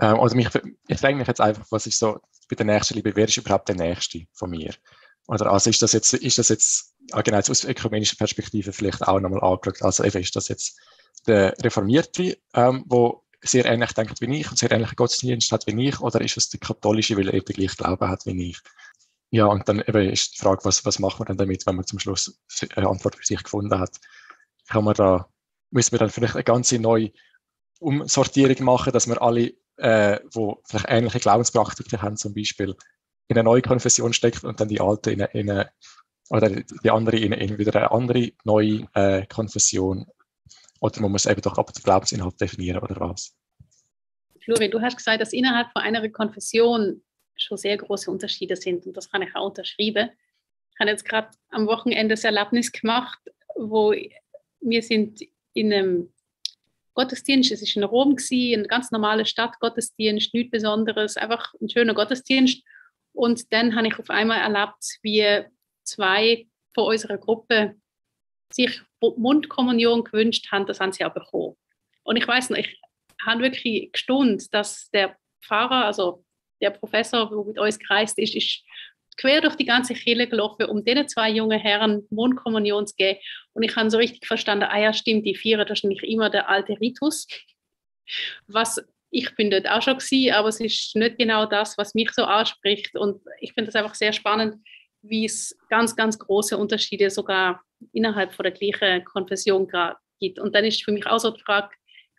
Ähm, 0.00 0.18
oder 0.18 0.34
mich, 0.34 0.48
ich 0.88 0.98
frage 0.98 1.16
mich 1.16 1.28
jetzt 1.28 1.40
einfach, 1.40 1.66
was 1.70 1.86
ist 1.86 1.98
so 1.98 2.20
bei 2.48 2.56
der 2.56 2.66
nächsten 2.66 2.94
Liebe, 2.94 3.14
wer 3.14 3.28
ist 3.28 3.36
überhaupt 3.36 3.68
der 3.68 3.76
Nächste 3.76 4.26
von 4.32 4.50
mir? 4.50 4.74
Oder 5.28 5.52
also 5.52 5.70
ist 5.70 5.82
das 5.82 5.92
jetzt, 5.92 6.12
ist 6.14 6.38
das 6.38 6.48
jetzt, 6.48 6.94
ah, 7.12 7.22
genau, 7.22 7.38
aus 7.38 7.64
ökumenischer 7.64 8.16
Perspektive 8.16 8.72
vielleicht 8.72 9.02
auch 9.02 9.20
nochmal 9.20 9.42
angeschaut, 9.42 9.82
also 9.82 10.04
eben 10.04 10.18
ist 10.18 10.34
das 10.34 10.48
jetzt 10.48 10.78
der 11.26 11.54
Reformierte, 11.62 12.38
ähm, 12.54 12.84
sehr 13.42 13.64
ähnlich 13.64 13.92
denkt 13.92 14.20
wie 14.20 14.40
ich 14.40 14.50
und 14.50 14.58
sehr 14.58 14.70
ähnlichen 14.70 14.96
Gottesdienst 14.96 15.52
hat 15.52 15.66
wie 15.66 15.88
ich, 15.88 16.00
oder 16.00 16.20
ist 16.20 16.36
es 16.36 16.48
der 16.50 16.60
katholische, 16.60 17.16
weil 17.16 17.28
er 17.28 17.34
eben 17.34 17.44
gleich 17.44 17.76
Glauben 17.76 18.08
hat 18.08 18.26
wie 18.26 18.50
ich? 18.50 18.58
Ja, 19.30 19.46
und 19.46 19.68
dann 19.68 19.80
eben 19.80 20.10
ist 20.10 20.34
die 20.34 20.42
Frage, 20.42 20.64
was, 20.64 20.84
was 20.84 20.98
macht 20.98 21.20
man 21.20 21.26
dann 21.26 21.36
damit, 21.36 21.66
wenn 21.66 21.76
man 21.76 21.86
zum 21.86 21.98
Schluss 21.98 22.38
eine 22.74 22.88
Antwort 22.88 23.16
für 23.16 23.24
sich 23.24 23.42
gefunden 23.42 23.78
hat? 23.78 23.92
Kann 24.68 24.84
man 24.84 24.94
da, 24.94 25.28
müssen 25.70 25.92
wir 25.92 26.00
dann 26.00 26.10
vielleicht 26.10 26.34
eine 26.34 26.44
ganze 26.44 26.78
neue 26.78 27.12
Umsortierung 27.78 28.64
machen, 28.64 28.92
dass 28.92 29.06
wir 29.06 29.22
alle, 29.22 29.54
äh, 29.80 30.20
wo 30.32 30.60
vielleicht 30.64 30.86
ähnliche 30.88 31.20
Glaubenspraktiken 31.20 32.02
haben, 32.02 32.16
zum 32.16 32.34
Beispiel, 32.34 32.76
in 33.28 33.36
eine 33.36 33.44
neue 33.44 33.62
Konfession 33.62 34.12
steckt 34.12 34.44
und 34.44 34.60
dann 34.60 34.68
die 34.68 34.80
alte 34.80 35.12
in 35.12 35.22
eine, 35.22 35.32
in 35.32 35.50
eine 35.50 35.70
oder 36.30 36.48
die 36.50 36.90
andere 36.90 37.16
in, 37.16 37.32
in 37.32 37.58
wieder 37.58 37.74
eine 37.76 37.90
andere 37.90 38.32
neue 38.44 38.88
äh, 38.94 39.26
Konfession? 39.26 40.06
Oder 40.80 41.00
muss 41.00 41.10
man 41.10 41.16
es 41.16 41.26
eben 41.26 41.42
doch 41.42 41.58
ab 41.58 41.72
dem 41.72 41.82
Glaubensinhalt 41.82 42.40
definieren 42.40 42.82
oder 42.82 42.96
was? 43.00 43.36
Flori, 44.40 44.70
du 44.70 44.80
hast 44.80 44.96
gesagt, 44.96 45.20
dass 45.20 45.32
innerhalb 45.32 45.70
von 45.72 45.82
einer 45.82 46.08
Konfession 46.08 47.02
schon 47.36 47.58
sehr 47.58 47.76
große 47.76 48.10
Unterschiede 48.10 48.56
sind 48.56 48.86
und 48.86 48.96
das 48.96 49.10
kann 49.10 49.22
ich 49.22 49.34
auch 49.34 49.48
unterschreiben. 49.48 50.10
Ich 50.72 50.80
habe 50.80 50.90
jetzt 50.90 51.04
gerade 51.04 51.28
am 51.50 51.66
Wochenende 51.66 52.14
das 52.14 52.24
Erlebnis 52.24 52.72
gemacht, 52.72 53.20
wo 53.56 53.94
wir 54.60 54.82
sind 54.82 55.20
in 55.52 55.72
einem 55.72 56.12
Gottesdienst, 57.00 57.50
es 57.50 57.62
ist 57.62 57.76
in 57.76 57.84
Rom 57.84 58.14
gewesen, 58.14 58.60
ein 58.60 58.68
ganz 58.68 58.90
normaler 58.90 59.24
Stadtgottesdienst, 59.24 60.34
nichts 60.34 60.50
Besonderes, 60.50 61.16
einfach 61.16 61.54
ein 61.60 61.70
schöner 61.70 61.94
Gottesdienst. 61.94 62.62
Und 63.12 63.50
dann 63.54 63.74
habe 63.74 63.88
ich 63.88 63.98
auf 63.98 64.10
einmal 64.10 64.40
erlebt, 64.40 64.98
wie 65.02 65.46
zwei 65.84 66.46
von 66.74 66.84
unserer 66.84 67.16
Gruppe 67.16 67.76
sich 68.52 68.82
Mundkommunion 69.00 70.04
gewünscht 70.04 70.52
haben, 70.52 70.66
das 70.66 70.78
haben 70.78 70.92
sie 70.92 71.04
auch 71.06 71.14
bekommen. 71.14 71.56
Und 72.02 72.16
ich 72.16 72.28
weiß 72.28 72.50
noch, 72.50 72.58
ich 72.58 72.78
habe 73.24 73.42
wirklich 73.42 73.90
gestaunt, 73.92 74.52
dass 74.52 74.90
der 74.90 75.16
Pfarrer, 75.42 75.86
also 75.86 76.24
der 76.60 76.70
Professor, 76.70 77.30
der 77.30 77.44
mit 77.44 77.58
uns 77.58 77.78
gereist 77.78 78.18
ist, 78.18 78.34
ist 78.34 78.62
quer 79.20 79.40
durch 79.40 79.56
die 79.56 79.66
ganze 79.66 79.94
Kirche 79.94 80.26
gelaufen, 80.26 80.66
um 80.66 80.84
diesen 80.84 81.08
zwei 81.08 81.30
jungen 81.30 81.58
Herren 81.58 82.06
Mondkommunion 82.10 82.86
zu 82.86 82.94
geben. 82.96 83.18
Und 83.52 83.62
ich 83.62 83.76
habe 83.76 83.90
so 83.90 83.98
richtig 83.98 84.26
verstanden, 84.26 84.64
ah 84.64 84.80
ja, 84.80 84.92
stimmt, 84.92 85.26
die 85.26 85.34
feiern 85.34 85.68
wahrscheinlich 85.68 86.02
immer 86.02 86.30
der 86.30 86.48
alte 86.48 86.80
Ritus. 86.80 87.26
Was 88.46 88.82
ich 89.10 89.34
bin 89.34 89.50
dort 89.50 89.68
auch 89.68 89.82
schon 89.82 89.98
gewesen, 89.98 90.32
aber 90.32 90.48
es 90.48 90.60
ist 90.60 90.94
nicht 90.94 91.18
genau 91.18 91.44
das, 91.44 91.76
was 91.76 91.94
mich 91.94 92.12
so 92.12 92.24
anspricht. 92.24 92.96
Und 92.96 93.20
ich 93.40 93.52
finde 93.52 93.70
das 93.70 93.74
einfach 93.74 93.94
sehr 93.94 94.12
spannend, 94.12 94.56
wie 95.02 95.24
es 95.24 95.56
ganz, 95.68 95.96
ganz 95.96 96.18
große 96.18 96.56
Unterschiede 96.56 97.10
sogar 97.10 97.62
innerhalb 97.92 98.32
von 98.32 98.44
der 98.44 98.52
gleichen 98.52 99.04
Konfession 99.04 99.68
gibt. 100.20 100.38
Und 100.38 100.54
dann 100.54 100.64
ist 100.64 100.84
für 100.84 100.92
mich 100.92 101.06
auch 101.06 101.18
so 101.18 101.30
die 101.30 101.42
Frage, 101.42 101.74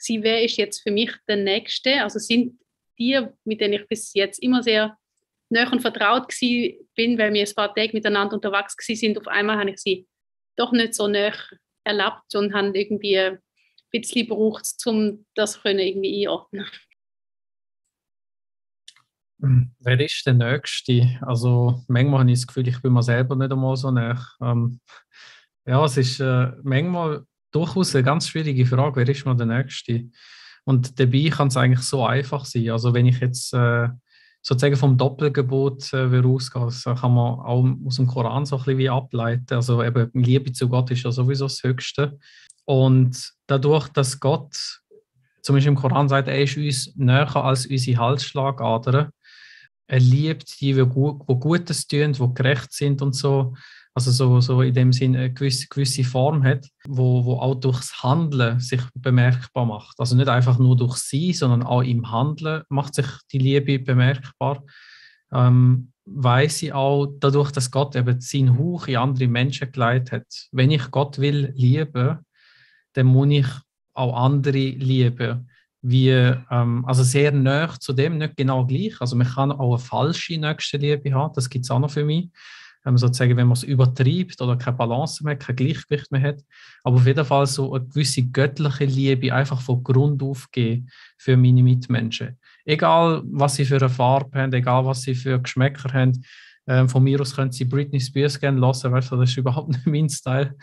wer 0.07 0.43
ist 0.43 0.57
jetzt 0.57 0.81
für 0.81 0.91
mich 0.91 1.11
der 1.27 1.37
Nächste? 1.37 2.01
Also 2.01 2.19
sind 2.19 2.59
die, 2.97 3.19
mit 3.45 3.61
denen 3.61 3.73
ich 3.73 3.87
bis 3.87 4.13
jetzt 4.13 4.41
immer 4.43 4.61
sehr 4.61 4.97
nah 5.51 5.71
und 5.71 5.81
vertraut 5.81 6.27
bin, 6.39 7.17
weil 7.17 7.33
wir 7.33 7.45
ein 7.45 7.55
paar 7.55 7.73
Tage 7.73 7.93
miteinander 7.93 8.35
unterwegs 8.35 8.75
sind, 8.77 9.17
auf 9.17 9.27
einmal 9.27 9.57
habe 9.57 9.71
ich 9.71 9.79
sie 9.79 10.07
doch 10.57 10.71
nicht 10.71 10.93
so 10.93 11.07
nah 11.07 11.33
erlebt 11.83 12.35
und 12.35 12.53
habe 12.53 12.77
irgendwie 12.77 13.17
ein 13.17 13.39
bisschen 13.91 14.27
gebraucht, 14.27 14.65
um 14.85 15.25
das 15.35 15.61
können 15.61 15.79
irgendwie 15.79 16.25
einordnen 16.25 16.67
hm, 19.41 19.71
Wer 19.79 19.99
ist 19.99 20.25
der 20.25 20.33
Nächste? 20.33 21.19
Also 21.21 21.83
manchmal 21.87 22.21
habe 22.21 22.31
ich 22.31 22.39
das 22.39 22.47
Gefühl, 22.47 22.67
ich 22.67 22.81
bin 22.81 22.93
mir 22.93 23.03
selber 23.03 23.35
nicht 23.35 23.51
einmal 23.51 23.75
so 23.75 23.91
nah. 23.91 24.23
Ähm, 24.41 24.79
ja, 25.65 25.83
es 25.83 25.97
ist 25.97 26.19
äh, 26.19 26.51
manchmal 26.63 27.25
durchaus 27.51 27.95
eine 27.95 28.03
ganz 28.03 28.27
schwierige 28.27 28.65
Frage, 28.65 28.95
wer 28.95 29.09
ist 29.09 29.25
mal 29.25 29.35
der 29.35 29.47
Nächste? 29.47 30.09
Und 30.63 30.99
dabei 30.99 31.29
kann 31.29 31.47
es 31.47 31.57
eigentlich 31.57 31.85
so 31.85 32.05
einfach 32.05 32.45
sein. 32.45 32.69
Also 32.69 32.93
wenn 32.93 33.07
ich 33.07 33.19
jetzt 33.19 33.53
äh, 33.53 33.89
sozusagen 34.41 34.75
vom 34.75 34.97
Doppelgebot 34.97 35.93
äh, 35.93 36.19
ausgehe, 36.19 36.65
das 36.65 36.83
kann 36.83 37.13
man 37.13 37.39
auch 37.39 37.65
aus 37.85 37.97
dem 37.97 38.07
Koran 38.07 38.45
so 38.45 38.55
ein 38.55 38.63
bisschen 38.63 38.77
wie 38.79 38.89
ableiten. 38.89 39.53
Also 39.53 39.83
eben 39.83 40.09
Liebe 40.13 40.51
zu 40.51 40.67
Gott 40.67 40.89
ist 40.91 41.03
ja 41.03 41.11
sowieso 41.11 41.45
das 41.45 41.63
Höchste. 41.63 42.17
Und 42.65 43.33
dadurch, 43.47 43.89
dass 43.89 44.19
Gott 44.19 44.81
zum 45.41 45.55
Beispiel 45.55 45.69
im 45.69 45.75
Koran 45.75 46.09
sagt, 46.09 46.27
er 46.27 46.41
ist 46.41 46.57
uns 46.57 46.95
näher 46.95 47.35
als 47.35 47.65
unsere 47.65 47.97
Halsschlagadern, 47.97 49.11
er 49.87 49.99
liebt 49.99 50.61
die, 50.61 50.73
die 50.73 50.85
Gutes 50.85 51.87
tun, 51.87 52.13
die 52.13 52.33
gerecht 52.33 52.71
sind 52.71 53.01
und 53.01 53.13
so, 53.13 53.55
also 53.93 54.11
so, 54.11 54.39
so 54.39 54.61
in 54.61 54.73
dem 54.73 54.93
Sinne 54.93 55.19
eine 55.19 55.33
gewisse, 55.33 55.67
gewisse 55.67 56.03
Form 56.03 56.43
hat, 56.43 56.67
wo, 56.87 57.25
wo 57.25 57.33
auch 57.35 57.55
durchs 57.55 58.01
Handeln 58.03 58.59
sich 58.59 58.81
bemerkbar 58.95 59.65
macht. 59.65 59.99
Also 59.99 60.15
nicht 60.15 60.29
einfach 60.29 60.57
nur 60.59 60.77
durch 60.77 60.97
sie, 60.97 61.33
sondern 61.33 61.63
auch 61.63 61.81
im 61.81 62.09
Handeln 62.09 62.63
macht 62.69 62.95
sich 62.95 63.07
die 63.31 63.39
Liebe 63.39 63.79
bemerkbar. 63.79 64.63
Ähm, 65.33 65.91
weiß 66.05 66.63
ich 66.63 66.73
auch 66.73 67.07
dadurch, 67.19 67.51
dass 67.51 67.69
Gott 67.69 67.95
eben 67.95 68.21
seinen 68.21 68.57
Hauch 68.57 68.87
in 68.87 68.97
andere 68.97 69.27
Menschen 69.27 69.71
geleitet 69.71 70.11
hat. 70.11 70.47
Wenn 70.51 70.71
ich 70.71 70.89
Gott 70.89 71.19
will 71.19 71.51
lieben, 71.55 72.19
dann 72.93 73.05
muss 73.05 73.29
ich 73.29 73.47
auch 73.93 74.15
andere 74.15 74.57
lieben. 74.57 75.49
Wie, 75.81 76.09
ähm, 76.09 76.85
also 76.85 77.03
sehr 77.03 77.31
nah 77.31 77.77
zu 77.77 77.91
dem, 77.91 78.19
nicht 78.19 78.37
genau 78.37 78.65
gleich. 78.65 79.01
Also 79.01 79.15
man 79.17 79.27
kann 79.27 79.51
auch 79.51 79.75
eine 79.75 79.79
falsche 79.79 80.37
Nächstenliebe 80.37 81.13
haben, 81.13 81.33
das 81.35 81.49
gibt 81.49 81.65
es 81.65 81.71
auch 81.71 81.79
noch 81.79 81.91
für 81.91 82.05
mich 82.05 82.29
ähm, 82.85 82.97
sozusagen, 82.97 83.37
wenn 83.37 83.47
man 83.47 83.57
es 83.57 83.63
übertreibt 83.63 84.41
oder 84.41 84.57
keine 84.57 84.77
Balance 84.77 85.23
mehr, 85.23 85.35
kein 85.35 85.55
Gleichgewicht 85.55 86.11
mehr 86.11 86.21
hat. 86.21 86.43
Aber 86.83 86.97
auf 86.97 87.05
jeden 87.05 87.25
Fall 87.25 87.45
so 87.47 87.73
eine 87.73 87.85
gewisse 87.85 88.23
göttliche 88.23 88.85
Liebe 88.85 89.33
einfach 89.33 89.61
von 89.61 89.83
Grund 89.83 90.23
auf 90.23 90.49
geben 90.51 90.89
für 91.17 91.37
meine 91.37 91.63
Mitmenschen. 91.63 92.37
Egal, 92.65 93.21
was 93.25 93.55
sie 93.55 93.65
für 93.65 93.77
eine 93.77 93.89
Farbe 93.89 94.39
haben, 94.39 94.53
egal, 94.53 94.85
was 94.85 95.03
sie 95.03 95.15
für 95.15 95.39
Geschmäcker 95.39 95.93
haben. 95.93 96.23
Ähm, 96.67 96.87
von 96.87 97.03
mir 97.03 97.19
aus 97.21 97.35
können 97.35 97.51
sie 97.51 97.65
Britney 97.65 97.99
Spears 97.99 98.39
gerne 98.39 98.59
lassen, 98.59 98.91
weißt 98.91 99.11
das 99.11 99.29
ist 99.29 99.37
überhaupt 99.37 99.69
nicht 99.69 99.87
mein 99.87 100.09
Style. 100.09 100.55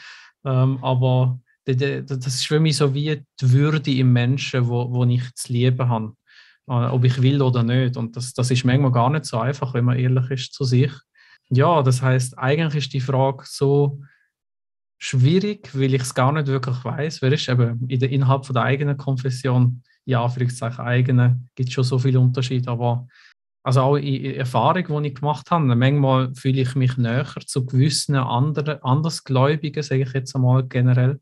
Ähm, 0.45 0.79
aber 0.83 1.41
das 1.65 2.27
ist 2.27 2.47
für 2.47 2.61
mich 2.61 2.77
so 2.77 2.95
wie 2.95 3.23
die 3.41 3.53
Würde 3.53 3.91
im 3.91 4.13
Menschen, 4.13 4.67
wo, 4.69 4.91
wo 4.91 5.05
ich 5.05 5.35
zu 5.35 5.53
lieben 5.53 5.89
habe, 5.89 6.15
äh, 6.67 6.73
ob 6.73 7.05
ich 7.05 7.21
will 7.21 7.43
oder 7.43 7.63
nicht. 7.63 7.97
Und 7.97 8.17
das, 8.17 8.33
das 8.33 8.51
ist 8.51 8.65
manchmal 8.65 8.93
gar 8.93 9.11
nicht 9.11 9.27
so 9.27 9.39
einfach, 9.39 9.75
wenn 9.75 9.85
man 9.85 9.99
ehrlich 9.99 10.31
ist 10.31 10.55
zu 10.55 10.65
sich. 10.65 10.93
Ja, 11.51 11.83
das 11.83 12.03
heißt, 12.03 12.39
eigentlich 12.39 12.85
ist 12.85 12.93
die 12.93 13.01
Frage 13.01 13.45
so 13.47 14.01
schwierig, 14.99 15.71
weil 15.75 15.95
ich 15.95 16.03
es 16.03 16.15
gar 16.15 16.33
nicht 16.33 16.49
wirklich 16.49 16.85
weiß. 16.85 17.23
Wer 17.23 17.33
ist 17.33 17.49
eben 17.49 17.89
in 17.89 18.01
der, 18.01 18.11
innerhalb 18.11 18.45
von 18.45 18.55
der 18.55 18.65
eigenen 18.65 18.97
Konfession, 18.97 19.83
ja, 20.05 20.25
Anführungszeichen 20.25 20.85
eigene, 20.85 21.41
gibt 21.55 21.69
es 21.69 21.75
schon 21.75 21.85
so 21.85 21.99
viele 21.99 22.21
Unterschiede, 22.21 22.71
aber 22.71 23.07
also 23.63 23.83
auch 23.83 23.97
in 23.97 24.35
Erfahrung, 24.35 25.03
die 25.03 25.09
ich 25.09 25.15
gemacht 25.15 25.51
habe, 25.51 25.65
manchmal 25.65 26.35
fühle 26.35 26.63
ich 26.63 26.75
mich 26.75 26.97
näher 26.97 27.27
zu 27.47 27.67
gewissen 27.67 28.17
anderen, 28.17 28.83
Andersgläubigen, 28.83 29.83
sage 29.83 30.03
ich 30.03 30.13
jetzt 30.13 30.35
einmal 30.35 30.65
generell, 30.67 31.21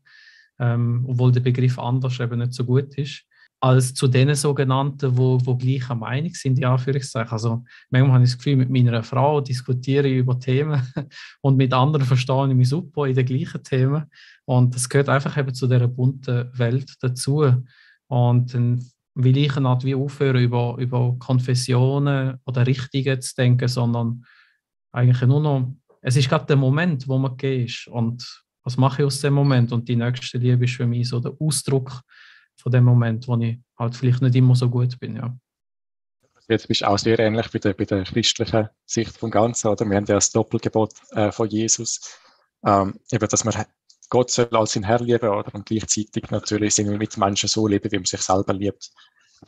ähm, 0.59 1.05
obwohl 1.07 1.31
der 1.31 1.41
Begriff 1.41 1.77
anders 1.77 2.19
eben 2.19 2.39
nicht 2.39 2.53
so 2.53 2.65
gut 2.65 2.97
ist 2.97 3.25
als 3.59 3.93
zu 3.93 4.07
den 4.07 4.33
sogenannten, 4.35 5.17
wo, 5.17 5.39
wo 5.43 5.55
gleicher 5.55 5.95
Meinung 5.95 6.33
sind, 6.33 6.59
ja, 6.59 6.73
Anführungszeichen. 6.73 7.31
Also 7.31 7.63
manchmal 7.89 8.13
habe 8.13 8.23
ich 8.23 8.31
das 8.31 8.37
Gefühl, 8.37 8.55
mit 8.55 8.69
meiner 8.69 9.01
Frau 9.01 9.41
diskutiere 9.41 10.07
ich 10.07 10.17
über 10.17 10.39
Themen 10.39 10.81
und 11.41 11.57
mit 11.57 11.73
anderen 11.73 12.05
verstehe 12.05 12.49
ich 12.49 12.55
mich 12.55 12.69
super 12.69 13.05
in 13.05 13.15
den 13.15 13.25
gleichen 13.25 13.63
Themen. 13.63 14.05
Und 14.45 14.75
das 14.75 14.87
gehört 14.87 15.09
einfach 15.09 15.37
eben 15.37 15.53
zu 15.53 15.67
dieser 15.67 15.87
bunten 15.87 16.51
Welt 16.57 16.93
dazu. 17.01 17.51
Und 18.07 18.53
dann 18.53 18.85
will 19.15 19.37
ich 19.37 19.57
eine 19.57 19.69
Art 19.69 19.83
wie 19.83 19.95
aufhören, 19.95 20.43
über, 20.43 20.77
über 20.77 21.15
Konfessionen 21.17 22.39
oder 22.45 22.67
Richtungen 22.67 23.21
zu 23.21 23.35
denken, 23.35 23.67
sondern 23.67 24.23
eigentlich 24.91 25.21
nur 25.27 25.41
noch, 25.41 25.73
es 26.01 26.15
ist 26.15 26.29
gerade 26.29 26.45
der 26.45 26.55
Moment, 26.57 27.07
wo 27.07 27.17
man 27.17 27.35
geht. 27.35 27.87
Und 27.87 28.43
was 28.63 28.77
mache 28.77 29.01
ich 29.01 29.07
aus 29.07 29.21
dem 29.21 29.33
Moment? 29.33 29.71
Und 29.71 29.89
die 29.89 29.95
nächste 29.95 30.37
Liebe 30.37 30.65
ist 30.65 30.75
für 30.75 30.85
mich 30.85 31.09
so 31.09 31.19
der 31.19 31.33
Ausdruck 31.39 32.03
von 32.57 32.71
dem 32.71 32.83
Moment, 32.83 33.27
wo 33.27 33.37
ich 33.37 33.57
halt 33.77 33.95
vielleicht 33.95 34.21
nicht 34.21 34.35
immer 34.35 34.55
so 34.55 34.69
gut 34.69 34.99
bin. 34.99 35.15
Ja. 35.15 35.35
Jetzt 36.47 36.67
bist 36.67 36.81
du 36.81 36.87
auch 36.87 36.97
sehr 36.97 37.19
ähnlich 37.19 37.51
bei 37.51 37.59
der, 37.59 37.73
bei 37.73 37.85
der 37.85 38.03
christlichen 38.03 38.69
Sicht 38.85 39.17
vom 39.17 39.31
Ganzen, 39.31 39.67
oder? 39.67 39.85
Wir 39.85 39.97
haben 39.97 40.05
ja 40.05 40.15
das 40.15 40.31
Doppelgebot 40.31 40.93
äh, 41.11 41.31
von 41.31 41.49
Jesus, 41.49 42.19
ähm, 42.65 42.99
eben, 43.11 43.27
dass 43.27 43.43
man 43.43 43.65
Gott 44.09 44.31
soll 44.31 44.47
als 44.51 44.71
sein 44.71 44.83
Herr 44.83 45.01
lieben, 45.01 45.29
oder? 45.29 45.53
Und 45.53 45.65
gleichzeitig 45.65 46.31
natürlich 46.31 46.77
mit 46.77 47.17
Menschen 47.17 47.49
so 47.49 47.67
leben, 47.67 47.91
wie 47.91 47.97
man 47.97 48.05
sich 48.05 48.21
selber 48.21 48.53
liebt. 48.53 48.91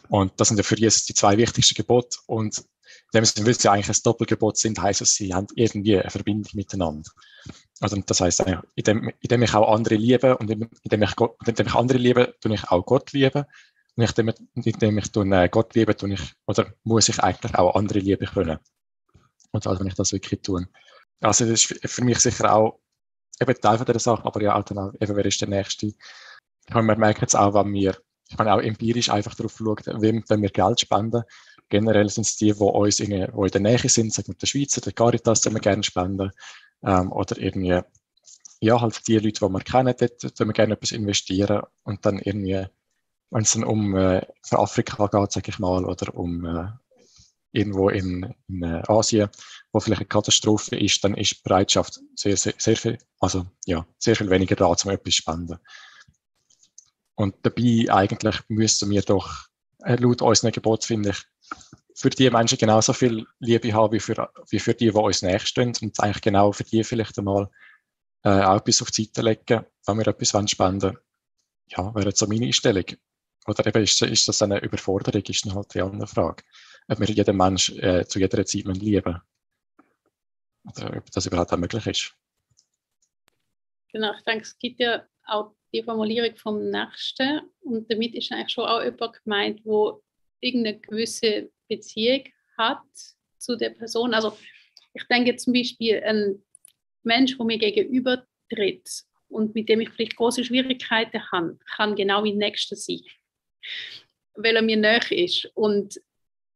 Und 0.10 0.34
das 0.38 0.50
sind 0.50 0.58
ja 0.58 0.63
für 0.63 0.78
Jesus 0.78 1.06
die 1.06 1.13
zwei 1.13 1.38
wichtigsten 1.38 1.76
Gebote. 1.76 2.17
Und 2.28 2.63
in 3.12 3.19
dem 3.19 3.25
Sinne, 3.25 3.47
weil 3.47 3.54
sie 3.54 3.69
eigentlich 3.69 3.89
ein 3.89 4.02
Doppelgebot 4.04 4.58
sind, 4.58 4.82
heißt 4.82 5.02
es, 5.02 5.13
sie 5.13 5.34
haben 5.34 5.47
irgendwie 5.56 5.97
eine 5.97 6.10
Verbindung 6.10 6.52
miteinander. 6.54 7.10
Also 7.80 7.95
das 7.97 8.21
heißt, 8.21 8.43
indem, 8.75 9.12
indem 9.21 9.43
ich 9.43 9.54
auch 9.54 9.73
andere 9.73 9.95
liebe 9.95 10.38
und 10.38 10.49
indem 10.49 11.02
ich, 11.02 11.15
Gott, 11.15 11.36
indem 11.45 11.67
ich 11.67 11.75
andere 11.75 11.97
liebe, 11.97 12.36
tue 12.41 12.54
ich 12.54 12.69
auch 12.69 12.86
Gott 12.86 13.12
lieben. 13.13 13.45
Und 13.95 14.17
indem, 14.17 14.34
indem 14.56 14.97
ich 14.97 15.15
äh, 15.15 15.49
Gott 15.49 15.75
liebe, 15.75 15.95
tue 15.95 16.13
ich, 16.13 16.34
oder 16.47 16.73
muss 16.84 17.10
ich 17.10 17.19
eigentlich 17.19 17.56
auch 17.56 17.75
andere 17.75 17.99
lieben 17.99 18.28
können. 18.28 18.60
Und 19.52 19.67
also 19.67 19.80
wenn 19.80 19.88
ich 19.88 19.95
das 19.95 20.12
wirklich 20.12 20.41
tue. 20.41 20.67
Also 21.21 21.45
das 21.45 21.65
ist 21.65 21.91
für 21.91 22.04
mich 22.04 22.19
sicher 22.19 22.54
auch 22.54 22.80
eben 23.41 23.60
Teil 23.60 23.78
von 23.78 23.86
dieser 23.86 23.99
Sache, 23.99 24.25
aber 24.25 24.41
ja 24.41 24.56
auch 24.56 24.63
dann 24.63 24.93
eben, 24.99 25.15
wer 25.15 25.25
ist 25.25 25.41
der 25.41 25.49
Nächste. 25.49 25.88
Ich 25.88 26.73
meine, 26.73 26.88
man 26.88 26.99
merkt 26.99 27.21
jetzt 27.21 27.36
auch, 27.36 27.54
wenn 27.54 27.73
wir, 27.73 27.97
ich 28.30 28.38
meine 28.38 28.54
auch 28.54 28.62
empirisch 28.62 29.10
einfach 29.10 29.36
darauf 29.36 29.58
schauen, 29.58 30.02
wem, 30.02 30.23
wenn 30.28 30.41
wir 30.41 30.49
Geld 30.49 30.80
spenden, 30.82 31.23
generell 31.69 32.10
sind 32.10 32.25
es 32.25 32.38
die, 32.38 32.53
die 32.53 32.60
uns 32.60 32.99
in, 32.99 33.10
der 33.12 33.62
Nähe 33.62 33.89
sind, 33.89 34.13
sagen 34.13 34.29
wir 34.29 34.36
der 34.36 34.47
Schweizer, 34.47 34.82
der 34.82 34.93
Caritas, 34.93 35.41
die 35.41 35.51
wir 35.51 35.60
gerne 35.60 35.84
spenden 35.84 36.32
ähm, 36.84 37.12
oder 37.12 37.38
irgendwie, 37.38 37.82
ja, 38.60 38.82
halt 38.82 39.08
die 39.08 39.17
Leute, 39.17 39.45
die 39.45 39.53
wir 39.53 39.62
kennen, 39.62 39.93
dort, 39.97 40.23
dort 40.23 40.39
wir 40.39 40.53
gerne 40.53 40.73
etwas 40.73 40.91
investieren 40.91 41.62
und 41.84 42.05
dann 42.05 42.19
irgendwie, 42.19 42.65
wenn 43.32 43.41
es 43.41 43.53
dann 43.53 43.63
um 43.63 43.95
äh, 43.95 44.25
für 44.43 44.60
Afrika 44.60 45.08
geht, 45.08 45.32
sage 45.32 45.49
ich 45.49 45.60
mal, 45.60 45.86
oder 45.86 46.15
um 46.15 46.45
äh, 46.45 46.67
irgendwo 47.51 47.89
in, 47.89 48.36
in 48.47 48.63
äh, 48.63 48.84
Asien, 48.88 49.29
wo 49.71 49.79
vielleicht 49.79 50.01
eine 50.01 50.08
Katastrophe 50.08 50.75
ist, 50.75 51.03
dann 51.03 51.15
ist 51.15 51.32
die 51.32 51.41
Bereitschaft 51.43 51.99
sehr, 52.15 52.38
sehr, 52.38 52.53
sehr 52.58 52.75
viel, 52.75 52.97
also 53.20 53.45
ja, 53.65 53.86
sehr 53.97 54.15
viel 54.15 54.30
weniger 54.30 54.55
da, 54.55 54.65
um 54.65 54.74
etwas 54.74 55.03
zu 55.03 55.11
spenden. 55.11 55.59
Und 57.15 57.36
dabei 57.43 57.86
eigentlich 57.89 58.38
müssten 58.47 58.89
wir 58.89 59.01
doch, 59.01 59.49
laut 59.80 60.21
unseren 60.21 60.51
Gebot, 60.51 60.86
finde 60.86 61.09
ich, 61.09 61.23
für 61.95 62.09
die 62.09 62.30
Menschen 62.30 62.57
genauso 62.57 62.93
viel 62.93 63.25
Liebe 63.39 63.73
haben 63.73 63.93
wie 63.93 63.99
für, 63.99 64.30
wie 64.49 64.59
für 64.59 64.73
die, 64.73 64.91
die 64.91 64.97
uns 64.97 65.21
nächstehen 65.21 65.73
und 65.82 65.99
eigentlich 65.99 66.21
genau 66.21 66.51
für 66.51 66.63
die 66.63 66.84
vielleicht 66.84 67.17
einmal 67.17 67.49
äh, 68.23 68.41
auch 68.41 68.57
etwas 68.57 68.82
auf 68.82 68.91
die 68.91 69.05
Seite 69.05 69.21
legen, 69.21 69.65
wenn 69.86 69.97
wir 69.97 70.07
etwas 70.07 70.49
spenden 70.49 70.82
wollen. 70.82 70.97
Ja, 71.67 71.93
wäre 71.93 72.11
so 72.15 72.27
meine 72.27 72.45
Einstellung. 72.45 72.86
Oder 73.47 73.65
eben 73.67 73.84
ist, 73.84 74.01
ist 74.01 74.27
das 74.27 74.41
eine 74.41 74.59
Überforderung, 74.59 75.21
ist 75.21 75.45
dann 75.45 75.55
halt 75.55 75.73
die 75.73 75.82
andere 75.82 76.07
Frage. 76.07 76.43
Ob 76.88 76.99
wir 76.99 77.07
jeden 77.07 77.38
Mensch 77.38 77.69
äh, 77.69 78.05
zu 78.05 78.19
jeder 78.19 78.45
Zeit 78.45 78.63
lieben 78.63 79.21
Oder 80.65 80.97
ob 80.97 81.11
das 81.11 81.25
überhaupt 81.25 81.53
auch 81.53 81.57
möglich 81.57 81.88
ist. 81.88 82.15
Genau, 83.91 84.13
ich 84.15 84.23
denke, 84.23 84.43
es 84.43 84.57
gibt 84.57 84.80
ja 84.80 85.03
auch 85.25 85.55
die 85.74 85.84
Formulierung 85.84 86.36
vom 86.36 86.70
Nächsten 86.70 87.41
und 87.61 87.91
damit 87.91 88.15
ist 88.15 88.32
eigentlich 88.32 88.51
schon 88.51 88.65
auch 88.65 88.84
jemand 88.84 89.24
gemeint, 89.24 89.61
wo 89.63 90.01
irgendeine 90.39 90.80
gewisse 90.80 91.51
Beziehung 91.67 92.24
hat 92.57 92.84
zu 93.38 93.55
der 93.55 93.72
Person. 93.72 94.13
Also 94.13 94.38
ich 94.93 95.03
denke 95.07 95.36
zum 95.36 95.53
Beispiel, 95.53 96.01
ein 96.03 96.43
Mensch, 97.03 97.38
der 97.38 97.45
mir 97.45 97.57
gegenüber 97.57 98.26
tritt 98.49 99.03
und 99.28 99.53
mit 99.55 99.70
dem 99.70 99.82
ich 99.82 99.89
vielleicht 99.89 100.17
große 100.17 100.43
Schwierigkeiten 100.43 101.32
habe, 101.32 101.59
kann 101.76 101.95
genau 101.95 102.22
mein 102.22 102.38
Nächster 102.38 102.76
sein, 102.76 103.01
weil 104.36 104.55
er 104.55 104.61
mir 104.61 104.78
näher 104.78 105.11
ist. 105.11 105.45
Und 105.53 106.01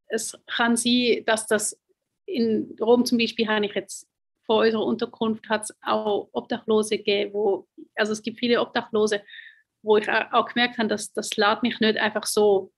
es 0.08 0.38
kann 0.48 0.76
sein, 0.76 1.24
dass 1.26 1.48
das 1.48 1.80
in 2.26 2.76
Rom 2.80 3.06
zum 3.06 3.18
Beispiel 3.18 3.48
habe 3.48 3.66
ich 3.66 3.74
jetzt 3.74 4.10
vor 4.46 4.62
unserer 4.62 4.86
Unterkunft 4.86 5.48
hat 5.50 5.64
es 5.64 5.76
auch 5.82 6.30
Obdachlose 6.32 6.98
gegeben, 6.98 7.34
wo, 7.34 7.68
also 7.96 8.14
es 8.14 8.22
gibt 8.22 8.40
viele 8.40 8.62
Obdachlose, 8.62 9.22
wo 9.82 9.98
ich 9.98 10.10
auch 10.10 10.48
gemerkt 10.48 10.78
habe, 10.78 10.88
dass 10.88 11.12
das 11.14 11.36
lädt 11.36 11.64
mich 11.64 11.80
nicht 11.80 11.98
einfach 11.98 12.26
so 12.26 12.72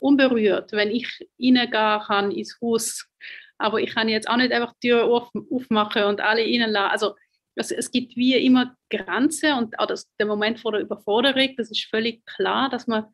unberührt, 0.00 0.72
wenn 0.72 0.90
ich 0.90 1.28
reingehen 1.40 1.70
kann 1.70 2.30
ins 2.30 2.58
Haus. 2.60 3.06
Aber 3.58 3.80
ich 3.80 3.94
kann 3.94 4.08
jetzt 4.08 4.28
auch 4.28 4.36
nicht 4.36 4.52
einfach 4.52 4.74
die 4.82 4.88
Tür 4.88 5.04
auf, 5.04 5.30
aufmachen 5.50 6.04
und 6.04 6.20
alle 6.20 6.42
reinlassen. 6.42 6.90
Also 6.90 7.14
es, 7.54 7.70
es 7.70 7.90
gibt 7.90 8.16
wie 8.16 8.34
immer 8.34 8.76
Grenzen 8.88 9.54
und 9.54 9.78
auch 9.78 9.86
das, 9.86 10.08
der 10.18 10.26
Moment 10.26 10.60
vor 10.60 10.72
der 10.72 10.80
Überforderung, 10.80 11.54
das 11.56 11.70
ist 11.70 11.84
völlig 11.84 12.24
klar, 12.24 12.68
dass 12.70 12.86
man 12.86 13.06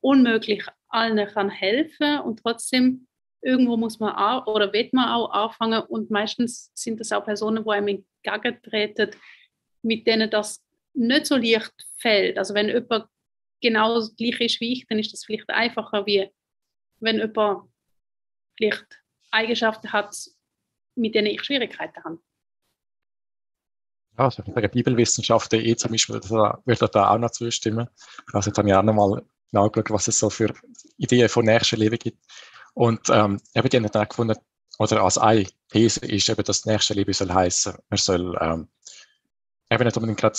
unmöglich 0.00 0.64
allen 0.88 1.26
kann 1.28 1.48
helfen 1.48 2.20
und 2.20 2.40
trotzdem 2.40 3.06
irgendwo 3.44 3.76
muss 3.76 4.00
man 4.00 4.14
auch 4.14 4.46
oder 4.46 4.72
wird 4.72 4.92
man 4.92 5.08
auch 5.08 5.30
anfangen 5.30 5.82
und 5.82 6.10
meistens 6.10 6.72
sind 6.74 6.98
das 6.98 7.12
auch 7.12 7.24
Personen, 7.24 7.62
die 7.62 7.70
einem 7.70 8.04
entgegentreten, 8.24 9.10
mit 9.82 10.06
denen 10.06 10.30
das 10.30 10.64
nicht 10.94 11.26
so 11.26 11.36
leicht 11.36 11.72
fällt. 11.98 12.38
Also 12.38 12.54
wenn 12.54 12.68
jemand 12.68 13.06
genau 13.60 14.00
gleich 14.16 14.40
ist 14.40 14.60
wie 14.60 14.72
ich, 14.72 14.86
dann 14.86 14.98
ist 14.98 15.12
das 15.12 15.24
vielleicht 15.24 15.48
einfacher, 15.50 16.06
wie 16.06 16.30
wenn 17.00 17.18
jemand 17.18 17.68
vielleicht 18.56 18.86
Eigenschaften 19.30 19.92
hat, 19.92 20.16
mit 20.94 21.14
denen 21.14 21.26
ich 21.26 21.42
Schwierigkeiten 21.42 22.02
habe. 22.02 22.18
Ja, 24.16 24.24
also 24.26 24.42
ich 24.46 24.54
sage, 24.54 24.68
Bibelwissenschaften.de 24.68 25.76
zum 25.76 25.90
Beispiel 25.90 26.14
würde 26.22 26.88
da 26.92 27.10
auch 27.10 27.18
noch 27.18 27.30
zustimmen. 27.30 27.88
Also 28.32 28.52
habe 28.52 28.68
ich 28.68 28.74
auch 28.74 28.82
noch 28.82 28.94
mal 28.94 29.22
nachgeschaut, 29.50 29.90
was 29.90 30.08
es 30.08 30.18
so 30.18 30.30
für 30.30 30.54
Ideen 30.96 31.28
von 31.28 31.44
Nächstenleben 31.44 31.98
gibt. 31.98 32.18
Und 32.74 33.08
ähm, 33.10 33.40
eben 33.54 33.68
die 33.68 33.76
haben 33.76 33.90
dann 33.90 34.08
gefunden, 34.08 34.36
oder 34.78 35.02
als 35.02 35.18
eine 35.18 35.46
These 35.70 36.00
ist 36.00 36.28
eben, 36.28 36.42
dass 36.42 36.62
das 36.62 36.66
nächste 36.66 36.94
Liebe 36.94 37.14
soll 37.14 37.32
heißen, 37.32 37.74
man 37.88 37.98
soll 37.98 38.36
ähm, 38.40 38.68
eben 39.70 39.84
nicht 39.84 39.96
unbedingt 39.96 40.20
gerade 40.20 40.38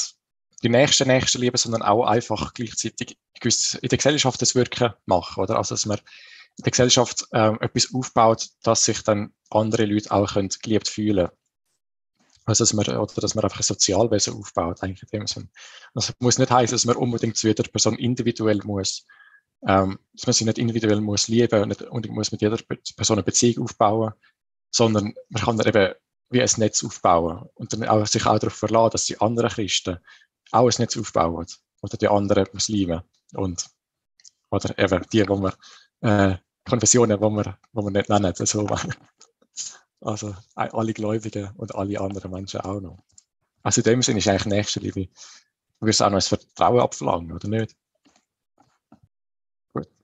die 0.64 0.70
nächste 0.70 1.06
nächste 1.06 1.38
Liebe, 1.38 1.58
sondern 1.58 1.82
auch 1.82 2.06
einfach 2.06 2.54
gleichzeitig 2.54 3.18
in 3.42 3.90
der 3.90 3.98
Gesellschaft 3.98 4.42
das 4.42 4.56
Wirken 4.56 4.94
machen, 5.06 5.44
oder? 5.44 5.58
Also, 5.58 5.76
dass 5.76 5.86
man 5.86 5.98
in 5.98 6.64
der 6.64 6.72
Gesellschaft 6.72 7.26
ähm, 7.34 7.58
etwas 7.62 7.94
aufbaut, 7.94 8.50
dass 8.64 8.86
sich 8.86 9.02
dann 9.04 9.34
andere 9.50 9.86
Leute 9.86 10.12
auch 10.12 10.34
können 10.34 10.50
geliebt 10.62 10.88
fühlen 10.88 11.30
also, 12.46 12.64
dass 12.64 12.74
man, 12.74 12.86
oder 12.86 13.22
dass 13.22 13.34
man 13.34 13.44
einfach 13.44 13.60
ein 13.60 13.64
Sozialwesen 13.64 14.36
aufbaut, 14.36 14.84
eigentlich 14.84 15.02
in 15.12 15.20
dem 15.20 15.28
Sinn. 15.28 15.50
Das 15.96 16.14
muss 16.20 16.38
nicht 16.38 16.52
heißen, 16.52 16.76
dass 16.76 16.86
man 16.86 16.96
unbedingt 16.96 17.38
zu 17.38 17.48
jeder 17.48 17.64
Person 17.64 17.98
individuell 17.98 18.60
muss 18.64 19.06
ähm, 19.68 20.00
dass 20.14 20.28
man 20.28 20.34
sie 20.34 20.46
nicht 20.46 20.58
individuell 20.58 21.02
muss 21.02 21.28
lieben 21.28 21.62
und 21.62 21.70
nicht 21.70 21.82
unbedingt 21.82 22.16
muss 22.16 22.32
mit 22.32 22.42
jeder 22.42 22.58
Person 22.96 23.18
eine 23.18 23.24
Beziehung 23.24 23.66
aufbauen, 23.66 24.14
sondern 24.72 25.14
man 25.30 25.44
kann 25.44 25.58
dann 25.58 25.68
eben 25.68 25.94
wie 26.30 26.42
ein 26.42 26.50
Netz 26.58 26.84
aufbauen 26.84 27.50
und 27.56 27.74
dann 27.74 27.86
auch 27.86 28.06
sich 28.06 28.26
auch 28.26 28.40
darauf 28.40 28.56
verlassen, 28.56 28.92
dass 28.92 29.06
die 29.06 29.20
anderen 29.20 29.50
Christen 29.50 30.00
auch 30.52 30.68
ein 30.68 30.76
Netz 30.78 30.98
aufbauen 30.98 31.46
oder 31.82 31.98
die 31.98 32.08
anderen 32.08 32.48
Muslime 32.54 33.04
und 33.34 33.66
oder 34.52 34.78
eben 34.78 35.06
die, 35.12 35.28
wo 35.28 35.38
man 35.38 35.54
äh, 36.02 36.38
Konfessionen, 36.68 37.20
wo 37.20 37.30
man, 37.30 37.56
wo 37.74 37.82
man 37.82 37.94
nicht 37.94 38.10
nennen, 38.10 38.34
also, 38.40 38.68
also 40.02 40.36
alle 40.56 40.94
Gläubigen 40.94 41.52
und 41.58 41.76
alle 41.76 42.00
anderen 42.00 42.32
Menschen 42.32 42.62
auch 42.62 42.80
noch. 42.80 42.98
Also 43.64 43.82
in 43.82 43.86
dem 43.86 44.02
Sinne 44.02 44.20
ist 44.20 44.28
eigentlich 44.28 44.46
Nächstenliebe, 44.46 45.08
du 45.80 45.86
wirst 45.86 46.02
auch 46.02 46.10
noch 46.10 46.18
ein 46.18 46.22
Vertrauen 46.22 46.80
abverlangen, 46.80 47.32
oder 47.32 47.48
nicht? 47.48 47.76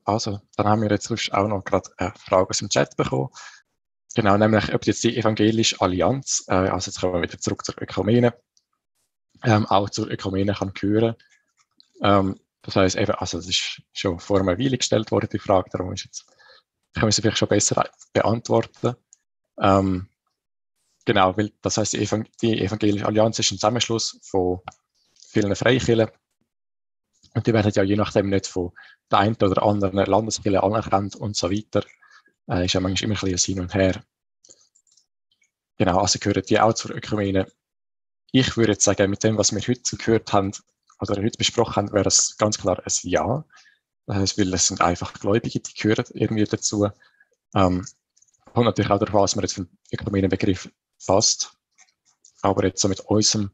Also, 0.03 0.41
dann 0.55 0.67
haben 0.67 0.82
wir 0.82 0.89
jetzt 0.89 1.11
auch 1.34 1.47
noch 1.47 1.63
gerade 1.63 1.89
eine 1.97 2.13
Frage 2.17 2.49
aus 2.49 2.57
dem 2.57 2.69
Chat 2.69 2.97
bekommen. 2.97 3.30
Genau, 4.15 4.38
nämlich, 4.38 4.74
ob 4.74 4.86
jetzt 4.86 5.03
die 5.03 5.15
Evangelische 5.15 5.80
Allianz, 5.80 6.43
äh, 6.47 6.53
also 6.53 6.89
jetzt 6.89 6.99
kommen 6.99 7.13
wir 7.13 7.22
wieder 7.22 7.39
zurück 7.39 7.63
zur 7.63 7.82
Ökumene, 7.82 8.34
ähm, 9.43 9.65
auch 9.67 9.89
zur 9.89 10.09
Ökumene 10.11 10.53
kann 10.53 10.74
gehören. 10.74 11.15
Ähm, 12.01 12.39
das 12.61 12.76
heißt 12.76 12.95
eben, 12.97 13.13
also 13.13 13.38
das 13.38 13.47
ist 13.47 13.82
schon 13.93 14.19
vor 14.19 14.39
einer 14.39 14.57
Weile 14.57 14.78
gestellt 14.78 15.11
worden, 15.11 15.30
die 15.32 15.39
Frage, 15.39 15.69
darum 15.72 15.93
ist 15.93 16.05
jetzt, 16.05 16.26
können 16.93 17.07
wir 17.07 17.11
sie 17.11 17.22
vielleicht 17.22 17.38
schon 17.38 17.47
besser 17.47 17.89
beantworten. 18.11 18.95
Ähm, 19.59 20.09
genau, 21.05 21.38
weil 21.38 21.53
das 21.61 21.78
heißt, 21.78 21.93
die, 21.93 21.99
Evangel 21.99 22.30
die 22.41 22.61
Evangelische 22.61 23.05
Allianz 23.05 23.39
ist 23.39 23.51
ein 23.51 23.57
Zusammenschluss 23.57 24.19
von 24.24 24.59
vielen 25.30 25.55
Freikirchen 25.55 26.09
und 27.34 27.47
die 27.47 27.53
werden 27.53 27.71
ja 27.73 27.84
je 27.84 27.95
nachdem 27.95 28.29
nicht 28.29 28.47
von 28.47 28.71
der 29.09 29.19
einen 29.19 29.36
oder 29.36 29.63
anderen 29.63 29.97
Landeskirche 29.97 30.63
anerkannt 30.63 31.15
und 31.15 31.36
so 31.36 31.49
weiter. 31.49 31.86
Äh, 32.47 32.65
ist 32.65 32.73
ja 32.73 32.79
manchmal 32.79 33.11
immer 33.11 33.23
ein 33.23 33.32
bisschen 33.32 33.55
hin 33.55 33.63
und 33.63 33.73
her. 33.73 34.03
Genau, 35.77 35.99
also 35.99 36.19
gehören 36.19 36.43
die 36.47 36.59
auch 36.59 36.73
zur 36.73 36.95
Ökumene. 36.95 37.47
Ich 38.32 38.55
würde 38.57 38.73
jetzt 38.73 38.84
sagen, 38.84 39.09
mit 39.09 39.23
dem, 39.23 39.38
was 39.38 39.53
wir 39.53 39.61
heute 39.61 39.97
gehört 39.97 40.32
haben, 40.34 40.51
oder 41.01 41.21
heute 41.21 41.38
besprochen 41.38 41.75
haben, 41.75 41.93
wäre 41.93 42.07
es 42.07 42.38
ganz 42.38 42.57
klar 42.57 42.79
ein 42.79 42.91
Ja. 43.03 43.43
Heißt, 44.09 44.38
weil 44.38 44.53
es 44.53 44.67
sind 44.67 44.82
einfach 44.82 45.13
Gläubige, 45.13 45.59
die 45.59 45.73
gehören 45.73 46.05
irgendwie 46.13 46.43
dazu. 46.43 46.89
Ähm, 47.55 47.86
und 48.53 48.65
natürlich 48.65 48.91
auch 48.91 48.99
darauf, 48.99 49.23
was 49.23 49.36
man 49.36 49.43
jetzt 49.43 49.53
für 49.53 49.65
den 49.65 49.77
Ökumenenbegriff 49.91 50.69
fasst. 50.99 51.53
Aber 52.41 52.65
jetzt 52.65 52.82
so 52.82 52.88
mit 52.88 52.99
unserem 53.01 53.51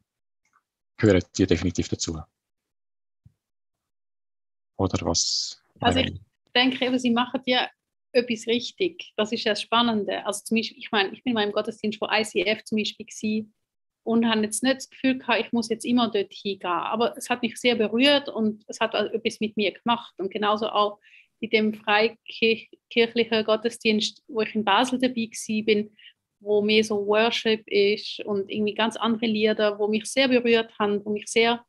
gehören 0.98 1.24
die 1.38 1.46
definitiv 1.46 1.90
dazu. 1.90 2.22
Oder 4.78 5.06
was? 5.06 5.62
Also 5.80 6.00
ich 6.00 6.14
denke 6.56 6.86
eben, 6.86 6.98
sie 6.98 7.12
machen 7.12 7.42
ja 7.46 7.70
etwas 8.14 8.48
richtig. 8.48 9.14
Das 9.16 9.32
ist 9.32 9.44
ja 9.44 9.52
das 9.52 9.62
Spannende. 9.62 10.26
Also 10.26 10.44
zum 10.44 10.58
Beispiel, 10.58 10.78
ich 10.78 10.92
meine, 10.92 11.14
ich 11.14 11.24
bin 11.24 11.34
mal 11.34 11.44
im 11.44 11.52
Gottesdienst 11.52 12.00
von 12.00 12.10
ICF 12.12 12.64
zum 12.64 12.78
Beispiel 12.78 13.06
gewesen 13.06 13.54
und 14.04 14.26
habe 14.26 14.42
jetzt 14.42 14.64
nicht 14.64 14.78
das 14.78 14.90
Gefühl 14.90 15.18
gehabt, 15.18 15.42
ich 15.42 15.52
muss 15.52 15.70
jetzt 15.70 15.86
immer 15.86 16.10
dort 16.10 16.32
hingehen. 16.32 16.66
Aber 16.66 17.16
es 17.18 17.30
hat 17.30 17.42
mich 17.42 17.58
sehr 17.58 17.76
berührt 17.76 18.30
und 18.30 18.64
es 18.68 18.80
hat 18.80 18.96
also 18.96 19.12
etwas 19.14 19.40
mit 19.40 19.58
mir 19.58 19.72
gemacht. 19.72 20.14
Und 20.18 20.32
genauso 20.32 20.70
auch 20.70 21.00
in 21.40 21.50
dem 21.50 21.74
freikirchlichen 21.74 23.44
Gottesdienst, 23.44 24.24
wo 24.28 24.42
ich 24.42 24.56
in 24.56 24.64
Basel 24.64 25.00
dabei 25.00 25.30
war, 25.30 25.66
bin, 25.66 25.96
wo 26.40 26.62
mehr 26.62 26.84
so 26.84 27.06
Worship 27.06 27.68
ist 27.68 28.22
und 28.22 28.50
irgendwie 28.50 28.74
ganz 28.74 28.96
andere 28.96 29.26
Lieder, 29.26 29.78
wo 29.78 29.88
mich 29.88 30.06
sehr 30.06 30.28
berührt 30.28 30.72
haben, 30.80 31.04
wo 31.04 31.10
mich 31.12 31.28
sehr 31.28 31.66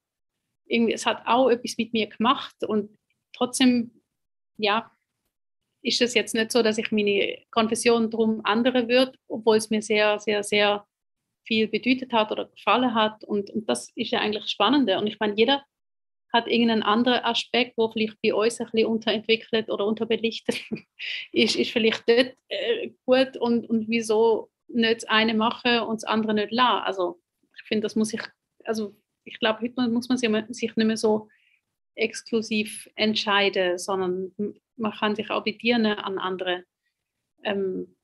irgendwie, 0.68 0.94
es 0.94 1.06
hat 1.06 1.22
auch 1.26 1.48
etwas 1.48 1.76
mit 1.78 1.92
mir 1.92 2.06
gemacht 2.08 2.56
und 2.66 2.96
trotzdem, 3.32 4.02
ja, 4.56 4.90
ist 5.82 6.02
es 6.02 6.14
jetzt 6.14 6.34
nicht 6.34 6.52
so, 6.52 6.62
dass 6.62 6.78
ich 6.78 6.90
meine 6.90 7.38
Konfession 7.50 8.10
drum 8.10 8.40
andere 8.44 8.88
wird, 8.88 9.16
obwohl 9.28 9.56
es 9.56 9.70
mir 9.70 9.82
sehr, 9.82 10.18
sehr, 10.18 10.42
sehr 10.42 10.86
viel 11.46 11.68
bedeutet 11.68 12.12
hat 12.12 12.30
oder 12.32 12.46
gefallen 12.46 12.94
hat. 12.94 13.24
Und, 13.24 13.50
und 13.50 13.68
das 13.68 13.90
ist 13.94 14.10
ja 14.10 14.20
eigentlich 14.20 14.44
das 14.44 14.50
Spannende. 14.50 14.98
Und 14.98 15.06
ich 15.06 15.18
meine, 15.18 15.34
jeder 15.34 15.64
hat 16.32 16.46
irgendeinen 16.46 16.82
anderen 16.82 17.24
Aspekt, 17.24 17.78
wo 17.78 17.90
vielleicht 17.90 18.20
bei 18.22 18.34
uns 18.34 18.60
ein 18.60 18.66
bisschen 18.70 18.86
unterentwickelt 18.86 19.70
oder 19.70 19.86
unterbelichtet 19.86 20.60
ist, 21.32 21.56
ist 21.56 21.70
vielleicht 21.70 22.08
dort 22.08 22.36
äh, 22.48 22.90
gut 23.06 23.36
und, 23.38 23.68
und 23.68 23.88
wieso 23.88 24.50
nicht 24.68 25.02
das 25.02 25.04
eine 25.04 25.34
machen 25.34 25.80
und 25.80 26.02
das 26.02 26.04
andere 26.04 26.34
nicht 26.34 26.52
lassen. 26.52 26.84
Also 26.84 27.20
ich 27.56 27.62
finde, 27.66 27.82
das 27.82 27.96
muss 27.96 28.12
ich, 28.12 28.20
also 28.64 28.94
ich 29.28 29.38
glaube, 29.38 29.60
heute 29.60 29.88
muss 29.88 30.08
man 30.08 30.18
sich 30.18 30.28
nicht 30.30 30.76
mehr 30.76 30.96
so 30.96 31.28
exklusiv 31.94 32.88
entscheiden, 32.94 33.78
sondern 33.78 34.32
man 34.76 34.92
kann 34.92 35.14
sich 35.16 35.30
auch 35.30 35.44
bedienen 35.44 35.98
an 35.98 36.18
andere, 36.18 36.64
ähm, 37.44 37.96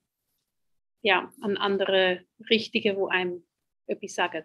ja, 1.02 1.32
an 1.40 1.56
andere 1.56 2.24
Richtige, 2.50 2.96
wo 2.96 3.08
einem 3.08 3.44
etwas 3.86 4.14
sagen. 4.14 4.44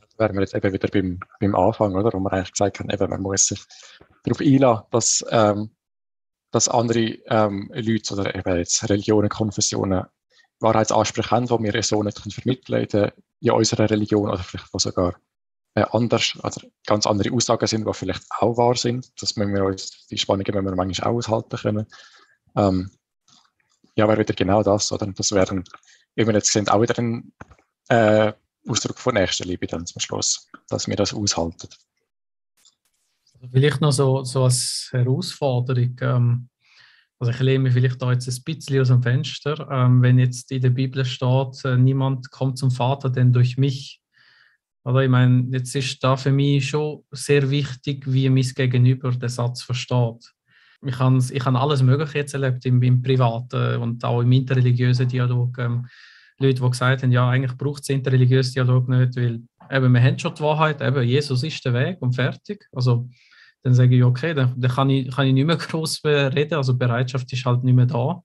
Da 0.00 0.24
wären 0.24 0.34
wir 0.34 0.40
jetzt 0.42 0.54
eben 0.54 0.72
wieder 0.72 0.88
beim, 0.88 1.20
beim 1.40 1.54
Anfang, 1.54 1.94
oder? 1.94 2.12
Wo 2.12 2.20
man 2.20 2.32
eigentlich 2.32 2.52
gesagt 2.52 2.80
hat, 2.80 2.92
eben, 2.92 3.10
man 3.10 3.22
muss 3.22 3.46
sich 3.46 3.62
darauf 4.24 4.40
einlassen, 4.40 4.86
dass, 4.90 5.24
ähm, 5.30 5.76
dass 6.52 6.68
andere 6.68 7.18
ähm, 7.26 7.70
Leute 7.74 8.14
oder 8.14 8.34
eben 8.34 8.56
jetzt 8.56 8.88
Religionen, 8.88 9.28
Konfessionen 9.28 10.06
Wahrheitsansprüche 10.60 11.30
haben, 11.30 11.46
die 11.46 11.72
wir 11.72 11.82
so 11.82 12.02
nicht 12.02 12.18
vermitteln 12.18 12.88
können 12.88 13.12
in 13.40 13.50
unserer 13.50 13.90
Religion 13.90 14.30
oder 14.30 14.38
vielleicht 14.38 14.68
sogar 14.80 15.20
äh, 15.76 15.84
anders, 15.92 16.32
also 16.42 16.60
ganz 16.86 17.06
andere 17.06 17.32
Aussagen 17.32 17.66
sind, 17.66 17.86
die 17.86 17.94
vielleicht 17.94 18.24
auch 18.40 18.56
wahr 18.56 18.74
sind. 18.74 19.12
Das 19.20 19.36
müssen 19.36 19.54
wir 19.54 19.64
uns, 19.64 20.06
die 20.08 20.18
Spannungen 20.18 20.52
müssen 20.52 20.66
wir 20.66 20.74
manchmal 20.74 21.10
auch 21.10 21.16
aushalten 21.16 21.56
können. 21.56 21.86
Ähm, 22.56 22.90
ja, 23.94 24.08
wäre 24.08 24.18
wieder 24.18 24.34
genau 24.34 24.62
das, 24.62 24.90
oder? 24.90 25.06
Das 25.06 25.30
wäre, 25.32 25.62
wie 26.14 26.26
wir 26.26 26.34
jetzt 26.34 26.50
sehen, 26.52 26.68
auch 26.68 26.82
wieder 26.82 26.98
ein 26.98 27.32
äh, 27.88 28.32
Ausdruck 28.68 28.98
von 28.98 29.14
Nächstenliebe 29.14 29.66
dann 29.66 29.86
zum 29.86 30.00
Schluss, 30.00 30.48
dass 30.68 30.88
wir 30.88 30.96
das 30.96 31.14
aushalten. 31.14 31.68
Vielleicht 33.52 33.80
noch 33.80 33.92
so, 33.92 34.24
so 34.24 34.44
als 34.44 34.88
Herausforderung. 34.90 35.96
Ähm, 36.00 36.48
Also 37.18 37.32
ich 37.32 37.40
lehne 37.40 37.64
mich 37.64 37.72
vielleicht 37.72 38.00
da 38.02 38.12
jetzt 38.12 38.28
ein 38.28 38.44
bisschen 38.44 38.80
aus 38.80 38.88
dem 38.88 39.02
Fenster. 39.02 39.68
Ähm, 39.70 40.02
wenn 40.02 40.18
jetzt 40.18 40.50
in 40.52 40.60
der 40.60 40.70
Bibel 40.70 41.04
steht, 41.04 41.64
äh, 41.64 41.76
niemand 41.76 42.30
kommt 42.30 42.58
zum 42.58 42.70
Vater, 42.70 43.08
denn 43.08 43.32
durch 43.32 43.56
mich. 43.56 44.00
Oder 44.86 45.02
ich 45.02 45.10
meine, 45.10 45.48
jetzt 45.50 45.74
ist 45.74 46.02
da 46.04 46.16
für 46.16 46.30
mich 46.30 46.68
schon 46.68 47.02
sehr 47.10 47.50
wichtig, 47.50 48.04
wie 48.06 48.30
mein 48.30 48.44
Gegenüber 48.44 49.10
den 49.10 49.28
Satz 49.28 49.64
versteht. 49.64 50.32
Ich 50.86 50.96
habe 51.00 51.18
ich 51.32 51.44
hab 51.44 51.54
alles 51.56 51.82
Mögliche 51.82 52.18
jetzt 52.18 52.34
erlebt 52.34 52.64
im, 52.66 52.80
im 52.80 53.02
privaten 53.02 53.82
und 53.82 54.04
auch 54.04 54.20
im 54.20 54.30
interreligiösen 54.30 55.08
Dialog. 55.08 55.58
Ähm, 55.58 55.86
Leute, 56.38 56.62
die 56.62 56.70
gesagt 56.70 57.02
haben, 57.02 57.10
ja, 57.10 57.28
eigentlich 57.28 57.58
braucht 57.58 57.82
es 57.82 57.88
interreligiösen 57.88 58.52
Dialog 58.52 58.88
nicht, 58.88 59.16
weil 59.16 59.40
eben, 59.72 59.92
wir 59.92 60.00
haben 60.00 60.18
schon 60.20 60.36
die 60.36 60.42
Wahrheit, 60.42 60.80
eben, 60.80 61.02
Jesus 61.02 61.42
ist 61.42 61.64
der 61.64 61.74
Weg 61.74 62.00
und 62.00 62.12
fertig. 62.12 62.68
Also 62.70 63.08
dann 63.64 63.74
sage 63.74 63.96
ich, 63.96 64.04
okay, 64.04 64.34
dann, 64.34 64.54
dann 64.56 64.70
kann, 64.70 64.88
ich, 64.90 65.10
kann 65.10 65.26
ich 65.26 65.32
nicht 65.32 65.46
mehr 65.46 65.56
groß 65.56 66.04
reden, 66.04 66.54
also 66.54 66.76
Bereitschaft 66.76 67.32
ist 67.32 67.44
halt 67.44 67.64
nicht 67.64 67.74
mehr 67.74 67.86
da. 67.86 68.22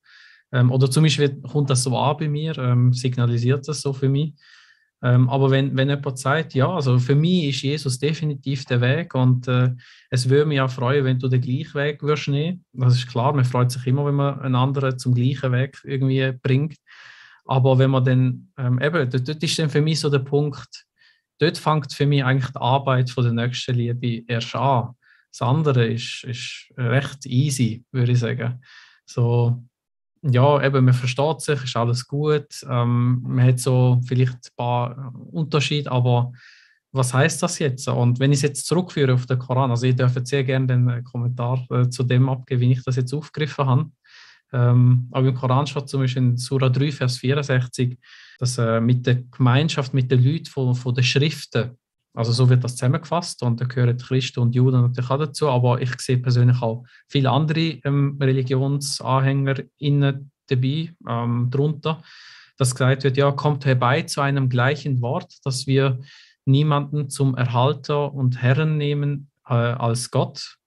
Ähm, 0.51 0.69
oder 0.71 0.91
zum 0.91 1.01
Beispiel 1.01 1.41
kommt 1.41 1.71
das 1.71 1.81
so 1.81 1.97
an 1.97 2.17
bei 2.17 2.29
mir, 2.29 2.55
ähm, 2.59 2.93
signalisiert 2.93 3.67
das 3.67 3.81
so 3.81 3.93
für 3.93 4.09
mich. 4.09 4.35
Ähm, 5.03 5.29
aber 5.29 5.49
wenn, 5.49 5.75
wenn 5.75 5.89
jemand 5.89 6.19
sagt, 6.19 6.53
ja, 6.53 6.69
also 6.69 6.99
für 6.99 7.15
mich 7.15 7.45
ist 7.45 7.61
Jesus 7.63 7.97
definitiv 7.97 8.65
der 8.65 8.81
Weg 8.81 9.15
und 9.15 9.47
äh, 9.47 9.71
es 10.11 10.29
würde 10.29 10.45
mich 10.45 10.61
auch 10.61 10.69
freuen, 10.69 11.05
wenn 11.05 11.17
du 11.17 11.27
den 11.27 11.41
gleichen 11.41 11.73
Weg 11.73 12.03
würdest 12.03 12.27
nehmen. 12.27 12.63
Das 12.73 12.95
ist 12.95 13.07
klar, 13.07 13.33
man 13.33 13.45
freut 13.45 13.71
sich 13.71 13.85
immer, 13.87 14.05
wenn 14.05 14.15
man 14.15 14.39
einen 14.41 14.55
anderen 14.55 14.99
zum 14.99 15.15
gleichen 15.15 15.51
Weg 15.51 15.79
irgendwie 15.83 16.31
bringt. 16.43 16.77
Aber 17.45 17.79
wenn 17.79 17.89
man 17.89 18.05
dann, 18.05 18.51
ähm, 18.57 18.79
eben, 18.79 19.09
dort, 19.09 19.27
dort 19.27 19.43
ist 19.43 19.57
dann 19.57 19.71
für 19.71 19.81
mich 19.81 19.99
so 19.99 20.09
der 20.09 20.19
Punkt, 20.19 20.85
dort 21.39 21.57
fängt 21.57 21.91
für 21.91 22.05
mich 22.05 22.23
eigentlich 22.23 22.51
die 22.51 22.61
Arbeit 22.61 23.09
von 23.09 23.23
der 23.23 23.33
nächsten 23.33 23.75
Liebe 23.75 24.23
erst 24.27 24.55
an. 24.55 24.95
Das 25.31 25.41
andere 25.41 25.87
ist, 25.87 26.23
ist 26.25 26.71
recht 26.77 27.25
easy, 27.25 27.83
würde 27.91 28.11
ich 28.11 28.19
sagen. 28.19 28.61
So, 29.05 29.63
ja, 30.23 30.63
eben, 30.63 30.85
man 30.85 30.93
versteht 30.93 31.41
sich, 31.41 31.63
ist 31.63 31.75
alles 31.75 32.07
gut. 32.07 32.47
Ähm, 32.69 33.21
man 33.23 33.45
hat 33.45 33.59
so 33.59 33.99
vielleicht 34.05 34.33
ein 34.33 34.55
paar 34.55 35.13
Unterschiede, 35.31 35.91
aber 35.91 36.31
was 36.91 37.13
heißt 37.13 37.41
das 37.41 37.59
jetzt? 37.59 37.87
Und 37.87 38.19
wenn 38.19 38.31
ich 38.31 38.39
es 38.39 38.43
jetzt 38.43 38.67
zurückführe 38.67 39.13
auf 39.13 39.25
den 39.25 39.39
Koran, 39.39 39.71
also 39.71 39.85
ich 39.87 39.95
dürfte 39.95 40.25
sehr 40.25 40.43
gerne 40.43 40.67
den 40.67 41.03
Kommentar 41.05 41.65
äh, 41.71 41.89
zu 41.89 42.03
dem 42.03 42.29
abgeben, 42.29 42.61
wie 42.61 42.71
ich 42.73 42.83
das 42.83 42.97
jetzt 42.97 43.13
aufgegriffen 43.13 43.65
habe. 43.65 43.91
Ähm, 44.53 45.07
aber 45.11 45.29
im 45.29 45.35
Koran 45.35 45.65
steht 45.65 45.87
zum 45.87 46.01
Beispiel 46.01 46.23
in 46.23 46.37
Surah 46.37 46.69
3, 46.69 46.91
Vers 46.91 47.17
64, 47.17 47.97
dass 48.39 48.57
äh, 48.57 48.81
mit 48.81 49.05
der 49.07 49.23
Gemeinschaft, 49.23 49.93
mit 49.93 50.11
den 50.11 50.23
Leuten 50.23 50.45
von, 50.45 50.75
von 50.75 50.93
den 50.93 51.03
Schriften, 51.05 51.77
also 52.13 52.31
so 52.31 52.49
wird 52.49 52.63
das 52.63 52.75
zusammengefasst 52.75 53.41
und 53.43 53.61
da 53.61 53.65
gehören 53.65 53.97
Christen 53.97 54.41
und 54.41 54.55
Juden 54.55 54.81
natürlich 54.81 55.09
auch 55.09 55.17
dazu, 55.17 55.49
aber 55.49 55.81
ich 55.81 55.99
sehe 56.01 56.17
persönlich 56.17 56.61
auch 56.61 56.83
viele 57.07 57.29
andere 57.31 57.79
ähm, 57.85 58.17
Religionsanhänger 58.19 59.55
innen 59.77 60.31
dabei, 60.47 60.93
ähm, 61.07 61.47
drunter, 61.49 62.01
dass 62.57 62.75
gesagt 62.75 63.03
wird, 63.03 63.17
ja, 63.17 63.31
kommt 63.31 63.65
herbei 63.65 64.01
zu 64.03 64.21
einem 64.21 64.49
gleichen 64.49 65.01
Wort, 65.01 65.37
dass 65.45 65.67
wir 65.67 65.99
niemanden 66.45 67.09
zum 67.09 67.35
Erhalter 67.35 68.13
und 68.13 68.41
Herren 68.41 68.77
nehmen 68.77 69.29
äh, 69.47 69.53
als 69.53 70.11
Gott 70.11 70.57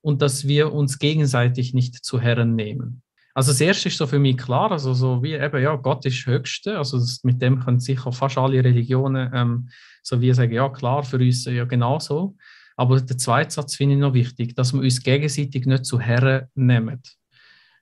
und 0.00 0.20
dass 0.20 0.48
wir 0.48 0.72
uns 0.72 0.98
gegenseitig 0.98 1.74
nicht 1.74 2.04
zu 2.04 2.20
Herren 2.20 2.56
nehmen. 2.56 3.01
Also 3.34 3.52
das 3.52 3.60
erste 3.60 3.88
ist 3.88 3.96
so 3.96 4.06
für 4.06 4.18
mich 4.18 4.36
klar, 4.36 4.70
also 4.70 4.92
so 4.92 5.22
wie 5.22 5.32
eben, 5.32 5.62
ja, 5.62 5.74
Gott 5.76 6.04
ist 6.04 6.26
Höchste, 6.26 6.76
also 6.76 6.98
das, 6.98 7.24
mit 7.24 7.40
dem 7.40 7.60
können 7.60 7.80
sicher 7.80 8.12
fast 8.12 8.36
alle 8.36 8.62
Religionen 8.62 9.30
ähm, 9.34 9.68
so 10.02 10.20
wie 10.20 10.32
sagen, 10.32 10.52
ja 10.52 10.68
klar, 10.68 11.02
für 11.02 11.16
uns 11.16 11.44
ja 11.44 11.64
genauso. 11.64 12.36
Aber 12.76 13.00
der 13.00 13.18
zweite 13.18 13.50
Satz 13.50 13.76
finde 13.76 13.94
ich 13.94 14.00
noch 14.00 14.14
wichtig, 14.14 14.54
dass 14.54 14.72
wir 14.72 14.80
uns 14.80 15.02
gegenseitig 15.02 15.66
nicht 15.66 15.86
zu 15.86 16.00
Herren 16.00 16.48
nehmen. 16.54 17.00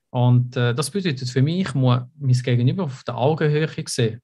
Und 0.09 0.55
äh, 0.57 0.75
das 0.75 0.91
bedeutet 0.91 1.29
für 1.29 1.41
mich, 1.41 1.67
ich 1.67 1.73
muss 1.73 2.01
mein 2.19 2.33
Gegenüber 2.33 2.83
auf 2.83 3.03
der 3.03 3.17
Augenhöhe 3.17 3.67
sehen. 3.87 4.21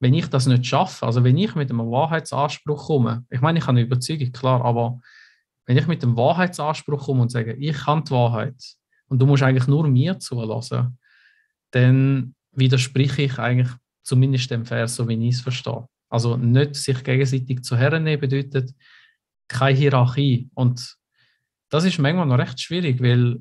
Wenn 0.00 0.14
ich 0.14 0.28
das 0.28 0.46
nicht 0.46 0.66
schaffe, 0.66 1.06
also 1.06 1.24
wenn 1.24 1.36
ich 1.36 1.54
mit 1.54 1.70
einem 1.70 1.90
Wahrheitsanspruch 1.90 2.86
komme, 2.86 3.24
ich 3.30 3.40
meine, 3.40 3.58
ich 3.58 3.64
habe 3.64 3.78
eine 3.78 3.86
Überzeugung, 3.86 4.30
klar, 4.30 4.64
aber 4.64 5.00
wenn 5.66 5.76
ich 5.76 5.86
mit 5.86 6.02
dem 6.02 6.16
Wahrheitsanspruch 6.16 7.06
komme 7.06 7.22
und 7.22 7.30
sage, 7.30 7.54
ich 7.54 7.76
kann 7.76 8.04
die 8.04 8.12
Wahrheit, 8.12 8.62
und 9.08 9.18
du 9.20 9.26
musst 9.26 9.42
eigentlich 9.42 9.66
nur 9.66 9.88
mir 9.88 10.18
zulassen, 10.18 10.98
dann 11.70 12.34
widerspreche 12.52 13.22
ich 13.22 13.38
eigentlich 13.38 13.70
zumindest 14.02 14.50
dem 14.50 14.64
Vers, 14.64 14.96
so 14.96 15.08
wie 15.08 15.28
ich 15.28 15.34
es 15.34 15.40
verstehe. 15.40 15.86
Also 16.08 16.36
nicht 16.36 16.76
sich 16.76 17.04
gegenseitig 17.04 17.62
zu 17.62 17.76
Herren 17.76 18.04
nehmen 18.04 18.20
bedeutet 18.20 18.72
keine 19.48 19.76
Hierarchie. 19.76 20.48
Und 20.54 20.96
das 21.68 21.84
ist 21.84 21.98
manchmal 21.98 22.26
noch 22.26 22.38
recht 22.38 22.60
schwierig, 22.60 23.02
weil 23.02 23.38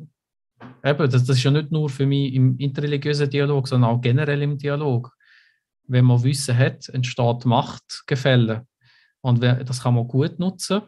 eben, 0.83 1.11
das, 1.11 1.23
das 1.25 1.37
ist 1.37 1.43
ja 1.43 1.51
nicht 1.51 1.71
nur 1.71 1.89
für 1.89 2.05
mich 2.05 2.33
im 2.33 2.57
interreligiösen 2.57 3.29
Dialog, 3.29 3.67
sondern 3.67 3.91
auch 3.91 4.01
generell 4.01 4.41
im 4.41 4.57
Dialog. 4.57 5.13
Wenn 5.83 6.05
man 6.05 6.23
Wissen 6.23 6.57
hat, 6.57 6.89
entsteht 6.89 7.45
Machtgefälle. 7.45 8.67
Und 9.21 9.41
das 9.41 9.81
kann 9.81 9.95
man 9.95 10.07
gut 10.07 10.37
nutzen 10.39 10.81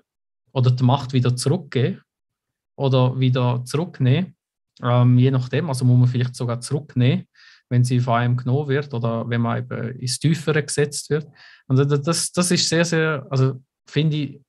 oder 0.52 0.72
die 0.72 0.84
Macht 0.84 1.14
wieder 1.14 1.36
zurückgeben 1.36 2.02
oder 2.76 3.18
wieder 3.20 3.64
zurücknehmen. 3.66 4.36
Ähm, 4.84 5.18
je 5.18 5.32
nachdem, 5.32 5.70
also 5.70 5.86
muss 5.86 6.00
man 6.00 6.08
vielleicht 6.08 6.36
sogar 6.36 6.62
zurücknehmen, 6.62 7.26
wenn 7.70 7.84
sie 7.84 8.00
von 8.00 8.16
einem 8.16 8.38
genommen 8.38 8.68
wird 8.68 8.94
oder 8.94 9.30
wenn 9.30 9.42
man 9.42 9.60
eben 9.60 10.00
ins 10.00 10.20
Tiefere 10.20 10.64
gesetzt 10.64 11.10
wird. 11.10 11.28
Und 11.68 11.78
das, 11.78 12.32
das 12.32 12.52
ist 12.52 12.68
sehr, 12.68 12.86
sehr, 12.86 13.28
also 13.30 13.62
finde 13.88 14.18
ich 14.18 14.42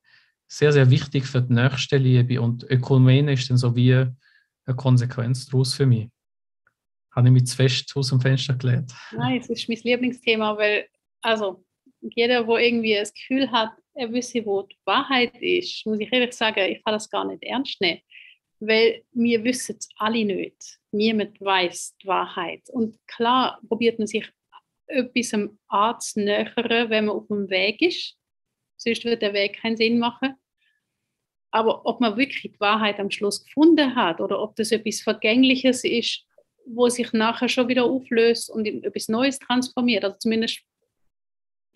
sehr, 0.48 0.72
sehr 0.72 0.90
wichtig 0.90 1.26
für 1.26 1.42
die 1.42 1.52
nächste 1.52 1.96
Liebe 1.96 2.40
und 2.40 2.64
Ökumene 2.64 3.32
ist 3.32 3.48
dann 3.50 3.56
so 3.56 3.76
wie 3.76 3.94
eine 3.94 4.76
Konsequenz 4.76 5.46
daraus 5.46 5.74
für 5.74 5.86
mich. 5.86 6.08
Habe 7.14 7.28
ich 7.28 7.32
mich 7.32 7.46
zu 7.46 7.56
fest 7.56 7.92
aus 7.94 8.08
dem 8.08 8.20
Fenster 8.20 8.54
gelehrt. 8.54 8.92
Nein, 9.12 9.40
es 9.40 9.48
ist 9.48 9.68
mein 9.68 9.78
Lieblingsthema, 9.82 10.56
weil 10.56 10.86
also 11.22 11.64
jeder, 12.00 12.46
wo 12.46 12.56
irgendwie 12.56 12.94
das 12.94 13.12
Gefühl 13.12 13.50
hat, 13.50 13.72
er 13.94 14.12
wisse, 14.12 14.44
wo 14.46 14.62
die 14.62 14.78
Wahrheit 14.84 15.34
ist, 15.40 15.84
muss 15.86 16.00
ich 16.00 16.12
ehrlich 16.12 16.32
sagen, 16.32 16.60
ich 16.60 16.82
kann 16.84 16.94
das 16.94 17.10
gar 17.10 17.24
nicht 17.24 17.42
ernst 17.42 17.80
nehmen 17.80 18.00
weil 18.60 19.02
wir 19.12 19.42
wissen 19.42 19.76
es 19.78 19.88
alle 19.96 20.24
nicht. 20.24 20.78
Niemand 20.92 21.40
weiß 21.40 21.96
die 22.02 22.06
Wahrheit. 22.06 22.62
Und 22.70 22.98
klar 23.06 23.60
probiert 23.66 23.98
man 23.98 24.06
sich 24.06 24.30
etwas 24.86 25.32
anzunähern, 25.68 26.90
wenn 26.90 27.06
man 27.06 27.16
auf 27.16 27.26
dem 27.28 27.48
Weg 27.48 27.80
ist. 27.80 28.16
Sonst 28.76 29.04
wird 29.04 29.22
der 29.22 29.32
Weg 29.32 29.60
keinen 29.60 29.76
Sinn 29.76 29.98
machen. 29.98 30.34
Aber 31.52 31.84
ob 31.86 32.00
man 32.00 32.16
wirklich 32.16 32.52
die 32.52 32.60
Wahrheit 32.60 33.00
am 33.00 33.10
Schluss 33.10 33.44
gefunden 33.44 33.94
hat 33.94 34.20
oder 34.20 34.40
ob 34.40 34.54
das 34.56 34.72
etwas 34.72 35.00
Vergängliches 35.00 35.84
ist, 35.84 36.24
wo 36.64 36.88
sich 36.88 37.12
nachher 37.12 37.48
schon 37.48 37.68
wieder 37.68 37.84
auflöst 37.84 38.50
und 38.50 38.66
in 38.66 38.84
etwas 38.84 39.08
Neues 39.08 39.38
transformiert, 39.38 40.04
also 40.04 40.16
zumindest 40.18 40.60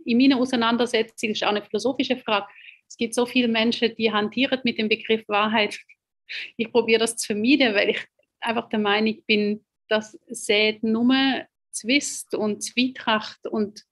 in 0.04 0.18
meiner 0.18 0.38
Auseinandersetzung 0.38 1.30
ist 1.30 1.42
auch 1.42 1.48
eine 1.48 1.62
philosophische 1.62 2.16
Frage. 2.18 2.46
Es 2.86 2.96
gibt 2.96 3.14
so 3.14 3.26
viele 3.26 3.48
Menschen, 3.48 3.94
die 3.96 4.12
hantieren 4.12 4.60
mit 4.62 4.78
dem 4.78 4.88
Begriff 4.88 5.26
Wahrheit 5.28 5.78
ich 6.56 6.70
probiere 6.70 7.00
das 7.00 7.16
zu 7.16 7.26
vermeiden, 7.26 7.74
weil 7.74 7.90
ich 7.90 8.06
einfach 8.40 8.68
der 8.68 8.78
Meinung 8.78 9.22
bin, 9.26 9.64
dass 9.88 10.18
es 10.26 10.48
nur 10.82 11.46
Zwist 11.70 12.34
und 12.34 12.62
Zwietracht 12.62 13.46
und 13.46 13.84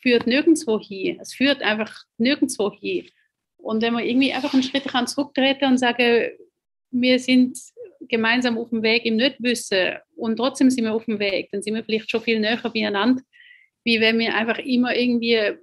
führt 0.00 0.26
nirgendwo 0.26 0.80
hin. 0.80 1.18
Es 1.20 1.32
führt 1.32 1.62
einfach 1.62 2.04
nirgendwo 2.18 2.72
hin. 2.72 3.08
Und 3.56 3.82
wenn 3.82 3.94
wir 3.94 4.04
irgendwie 4.04 4.32
einfach 4.32 4.52
einen 4.52 4.62
Schritt 4.62 4.84
zurücktreten 5.08 5.66
und 5.66 5.78
sagen, 5.78 6.30
wir 6.90 7.18
sind 7.18 7.58
gemeinsam 8.08 8.58
auf 8.58 8.70
dem 8.70 8.82
Weg 8.82 9.04
im 9.04 9.16
Nichtwissen 9.16 9.96
und 10.16 10.36
trotzdem 10.36 10.70
sind 10.70 10.84
wir 10.84 10.92
auf 10.92 11.04
dem 11.04 11.18
Weg, 11.18 11.50
dann 11.52 11.62
sind 11.62 11.74
wir 11.74 11.84
vielleicht 11.84 12.10
schon 12.10 12.20
viel 12.20 12.40
näher 12.40 12.60
beieinander, 12.62 13.22
wie 13.84 14.00
wenn 14.00 14.18
wir 14.18 14.34
einfach 14.34 14.58
immer 14.58 14.94
irgendwie 14.94 15.56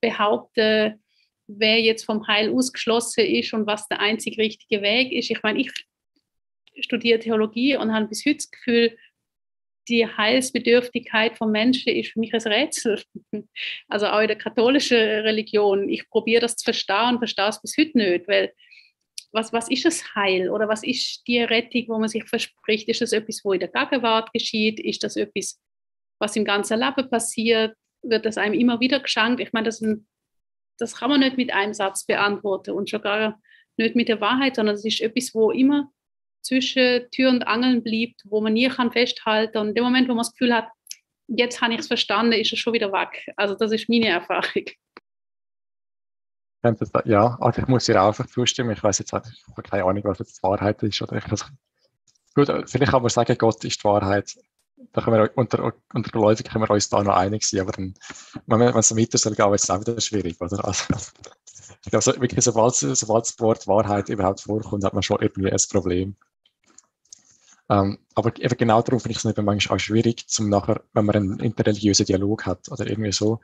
behaupten, 0.00 1.01
wer 1.46 1.80
jetzt 1.80 2.04
vom 2.04 2.26
Heil 2.26 2.52
ausgeschlossen 2.52 3.24
ist 3.24 3.52
und 3.52 3.66
was 3.66 3.88
der 3.88 4.00
einzig 4.00 4.38
richtige 4.38 4.82
Weg 4.82 5.12
ist. 5.12 5.30
Ich 5.30 5.42
meine, 5.42 5.60
ich 5.60 5.72
studiere 6.80 7.18
Theologie 7.18 7.76
und 7.76 7.92
habe 7.92 8.06
bis 8.06 8.24
heute 8.24 8.36
das 8.36 8.50
Gefühl, 8.50 8.96
die 9.88 10.06
Heilsbedürftigkeit 10.06 11.36
von 11.36 11.50
Menschen 11.50 11.92
ist 11.92 12.12
für 12.12 12.20
mich 12.20 12.32
ein 12.32 12.40
Rätsel. 12.40 13.02
Also 13.88 14.06
auch 14.06 14.20
in 14.20 14.28
der 14.28 14.38
katholischen 14.38 14.96
Religion. 14.96 15.88
Ich 15.88 16.08
probiere 16.08 16.40
das 16.40 16.56
zu 16.56 16.64
verstehen 16.64 17.10
und 17.10 17.18
verstehe 17.18 17.48
es 17.48 17.60
bis 17.60 17.76
heute 17.76 17.98
nicht, 17.98 18.28
weil 18.28 18.52
was, 19.32 19.52
was 19.52 19.70
ist 19.70 19.84
das 19.84 20.14
Heil 20.14 20.50
oder 20.50 20.68
was 20.68 20.82
ist 20.82 21.26
die 21.26 21.40
Rettung, 21.40 21.84
wo 21.88 21.98
man 21.98 22.08
sich 22.08 22.24
verspricht? 22.24 22.88
Ist 22.88 23.00
das 23.00 23.12
etwas, 23.12 23.40
wo 23.44 23.52
in 23.52 23.60
der 23.60 23.68
Gegenwart 23.68 24.32
geschieht? 24.32 24.78
Ist 24.78 25.02
das 25.02 25.16
etwas, 25.16 25.60
was 26.18 26.36
im 26.36 26.44
ganzen 26.44 26.78
Leben 26.78 27.08
passiert? 27.10 27.74
Wird 28.02 28.26
das 28.26 28.36
einem 28.36 28.54
immer 28.54 28.80
wieder 28.80 29.00
geschenkt? 29.00 29.40
Ich 29.40 29.52
meine, 29.52 29.66
das 29.66 29.78
sind 29.78 30.06
das 30.82 30.96
kann 30.96 31.10
man 31.10 31.20
nicht 31.20 31.36
mit 31.36 31.52
einem 31.52 31.74
Satz 31.74 32.04
beantworten 32.04 32.72
und 32.72 32.90
schon 32.90 33.00
gar 33.00 33.38
nicht 33.76 33.96
mit 33.96 34.08
der 34.08 34.20
Wahrheit, 34.20 34.56
sondern 34.56 34.74
es 34.74 34.84
ist 34.84 35.00
etwas, 35.00 35.30
wo 35.32 35.50
immer 35.52 35.90
zwischen 36.42 37.08
Tür 37.12 37.30
und 37.30 37.46
Angeln 37.46 37.84
bleibt, 37.84 38.22
wo 38.24 38.40
man 38.40 38.52
nie 38.52 38.68
kann 38.68 38.90
festhalten 38.90 39.58
und 39.58 39.68
in 39.68 39.74
dem 39.76 39.84
Moment, 39.84 40.08
wo 40.08 40.14
man 40.14 40.24
das 40.24 40.32
Gefühl 40.32 40.54
hat, 40.54 40.68
jetzt 41.28 41.60
habe 41.60 41.72
ich 41.72 41.80
es 41.80 41.86
verstanden, 41.86 42.32
ist 42.32 42.52
es 42.52 42.58
schon 42.58 42.72
wieder 42.72 42.92
weg. 42.92 43.32
Also 43.36 43.54
das 43.54 43.70
ist 43.70 43.88
meine 43.88 44.08
Erfahrung. 44.08 44.64
Ja, 47.04 47.36
also 47.40 47.62
ich 47.62 47.68
muss 47.68 47.86
dir 47.86 48.00
auch 48.00 48.08
einfach 48.08 48.26
zustimmen. 48.26 48.72
Ich 48.72 48.82
weiß 48.82 48.98
jetzt 48.98 49.12
ich 49.12 49.46
habe 49.48 49.62
keine 49.62 49.84
Ahnung, 49.84 50.04
was 50.04 50.18
jetzt 50.18 50.38
die 50.38 50.42
Wahrheit 50.42 50.82
ist. 50.82 51.00
Oder 51.02 51.16
ich, 51.16 51.24
gut, 52.34 52.48
vielleicht 52.70 52.92
kann 52.92 53.02
man 53.02 53.08
sagen, 53.08 53.36
Gott 53.38 53.64
ist 53.64 53.80
die 53.80 53.84
Wahrheit. 53.84 54.36
Da 54.92 55.02
können 55.02 55.16
wir, 55.16 55.30
unter, 55.36 55.72
unter 55.94 56.10
Gläubigen 56.10 56.48
können 56.48 56.64
wir 56.64 56.70
uns 56.70 56.88
da 56.88 57.02
noch 57.02 57.14
einig 57.14 57.44
sein, 57.44 57.60
aber 57.60 57.72
dann, 57.72 57.94
wenn 58.46 58.60
es 58.76 58.88
so 58.88 58.96
weiter 58.96 59.18
soll 59.18 59.34
gehen, 59.34 59.50
wird 59.50 59.62
es 59.62 59.70
auch 59.70 59.80
wieder 59.80 60.00
schwierig, 60.00 60.40
oder? 60.40 60.64
Also, 60.64 60.84
ich 61.84 61.90
glaube, 61.90 62.20
wirklich, 62.20 62.44
sobald, 62.44 62.74
sobald 62.74 63.26
das 63.26 63.38
Wort 63.40 63.66
Wahrheit 63.66 64.08
überhaupt 64.08 64.40
vorkommt, 64.40 64.84
hat 64.84 64.94
man 64.94 65.02
schon 65.02 65.20
irgendwie 65.20 65.50
ein 65.50 65.58
Problem. 65.70 66.16
Ähm, 67.68 67.98
aber 68.14 68.38
eben 68.38 68.56
genau 68.56 68.82
darum 68.82 69.00
finde 69.00 69.16
ich 69.16 69.24
es 69.24 69.36
manchmal 69.36 69.76
auch 69.76 69.80
schwierig, 69.80 70.28
zum 70.28 70.48
nachher, 70.48 70.82
wenn 70.92 71.06
man 71.06 71.16
einen 71.16 71.40
interreligiösen 71.40 72.06
Dialog 72.06 72.44
hat 72.46 72.68
oder 72.70 72.86
irgendwie 72.86 73.12
so. 73.12 73.40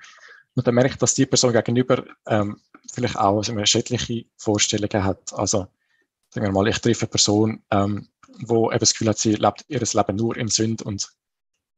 Und 0.54 0.66
dann 0.66 0.74
merke 0.74 0.90
ich, 0.90 0.96
dass 0.96 1.14
die 1.14 1.26
Person 1.26 1.52
gegenüber 1.52 2.04
ähm, 2.26 2.60
vielleicht 2.92 3.16
auch 3.16 3.38
also 3.38 3.64
schädliche 3.64 4.26
Vorstellungen 4.36 5.04
hat. 5.04 5.32
Also, 5.32 5.68
sagen 6.30 6.46
wir 6.46 6.52
mal, 6.52 6.68
ich 6.68 6.78
treffe 6.78 7.02
eine 7.02 7.10
Person, 7.10 7.62
ähm, 7.70 8.08
wo 8.40 8.70
eben 8.70 8.80
das 8.80 8.92
Gefühl 8.92 9.08
hat, 9.08 9.18
sie 9.18 9.34
lebt 9.34 9.64
ihr 9.68 9.80
Leben 9.80 10.16
nur 10.16 10.36
in 10.36 10.48
Sünde 10.48 10.84
und 10.84 11.08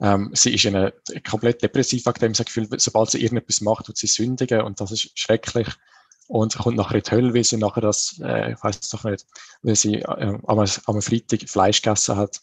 ähm, 0.00 0.30
sie 0.32 0.54
ist 0.54 0.64
in 0.64 0.76
eine, 0.76 0.92
komplett 1.28 1.62
depressiv 1.62 2.06
wegen 2.06 2.18
dem 2.18 2.32
Gefühl, 2.32 2.68
sobald 2.78 3.10
sie 3.10 3.22
irgendetwas 3.22 3.60
macht, 3.60 3.86
tut 3.86 3.98
sie 3.98 4.06
sündigen 4.06 4.62
und 4.62 4.80
das 4.80 4.92
ist 4.92 5.10
schrecklich 5.18 5.68
und 6.26 6.56
kommt 6.56 6.76
nachher 6.76 6.96
in 6.96 7.02
die 7.02 7.10
Hölle, 7.10 7.34
weil 7.34 7.44
sie 7.44 7.58
nachher 7.58 7.82
das, 7.82 8.18
äh, 8.22 8.52
ich 8.52 8.62
weiß 8.62 8.78
es 8.80 8.88
doch 8.88 9.04
nicht, 9.04 9.26
weil 9.62 9.76
sie 9.76 9.96
äh, 9.96 10.38
am, 10.46 10.58
am 10.58 11.02
Freitag 11.02 11.48
Fleisch 11.48 11.82
gegessen 11.82 12.16
hat. 12.16 12.40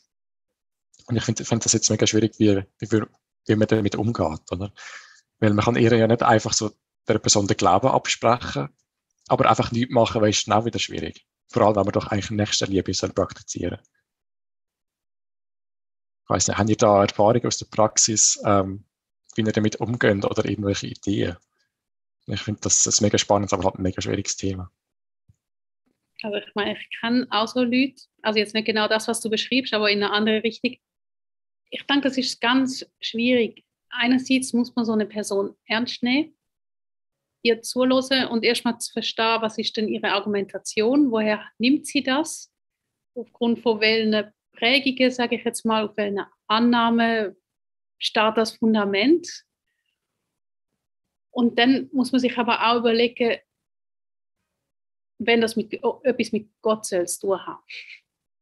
Und 1.08 1.16
ich 1.16 1.24
finde 1.24 1.46
find 1.46 1.66
das 1.66 1.74
jetzt 1.74 1.90
mega 1.90 2.06
schwierig, 2.06 2.36
wie, 2.38 2.64
wie, 2.80 3.02
wie 3.46 3.56
man 3.56 3.68
damit 3.68 3.96
umgeht, 3.96 4.52
oder? 4.52 4.72
Weil 5.40 5.54
man 5.54 5.66
kann 5.66 5.78
ihr 5.78 5.96
ja 5.96 6.08
nicht 6.08 6.22
einfach 6.22 6.54
so 6.54 6.72
der 7.08 7.18
Person 7.20 7.48
den 7.48 7.58
Glauben 7.58 7.88
absprechen, 7.88 8.70
aber 9.30 9.50
einfach 9.50 9.72
nichts 9.72 9.94
machen, 9.94 10.22
weil 10.22 10.32
es 10.32 10.38
schnell 10.38 10.66
wieder 10.66 10.80
schwierig. 10.80 11.26
Vor 11.48 11.62
allem, 11.64 11.78
wenn 11.78 11.86
man 11.86 11.94
doch 11.94 12.08
eigentlich 12.08 12.30
Nächstenliebe 12.30 12.94
soll 12.94 13.14
praktizieren 13.14 13.80
Ich 16.28 16.30
weiß 16.30 16.50
nicht, 16.50 16.58
haben 16.58 16.68
ihr 16.68 16.76
da 16.76 17.04
Erfahrungen 17.04 17.46
aus 17.46 17.58
der 17.58 17.68
Praxis, 17.68 18.38
ähm, 18.46 18.84
wie 19.36 19.44
ihr 19.44 19.52
damit 19.54 19.78
umgeht 19.78 20.26
oder 20.26 20.44
irgendwelche 20.44 20.88
Ideen? 20.88 21.38
Ich 22.26 22.42
finde 22.42 22.60
das 22.64 22.86
ist 22.86 23.00
mega 23.00 23.18
spannend, 23.18 23.54
aber 23.54 23.64
halt 23.64 23.76
ein 23.76 23.84
mega 23.84 24.02
schwieriges 24.02 24.36
Thema. 24.36 24.70
Also 26.22 26.36
ich 26.36 26.54
meine, 26.54 26.78
ich 26.78 26.90
kann 27.00 27.32
auch 27.32 27.48
so 27.48 27.64
Leute, 27.64 28.02
also 28.24 28.40
jetzt 28.40 28.54
nicht 28.54 28.66
genau 28.66 28.90
das, 28.90 29.08
was 29.08 29.22
du 29.22 29.30
beschriebst, 29.30 29.74
aber 29.74 29.90
in 29.90 30.04
eine 30.04 30.12
andere 30.12 30.44
Richtung. 30.44 30.76
Ich 31.70 31.84
denke, 31.84 32.10
das 32.10 32.18
ist 32.18 32.42
ganz 32.42 32.86
schwierig. 33.00 33.64
Einerseits 33.90 34.52
muss 34.52 34.76
man 34.76 34.84
so 34.84 34.92
eine 34.92 35.06
Person 35.06 35.56
ernst 35.66 36.04
nehmen, 36.04 36.38
ihr 37.42 37.62
zuhören 37.62 38.28
und 38.28 38.44
erstmal 38.44 38.78
zu 38.80 38.92
verstehen, 38.92 39.42
was 39.42 39.58
ist 39.58 39.78
denn 39.78 39.88
ihre 39.88 40.12
Argumentation, 40.12 41.10
woher 41.10 41.42
nimmt 41.58 41.88
sie 41.88 42.04
das, 42.04 42.52
aufgrund 43.16 43.60
von 43.60 43.80
welchen 43.80 44.34
Prägungen, 44.58 45.12
sage 45.12 45.36
ich 45.36 45.44
jetzt 45.44 45.66
mal, 45.66 45.86
auf 45.86 45.98
welche 45.98 46.28
Annahme 46.48 47.36
steht 48.00 48.38
das 48.38 48.58
Fundament 48.58 49.28
und 51.38 51.60
dann 51.60 51.88
muss 51.94 52.12
man 52.12 52.20
sich 52.20 52.36
aber 52.40 52.68
auch 52.68 52.80
überlegen, 52.80 53.38
wenn 55.20 55.40
das 55.40 55.56
mit, 55.56 55.72
etwas 55.74 56.32
mit 56.32 56.50
Gott 56.62 56.86
soll 56.88 57.08
zu 57.08 57.28
tun 57.28 57.46
hat, 57.46 57.60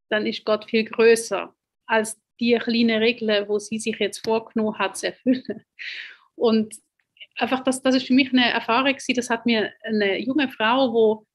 dann 0.08 0.26
ist 0.26 0.46
Gott 0.46 0.64
viel 0.64 0.84
größer 0.84 1.54
als 1.86 2.18
die 2.40 2.54
kleinen 2.54 3.02
Regeln, 3.02 3.48
wo 3.48 3.58
sie 3.58 3.78
sich 3.78 3.98
jetzt 3.98 4.24
vorgenommen 4.24 4.78
hat, 4.78 4.96
zu 4.96 5.08
erfüllen. 5.08 5.62
Und 6.36 6.74
einfach, 7.36 7.62
das, 7.64 7.82
das 7.82 7.96
ist 7.96 8.06
für 8.06 8.14
mich 8.14 8.32
eine 8.32 8.50
Erfahrung, 8.50 8.96
das 9.14 9.28
hat 9.30 9.44
mir 9.44 9.74
eine 9.82 10.18
junge 10.18 10.48
Frau, 10.48 10.92
wo 10.92 11.26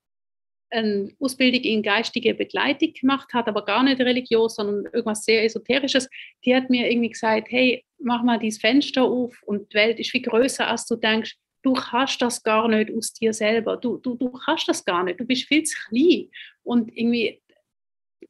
eine 0.71 1.11
Ausbildung 1.19 1.61
in 1.61 1.83
geistige 1.83 2.33
Begleitung 2.33 2.93
gemacht 2.93 3.33
hat, 3.33 3.47
aber 3.47 3.65
gar 3.65 3.83
nicht 3.83 3.99
religiös, 3.99 4.55
sondern 4.55 4.85
irgendwas 4.93 5.25
sehr 5.25 5.43
Esoterisches, 5.43 6.09
die 6.45 6.55
hat 6.55 6.69
mir 6.69 6.89
irgendwie 6.89 7.09
gesagt, 7.09 7.47
hey, 7.49 7.83
mach 7.99 8.23
mal 8.23 8.39
dieses 8.39 8.61
Fenster 8.61 9.03
auf 9.03 9.41
und 9.43 9.71
die 9.71 9.75
Welt 9.75 9.99
ist 9.99 10.11
viel 10.11 10.21
größer, 10.21 10.67
als 10.67 10.85
du 10.85 10.95
denkst 10.95 11.37
du 11.63 11.73
kannst 11.73 12.21
das 12.21 12.43
gar 12.43 12.67
nicht 12.67 12.91
aus 12.91 13.13
dir 13.13 13.33
selber. 13.33 13.77
Du, 13.77 13.97
du, 13.97 14.15
du 14.15 14.31
kannst 14.31 14.67
das 14.67 14.83
gar 14.83 15.03
nicht. 15.03 15.19
Du 15.19 15.25
bist 15.25 15.45
viel 15.45 15.63
zu 15.63 15.77
klein. 15.87 16.29
Und 16.63 16.95
irgendwie, 16.95 17.41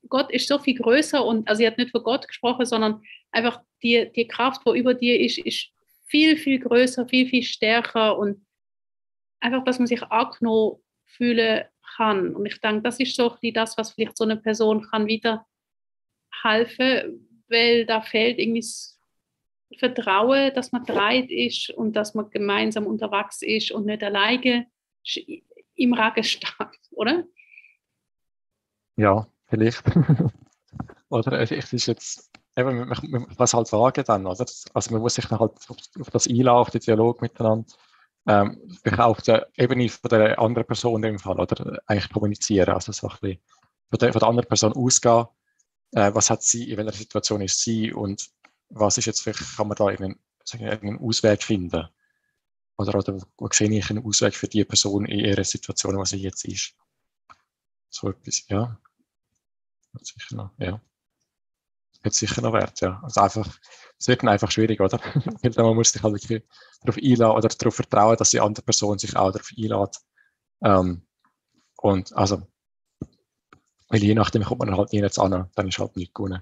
Gott 0.08 0.32
ist 0.32 0.48
so 0.48 0.60
viel 0.60 0.76
größer 0.76 1.24
und, 1.26 1.48
also 1.48 1.60
sie 1.60 1.68
hat 1.68 1.78
nicht 1.78 1.92
von 1.92 2.04
Gott 2.04 2.28
gesprochen, 2.28 2.66
sondern 2.66 3.02
einfach 3.32 3.62
die, 3.84 4.12
die 4.16 4.28
Kraft, 4.28 4.62
die 4.66 4.78
über 4.78 4.94
dir 4.94 5.20
ist, 5.20 5.38
ist 5.40 5.70
viel, 6.08 6.38
viel 6.38 6.60
größer, 6.60 7.08
viel, 7.08 7.28
viel 7.28 7.44
stärker 7.44 8.18
und 8.18 8.46
einfach, 9.40 9.64
dass 9.64 9.80
man 9.80 9.88
sich 9.88 10.04
angenommen 10.04 10.78
fühlen 11.06 11.64
kann. 11.96 12.36
Und 12.36 12.46
ich 12.46 12.60
denke, 12.60 12.82
das 12.82 13.00
ist 13.00 13.16
so 13.16 13.36
das, 13.54 13.78
was 13.78 13.92
vielleicht 13.92 14.18
so 14.18 14.24
eine 14.24 14.38
Person 14.38 14.82
kann 14.84 15.08
wieder 15.08 15.46
helfen, 16.42 17.28
weil 17.48 17.86
da 17.86 18.02
fehlt 18.02 18.40
irgendwie 18.40 18.66
Vertrauen, 19.78 20.54
dass 20.54 20.72
man 20.72 20.84
dreit 20.86 21.30
ist 21.32 21.70
und 21.72 21.94
dass 21.94 22.14
man 22.14 22.30
gemeinsam 22.30 22.88
unterwegs 22.88 23.42
ist 23.42 23.72
und 23.72 23.86
nicht 23.86 24.04
alleine 24.04 24.68
im 25.76 25.94
Regen 25.94 26.24
steht, 26.24 26.52
oder? 26.92 27.24
Ja, 28.98 29.28
vielleicht. 29.48 29.84
oder 31.10 31.40
es 31.40 31.52
ist 31.52 31.86
jetzt, 31.88 32.32
eben, 32.58 32.90
was 33.38 33.54
halt 33.54 33.68
sagen 33.68 34.04
dann, 34.06 34.26
oder? 34.26 34.46
Also 34.74 34.92
man 34.92 35.02
muss 35.02 35.16
sich 35.16 35.26
dann 35.26 35.40
halt 35.40 35.54
auf, 35.70 36.10
das 36.12 36.28
einladen, 36.28 36.58
auf 36.58 36.70
den 36.70 36.82
Dialog 36.82 37.22
miteinander, 37.22 37.66
ähm, 38.28 38.78
auf 38.98 39.22
der 39.22 39.48
Ebene 39.56 39.90
von 39.90 40.10
der 40.10 40.40
anderen 40.40 40.68
Person 40.68 41.02
dem 41.02 41.20
Fall, 41.20 41.40
oder? 41.40 41.82
Eigentlich 41.86 42.12
kommunizieren, 42.12 42.74
also 42.74 42.92
so 42.92 43.08
ein 43.08 43.18
bisschen 43.22 43.40
von 43.90 44.00
der, 44.00 44.14
von 44.14 44.20
der 44.20 44.30
anderen 44.30 44.48
Person 44.48 44.74
ausgehen, 44.74 45.26
äh, 45.92 46.14
was 46.14 46.30
hat 46.30 46.44
sie, 46.44 46.72
in 46.72 46.78
welcher 46.78 46.94
Situation 46.94 47.42
ist 47.42 47.60
sie 47.62 47.92
und 47.92 48.30
was 48.70 48.98
ist 48.98 49.06
jetzt, 49.06 49.22
vielleicht 49.22 49.58
kann 49.58 49.68
man 49.68 49.76
da 49.76 49.88
einen, 49.88 50.20
einen 50.54 51.00
Ausweg 51.00 51.44
finden. 51.44 51.88
Oder, 52.78 52.96
oder 52.96 53.20
wo 53.38 53.50
sehe 53.52 53.70
ich 53.70 53.90
einen 53.90 54.06
Ausweg 54.06 54.34
für 54.34 54.48
die 54.48 54.64
Person 54.64 55.06
in 55.06 55.20
ihrer 55.20 55.44
Situation, 55.44 55.98
was 55.98 56.12
sie 56.12 56.18
jetzt 56.18 56.46
ist. 56.46 56.74
So 57.90 58.10
etwas, 58.10 58.48
ja. 58.48 58.80
Sicher 60.02 60.36
noch, 60.38 60.52
ja. 60.58 60.82
Hat 62.04 62.14
sicher 62.14 62.42
noch 62.42 62.54
Wert, 62.54 62.82
ja. 62.82 63.00
Also 63.04 63.22
einfach, 63.22 63.60
es 63.98 64.08
wird 64.08 64.24
dann 64.24 64.30
einfach 64.30 64.50
schwierig, 64.50 64.80
oder? 64.82 65.00
Weil 65.44 65.66
man 65.66 65.76
muss 65.76 65.92
sich 65.92 66.02
halt 66.02 66.14
wirklich 66.14 66.44
darauf 66.82 66.98
einladen 66.98 67.38
oder 67.38 67.48
darauf 67.48 67.76
vertrauen, 67.76 68.18
dass 68.18 68.32
die 68.32 68.40
andere 68.40 68.66
Person 68.66 68.98
sich 68.98 69.16
auch 69.16 69.32
darauf 69.32 69.52
einlädt. 69.58 69.98
Ähm, 70.64 71.06
und 71.78 72.16
also, 72.16 72.44
weil 73.90 74.04
je 74.04 74.14
nachdem 74.14 74.44
kommt 74.44 74.60
man 74.60 74.78
halt 74.78 74.94
nie 74.94 75.00
jetzt 75.00 75.20
an, 75.20 75.50
dann 75.54 75.68
ist 75.68 75.80
halt 75.80 75.98
nicht 75.98 76.14
gewonnen. 76.14 76.42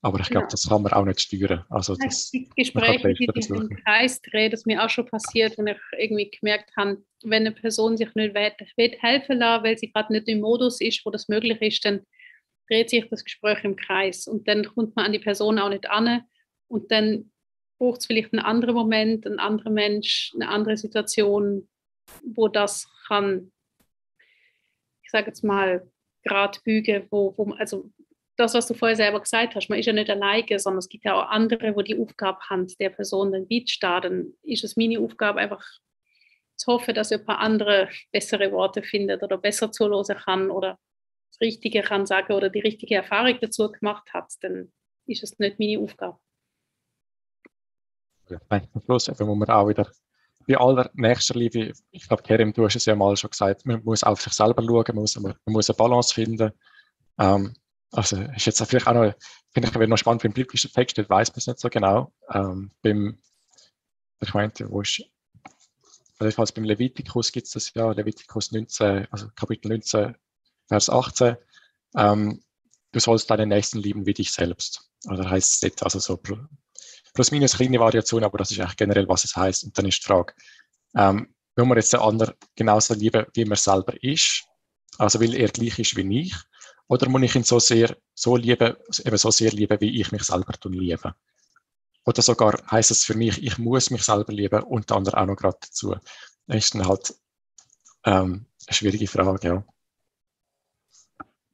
Aber 0.00 0.20
ich 0.20 0.28
glaube, 0.28 0.46
ja. 0.46 0.50
das 0.50 0.68
kann 0.68 0.82
man 0.82 0.92
auch 0.92 1.04
nicht 1.04 1.20
stüren. 1.20 1.64
Also 1.70 1.96
das, 1.96 2.30
die 2.30 2.48
Gespräche, 2.56 3.14
die 3.14 3.42
sich 3.42 3.50
im 3.50 3.68
Kreis 3.84 4.20
drehen, 4.22 4.50
das 4.50 4.64
mir 4.64 4.84
auch 4.84 4.90
schon 4.90 5.06
passiert, 5.06 5.58
wenn 5.58 5.66
ich 5.66 5.78
irgendwie 5.96 6.30
gemerkt 6.30 6.70
habe, 6.76 7.02
wenn 7.24 7.46
eine 7.46 7.52
Person 7.52 7.96
sich 7.96 8.14
nicht 8.14 8.34
will, 8.34 8.92
helfen 9.00 9.38
lässt, 9.38 9.64
weil 9.64 9.78
sie 9.78 9.90
gerade 9.90 10.12
nicht 10.12 10.28
im 10.28 10.40
Modus 10.40 10.80
ist, 10.80 11.04
wo 11.04 11.10
das 11.10 11.28
möglich 11.28 11.60
ist, 11.60 11.84
dann 11.84 12.06
dreht 12.68 12.90
sich 12.90 13.08
das 13.08 13.24
Gespräch 13.24 13.64
im 13.64 13.76
Kreis 13.76 14.26
und 14.26 14.46
dann 14.48 14.64
kommt 14.64 14.94
man 14.96 15.06
an 15.06 15.12
die 15.12 15.18
Person 15.18 15.58
auch 15.58 15.68
nicht 15.68 15.88
an 15.88 16.22
und 16.68 16.90
dann 16.90 17.30
braucht 17.78 18.00
es 18.00 18.06
vielleicht 18.06 18.32
einen 18.32 18.44
anderen 18.44 18.74
Moment, 18.74 19.26
einen 19.26 19.38
anderen 19.38 19.74
Mensch, 19.74 20.32
eine 20.34 20.48
andere 20.48 20.76
Situation, 20.76 21.68
wo 22.22 22.48
das 22.48 22.88
kann, 23.06 23.52
ich 25.02 25.10
sage 25.10 25.28
jetzt 25.28 25.44
mal, 25.44 25.88
gerade 26.24 26.58
bügen, 26.64 27.06
wo, 27.10 27.34
wo 27.36 27.52
also 27.54 27.90
das, 28.36 28.54
was 28.54 28.66
du 28.66 28.74
vorher 28.74 28.96
selber 28.96 29.20
gesagt 29.20 29.54
hast, 29.54 29.68
man 29.68 29.78
ist 29.78 29.86
ja 29.86 29.92
nicht 29.92 30.10
alleine, 30.10 30.58
sondern 30.58 30.78
es 30.78 30.88
gibt 30.88 31.04
ja 31.04 31.14
auch 31.14 31.28
andere, 31.28 31.74
wo 31.74 31.82
die 31.82 31.98
Aufgabe 31.98 32.38
haben, 32.48 32.66
der 32.78 32.90
Person 32.90 33.32
dann 33.32 33.48
beizustehen. 33.48 34.02
Dann 34.02 34.32
ist 34.42 34.62
es 34.62 34.76
meine 34.76 35.00
Aufgabe, 35.00 35.40
einfach 35.40 35.64
zu 36.56 36.72
hoffen, 36.72 36.94
dass 36.94 37.10
jemand 37.10 37.40
andere 37.40 37.88
bessere 38.12 38.52
Worte 38.52 38.82
findet 38.82 39.22
oder 39.22 39.38
besser 39.38 39.72
zuhören 39.72 40.16
kann 40.16 40.50
oder 40.50 40.78
Richtige 41.40 41.82
kann 41.82 42.06
sagen 42.06 42.32
oder 42.32 42.50
die 42.50 42.60
richtige 42.60 42.96
Erfahrung 42.96 43.38
dazu 43.40 43.70
gemacht 43.70 44.12
hat, 44.12 44.32
dann 44.40 44.72
ist 45.06 45.22
es 45.22 45.38
nicht 45.38 45.58
meine 45.58 45.78
Aufgabe. 45.78 46.18
Ja, 48.28 48.40
zum 48.72 48.82
Schluss 48.82 49.08
muss 49.08 49.18
man 49.18 49.48
auch 49.48 49.68
wieder 49.68 49.90
bei 50.48 50.56
aller 50.56 50.90
Nächstenliebe, 50.94 51.72
ich 51.90 52.08
glaube, 52.08 52.22
Kerim, 52.22 52.52
du 52.54 52.64
hast 52.64 52.76
es 52.76 52.86
ja 52.86 52.96
mal 52.96 53.16
schon 53.16 53.30
gesagt, 53.30 53.66
man 53.66 53.84
muss 53.84 54.02
auf 54.02 54.20
sich 54.20 54.32
selber 54.32 54.62
schauen, 54.62 54.84
man 54.88 54.96
muss, 54.96 55.16
man 55.20 55.36
muss 55.46 55.68
eine 55.68 55.76
Balance 55.76 56.14
finden. 56.14 56.52
Ähm, 57.18 57.54
also 57.92 58.16
ist 58.16 58.46
jetzt 58.46 58.64
vielleicht 58.64 58.86
auch 58.86 58.94
noch, 58.94 59.12
finde 59.52 59.68
ich 59.68 59.88
noch 59.88 59.98
spannend, 59.98 60.22
beim 60.22 60.32
biblischen 60.32 60.72
Text, 60.72 60.96
das 60.96 61.08
weiß 61.08 61.30
man 61.30 61.38
es 61.38 61.46
nicht 61.46 61.60
so 61.60 61.68
genau. 61.68 62.12
Ähm, 62.32 62.70
beim, 62.82 63.18
ich 64.20 64.32
meinte, 64.32 64.70
wo 64.70 64.80
ist, 64.80 65.02
jedenfalls 66.18 66.52
beim 66.52 66.64
Levitikus 66.64 67.30
gibt 67.30 67.46
es 67.46 67.52
das 67.52 67.74
ja, 67.74 67.92
Levitikus 67.92 68.50
19, 68.50 69.06
also 69.10 69.28
Kapitel 69.36 69.68
19, 69.68 70.14
Vers 70.68 70.90
18. 70.90 71.36
Ähm, 71.96 72.42
du 72.92 73.00
sollst 73.00 73.30
deinen 73.30 73.48
Nächsten 73.48 73.78
lieben 73.78 74.06
wie 74.06 74.14
dich 74.14 74.32
selbst. 74.32 74.90
Oder 75.06 75.28
heißt 75.28 75.64
es 75.64 75.82
also 75.82 75.98
so 75.98 76.16
plus 76.16 77.30
minus 77.30 77.56
kleine 77.56 77.80
Variation, 77.80 78.24
aber 78.24 78.38
das 78.38 78.50
ist 78.50 78.60
eigentlich 78.60 78.76
generell, 78.76 79.08
was 79.08 79.24
es 79.24 79.36
heißt. 79.36 79.64
Und 79.64 79.78
dann 79.78 79.86
ist 79.86 79.98
die 79.98 80.06
Frage, 80.06 80.34
ähm, 80.94 81.34
will 81.56 81.64
man 81.64 81.76
jetzt 81.76 81.92
den 81.92 82.00
anderen 82.00 82.34
genauso 82.54 82.94
lieben, 82.94 83.26
wie 83.34 83.44
man 83.44 83.56
selber 83.56 83.94
ist? 84.02 84.44
Also 84.98 85.20
will 85.20 85.34
er 85.34 85.48
gleich 85.48 85.78
ist 85.78 85.96
wie 85.96 86.20
ich? 86.20 86.34
Oder 86.88 87.08
muss 87.08 87.22
ich 87.22 87.34
ihn 87.34 87.44
so 87.44 87.58
sehr, 87.58 87.96
so 88.14 88.36
lieben, 88.36 88.74
eben 89.04 89.18
so 89.18 89.30
sehr 89.30 89.52
lieben, 89.52 89.80
wie 89.80 90.00
ich 90.00 90.10
mich 90.10 90.22
selber 90.22 90.54
liebe? 90.64 91.14
Oder 92.04 92.22
sogar 92.22 92.58
heißt 92.70 92.90
es 92.90 93.04
für 93.04 93.14
mich, 93.14 93.42
ich 93.42 93.58
muss 93.58 93.90
mich 93.90 94.02
selber 94.02 94.32
lieben 94.32 94.62
und 94.62 94.88
der 94.88 94.96
andere 94.96 95.18
auch 95.18 95.26
noch 95.26 95.36
gerade 95.36 95.58
dazu. 95.60 95.94
Das 96.46 96.56
ist 96.56 96.74
dann 96.74 96.88
halt 96.88 97.14
ähm, 98.04 98.46
eine 98.66 98.74
schwierige 98.74 99.06
Frage, 99.06 99.48
ja. 99.48 99.64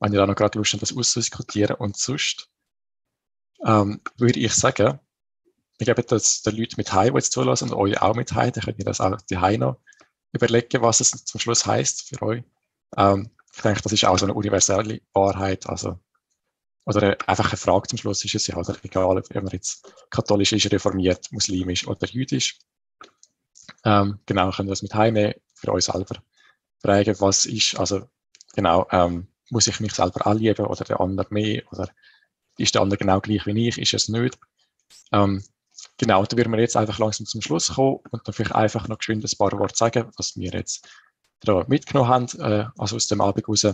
Wenn 0.05 0.13
ihr 0.13 0.23
auch 0.23 0.27
noch 0.27 0.37
gerade 0.37 0.59
Lust 0.59 0.77
das 0.83 0.95
auszudiskutieren 0.95 1.77
und 1.77 1.97
sonst, 1.97 2.51
ähm, 3.65 4.03
würde 4.19 4.39
ich 4.39 4.53
sagen, 4.53 5.01
ich 5.79 5.87
gebe 5.87 6.03
das 6.03 6.43
den 6.43 6.57
Leuten 6.57 6.75
mit 6.77 6.93
Heim, 6.93 7.15
die 7.15 7.17
jetzt 7.17 7.33
zulassen 7.33 7.71
und 7.71 7.79
euch 7.79 8.03
auch 8.03 8.15
mit 8.15 8.35
Heim, 8.35 8.53
dann 8.53 8.65
könnt 8.65 8.79
ihr 8.79 8.85
das 8.85 9.01
auch 9.01 9.19
die 9.23 9.39
Heim 9.39 9.61
noch 9.61 9.79
überlegen, 10.33 10.83
was 10.83 11.01
es 11.01 11.25
zum 11.25 11.41
Schluss 11.41 11.65
heißt 11.65 12.11
für 12.11 12.21
euch. 12.21 12.45
Ähm, 12.99 13.31
ich 13.55 13.63
denke, 13.63 13.81
das 13.81 13.93
ist 13.93 14.05
auch 14.05 14.19
so 14.19 14.27
eine 14.27 14.35
universelle 14.35 15.01
Wahrheit. 15.15 15.67
Also, 15.71 15.99
oder 16.85 17.17
einfach 17.27 17.49
eine 17.49 17.57
Frage 17.57 17.89
zum 17.89 17.99
Schluss 17.99 18.23
ist 18.27 18.35
es 18.35 18.47
ja, 18.47 18.59
oder 18.59 18.77
egal, 18.83 19.17
ob 19.17 19.35
man 19.35 19.47
jetzt 19.47 19.91
katholisch 20.11 20.53
ist, 20.53 20.71
reformiert, 20.71 21.33
muslimisch 21.33 21.87
oder 21.87 22.07
jüdisch. 22.07 22.59
Ähm, 23.87 24.19
genau, 24.27 24.51
können 24.51 24.69
wir 24.69 24.73
das 24.73 24.83
mit 24.83 24.95
heimnehmen, 24.95 25.33
für 25.55 25.73
euch 25.73 25.87
selber 25.87 26.17
fragen, 26.83 27.17
was 27.21 27.47
ist, 27.47 27.79
also 27.79 28.07
genau, 28.55 28.87
ähm, 28.91 29.29
muss 29.51 29.67
ich 29.67 29.81
mich 29.81 29.95
selber 29.95 30.27
anlieben 30.27 30.67
oder 30.67 30.85
der 30.85 31.01
andere 31.01 31.27
mehr 31.31 31.63
oder 31.71 31.89
ist 32.57 32.75
der 32.75 32.83
andere 32.83 32.99
genau 32.99 33.21
gleich 33.21 33.47
wie 33.47 33.69
ich, 33.69 33.79
ist 33.79 33.95
es 33.95 34.09
nicht. 34.09 34.39
Ähm, 35.13 35.43
genau, 35.99 36.25
da 36.25 36.37
würden 36.37 36.53
wir 36.53 36.61
jetzt 36.61 36.77
einfach 36.77 36.99
langsam 36.99 37.27
zum 37.27 37.43
Schluss 37.43 37.75
kommen 37.75 38.01
und 38.11 38.27
dann 38.27 38.33
vielleicht 38.33 38.55
einfach 38.55 38.89
noch 38.89 38.99
geschwind 38.99 39.25
ein 39.25 39.39
paar 39.39 39.59
Worte 39.59 39.77
sagen, 39.77 40.11
was 40.17 40.37
wir 40.37 40.53
jetzt 40.53 40.89
da 41.41 41.65
mitgenommen 41.69 42.09
haben, 42.09 42.41
äh, 42.41 42.67
also 42.79 42.97
aus 42.97 43.07
dem 43.07 43.21
Abend 43.21 43.49
raus. 43.49 43.67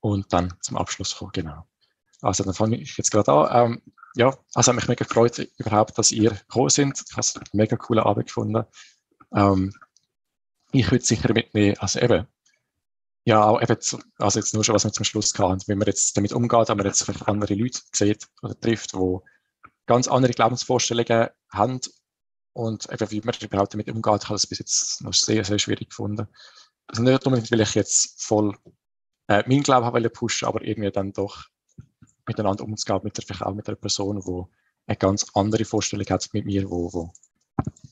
Und 0.00 0.32
dann 0.32 0.54
zum 0.60 0.76
Abschluss 0.76 1.16
kommen, 1.16 1.32
genau. 1.32 1.66
Also 2.20 2.44
dann 2.44 2.54
fange 2.54 2.76
ich 2.76 2.96
jetzt 2.96 3.10
gerade 3.10 3.32
an. 3.32 3.72
Ähm, 3.72 3.82
ja, 4.16 4.36
also 4.54 4.70
hat 4.70 4.76
mich 4.76 4.88
mega 4.88 5.04
gefreut 5.04 5.38
überhaupt, 5.58 5.98
dass 5.98 6.12
ihr 6.12 6.30
gekommen 6.30 6.68
sind. 6.68 7.02
Ich 7.08 7.12
habe 7.12 7.20
es 7.20 7.36
einen 7.36 7.44
mega 7.52 7.76
coolen 7.76 8.04
Abend 8.04 8.26
gefunden. 8.26 8.64
Ähm, 9.34 9.72
ich 10.72 10.90
würde 10.90 11.04
sicher 11.04 11.32
mitnehmen, 11.32 11.76
also 11.78 12.00
eben, 12.00 12.26
ja, 13.26 13.44
auch 13.44 13.62
eben, 13.62 13.76
also 14.18 14.38
jetzt 14.38 14.54
nur 14.54 14.64
schon, 14.64 14.74
was 14.74 14.84
wir 14.84 14.92
zum 14.92 15.04
Schluss 15.04 15.32
hatten, 15.38 15.62
wenn 15.66 15.78
man 15.78 15.86
jetzt 15.86 16.16
damit 16.16 16.32
umgeht, 16.32 16.68
wenn 16.68 16.76
man 16.76 16.86
jetzt 16.86 17.04
vielleicht 17.04 17.26
andere 17.26 17.54
Leute 17.54 17.80
sieht 17.92 18.28
oder 18.42 18.58
trifft, 18.58 18.92
die 18.92 19.18
ganz 19.86 20.08
andere 20.08 20.32
Glaubensvorstellungen 20.32 21.28
haben 21.50 21.80
und 22.52 22.90
eben, 22.90 23.10
wie 23.10 23.20
man 23.22 23.34
überhaupt 23.40 23.72
damit 23.72 23.88
umgeht, 23.88 24.24
habe 24.24 24.36
ich 24.36 24.42
das 24.42 24.46
bis 24.46 24.58
jetzt 24.58 25.02
noch 25.02 25.14
sehr, 25.14 25.44
sehr 25.44 25.58
schwierig 25.58 25.90
gefunden. 25.90 26.28
Also 26.86 27.02
nicht 27.02 27.26
unbedingt, 27.26 27.50
weil 27.50 27.60
ich 27.62 27.74
jetzt 27.74 28.22
voll 28.22 28.56
äh, 29.28 29.42
meinen 29.46 29.62
Glauben 29.62 29.86
habe 29.86 30.10
pushen, 30.10 30.46
aber 30.46 30.62
irgendwie 30.62 30.90
dann 30.90 31.12
doch 31.12 31.44
miteinander 32.26 32.64
umzugehen, 32.64 33.00
mit 33.04 33.16
der, 33.16 33.24
vielleicht 33.24 33.42
auch 33.42 33.54
mit 33.54 33.66
einer 33.68 33.76
Person, 33.76 34.20
die 34.20 34.42
eine 34.86 34.96
ganz 34.96 35.26
andere 35.34 35.64
Vorstellung 35.64 36.06
hat 36.06 36.28
mit 36.32 36.44
mir, 36.44 36.68
wo, 36.70 36.92
wo, 36.92 37.12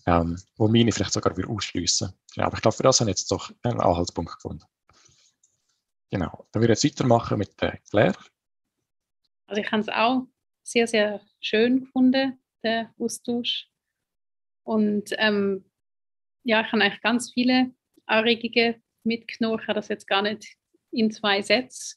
ähm, 0.06 0.38
wo 0.56 0.68
meine 0.68 0.92
vielleicht 0.92 1.12
sogar 1.12 1.36
wieder 1.36 1.48
ausschliessen. 1.48 2.12
Genau, 2.34 2.46
aber 2.46 2.56
ich 2.56 2.62
glaube, 2.62 2.76
für 2.76 2.82
das 2.82 3.00
habe 3.00 3.10
ich 3.10 3.18
jetzt 3.18 3.30
doch 3.30 3.50
einen 3.62 3.80
Anhaltspunkt 3.80 4.34
gefunden. 4.34 4.64
Genau, 6.12 6.46
dann 6.52 6.60
würde 6.60 6.74
ich 6.74 6.82
jetzt 6.82 7.00
weitermachen 7.00 7.38
mit 7.38 7.58
der 7.62 7.78
Claire. 7.88 8.18
Also 9.46 9.62
ich 9.62 9.72
habe 9.72 9.80
es 9.80 9.88
auch 9.88 10.26
sehr, 10.62 10.86
sehr 10.86 11.22
schön 11.40 11.86
gefunden, 11.86 12.38
der 12.62 12.92
Austausch. 12.98 13.70
Und 14.62 15.14
ähm, 15.16 15.64
ja, 16.44 16.60
ich 16.60 16.70
habe 16.70 16.82
eigentlich 16.82 17.00
ganz 17.00 17.32
viele 17.32 17.70
Anregungen 18.04 18.82
mitgenommen. 19.04 19.58
Ich 19.58 19.66
habe 19.66 19.76
das 19.76 19.88
jetzt 19.88 20.06
gar 20.06 20.20
nicht 20.20 20.54
in 20.90 21.10
zwei 21.10 21.40
Sätze 21.40 21.96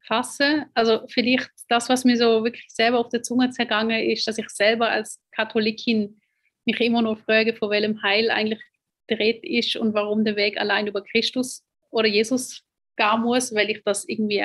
fassen. 0.00 0.66
Also 0.74 1.06
vielleicht 1.06 1.48
das, 1.68 1.88
was 1.88 2.04
mir 2.04 2.16
so 2.16 2.42
wirklich 2.42 2.66
selber 2.70 2.98
auf 2.98 3.08
der 3.10 3.22
Zunge 3.22 3.50
zergangen 3.50 4.00
ist, 4.00 4.26
dass 4.26 4.36
ich 4.36 4.48
selber 4.48 4.90
als 4.90 5.22
Katholikin 5.30 6.20
mich 6.64 6.80
immer 6.80 7.02
noch 7.02 7.20
frage, 7.20 7.54
von 7.54 7.70
welchem 7.70 8.02
Heil 8.02 8.32
eigentlich 8.32 8.62
dreht 9.06 9.44
ist 9.44 9.76
und 9.76 9.94
warum 9.94 10.24
der 10.24 10.34
Weg 10.34 10.58
allein 10.58 10.88
über 10.88 11.04
Christus 11.04 11.64
oder 11.92 12.08
Jesus 12.08 12.64
gehen 12.96 13.20
muss, 13.22 13.54
weil 13.54 13.70
ich 13.70 13.82
das 13.84 14.08
irgendwie, 14.08 14.44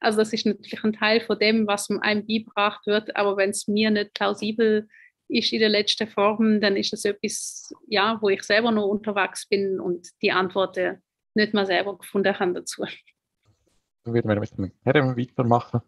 also 0.00 0.18
das 0.18 0.32
ist 0.32 0.46
natürlich 0.46 0.84
ein 0.84 0.92
Teil 0.92 1.20
von 1.20 1.38
dem, 1.38 1.66
was 1.66 1.90
einem 1.90 2.26
beigebracht 2.26 2.86
wird, 2.86 3.14
aber 3.16 3.36
wenn 3.36 3.50
es 3.50 3.68
mir 3.68 3.90
nicht 3.90 4.14
plausibel 4.14 4.88
ist 5.28 5.52
in 5.52 5.60
der 5.60 5.68
letzten 5.68 6.06
Form, 6.06 6.60
dann 6.60 6.76
ist 6.76 6.92
das 6.92 7.04
etwas, 7.04 7.72
ja, 7.86 8.18
wo 8.20 8.28
ich 8.28 8.42
selber 8.42 8.70
noch 8.70 8.86
unterwegs 8.86 9.48
bin 9.48 9.80
und 9.80 10.08
die 10.20 10.32
Antworten 10.32 11.02
nicht 11.34 11.54
mal 11.54 11.66
selber 11.66 11.96
gefunden 11.96 12.38
habe 12.38 12.52
dazu. 12.52 12.84
Dann 14.04 14.14
würden 14.14 14.28
wir 14.28 14.40
mit 14.40 14.58
dem 14.58 14.72
Herrn 14.82 15.16
weitermachen. 15.16 15.80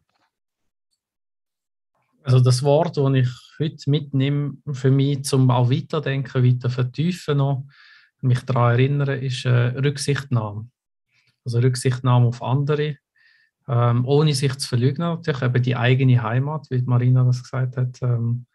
Also 2.22 2.40
das 2.40 2.62
Wort, 2.62 2.96
das 2.96 3.14
ich 3.14 3.28
heute 3.59 3.90
mitnehme, 3.90 4.57
für 4.72 4.90
mich 4.90 5.24
zum 5.24 5.50
auch 5.50 5.70
weiterdenken, 5.70 6.42
weiter 6.42 6.70
vertiefen 6.70 7.36
noch, 7.36 7.66
mich 8.22 8.40
daran 8.40 8.72
erinnern, 8.72 9.22
ist 9.22 9.44
äh, 9.44 9.50
Rücksichtnahme. 9.50 10.70
Also 11.45 11.59
Rücksichtnahme 11.59 12.26
auf 12.26 12.42
andere, 12.42 12.97
ähm, 13.68 14.07
ohne 14.07 14.34
sich 14.34 14.57
zu 14.57 14.68
verlügen, 14.68 15.03
natürlich 15.03 15.42
eben 15.42 15.62
die 15.62 15.76
eigene 15.76 16.22
Heimat, 16.22 16.66
wie 16.70 16.82
Marina 16.82 17.24
das 17.24 17.42
gesagt 17.42 17.76
hat. 17.76 18.01
Ähm, 18.03 18.47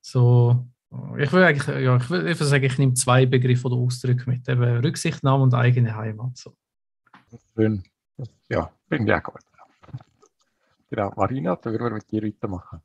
so, 0.00 0.66
ich 1.18 1.32
will 1.32 1.44
eigentlich, 1.44 1.66
ja, 1.66 1.96
ich 1.96 2.10
will, 2.10 2.26
ich 2.26 2.38
will 2.38 2.46
sagen, 2.46 2.64
ich 2.64 2.78
nehme 2.78 2.94
zwei 2.94 3.26
Begriffe 3.26 3.68
oder 3.68 3.76
Ausdrücke 3.76 4.28
mit, 4.28 4.48
eben 4.48 4.62
Rücksichtnahme 4.62 5.42
und 5.42 5.54
eigene 5.54 5.94
Heimat. 5.94 6.36
So. 6.36 6.56
Schön. 7.54 7.82
Ja, 8.48 8.70
bin 8.88 9.06
ich 9.06 9.14
auch 9.14 9.22
gut. 9.22 9.40
Genau, 10.90 11.12
Marina, 11.16 11.56
dann 11.56 11.72
würden 11.72 11.84
wir 11.84 11.94
mit 11.94 12.10
dir 12.10 12.22
weitermachen. 12.22 12.82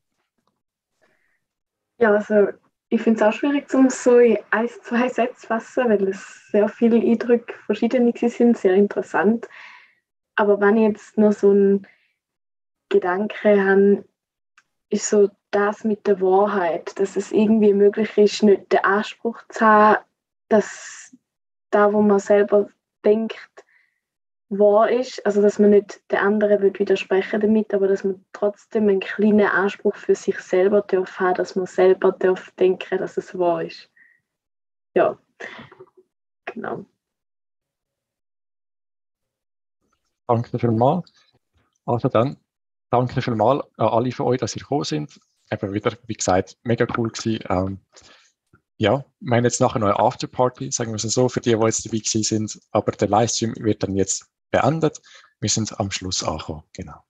Ja, 2.00 2.14
also 2.14 2.48
ich 2.90 3.02
finde 3.02 3.20
es 3.20 3.28
auch 3.28 3.38
schwierig, 3.38 3.74
um 3.74 3.90
so 3.90 4.20
in 4.20 4.38
ein, 4.50 4.70
zwei 4.70 5.10
Sätze 5.10 5.42
zu 5.42 5.48
fassen, 5.48 5.90
weil 5.90 6.08
es 6.08 6.50
sehr 6.52 6.70
viele 6.70 6.98
Eindrücke 6.98 7.54
verschiedene 7.66 8.14
sind, 8.16 8.58
sehr 8.58 8.76
interessant. 8.76 9.48
Aber 10.36 10.60
wenn 10.62 10.78
ich 10.78 10.90
jetzt 10.90 11.18
noch 11.18 11.34
so 11.34 11.52
einen 11.52 11.88
Gedanke 12.90 13.62
habe, 13.62 14.06
ist 14.90 15.10
so 15.10 15.30
das 15.52 15.84
mit 15.84 16.08
der 16.08 16.22
Wahrheit, 16.22 16.98
dass 17.00 17.18
es 17.18 17.32
irgendwie 17.32 17.74
möglich 17.74 18.18
ist, 18.18 18.44
nicht 18.44 18.72
den 18.72 18.84
Anspruch 18.84 19.42
zu 19.50 19.66
haben, 19.66 20.04
dass 20.48 21.16
da, 21.72 21.92
wo 21.92 22.02
man 22.02 22.20
selber 22.20 22.70
denkt, 23.04 23.57
wahr 24.50 24.90
ist, 24.90 25.26
also 25.26 25.42
dass 25.42 25.60
man 25.60 25.72
nicht 25.72 26.02
der 26.12 26.22
andere 26.22 26.62
will 26.62 26.78
widersprechen 26.78 27.42
damit, 27.42 27.74
aber 27.74 27.88
dass 27.88 28.04
man 28.04 28.24
trotzdem 28.32 28.88
einen 28.88 29.00
kleinen 29.00 29.48
Anspruch 29.48 29.96
für 29.96 30.16
sich 30.16 30.40
selber 30.40 30.82
darf 30.82 31.20
haben, 31.20 31.36
dass 31.36 31.56
man 31.56 31.66
selber 31.66 32.14
darf 32.14 32.52
denken, 32.52 32.98
dass 32.98 33.18
es 33.18 33.38
wahr 33.38 33.64
ist. 33.64 33.90
Ja, 34.94 35.18
genau. 36.46 36.86
Danke 40.28 40.60
vielmals. 40.60 41.12
Also 41.86 42.10
dann, 42.10 42.38
danke 42.90 43.22
vielmals 43.22 43.66
an 43.78 43.88
alle 43.88 44.12
von 44.12 44.28
euch, 44.28 44.40
dass 44.40 44.56
ihr 44.56 44.62
gekommen 44.62 44.84
sind. 44.84 45.20
Eben 45.50 45.74
wieder, 45.74 45.94
wie 46.06 46.14
gesagt, 46.14 46.58
mega 46.64 46.86
cool 46.98 47.10
gewesen. 47.10 47.44
Ähm, 47.50 47.80
ja, 48.78 49.06
wir 49.20 49.38
haben 49.38 49.44
jetzt 49.44 49.62
nachher 49.62 49.80
noch 49.80 49.88
eine 49.88 50.00
Afterparty, 50.00 50.72
sagen 50.72 50.92
wir 50.92 50.96
es 50.96 51.04
so, 51.04 51.30
für 51.30 51.40
die, 51.40 51.56
die 51.56 51.66
jetzt 51.66 51.86
dabei 51.86 52.02
sind. 52.04 52.60
Aber 52.72 52.92
der 52.92 53.08
Livestream 53.08 53.56
wird 53.58 53.84
dann 53.84 53.96
jetzt 53.96 54.30
beendet. 54.52 55.02
Wir 55.40 55.50
sind 55.50 55.80
am 55.80 55.92
Schluss 55.92 56.24
angekommen. 56.24 56.64
Genau. 56.74 57.07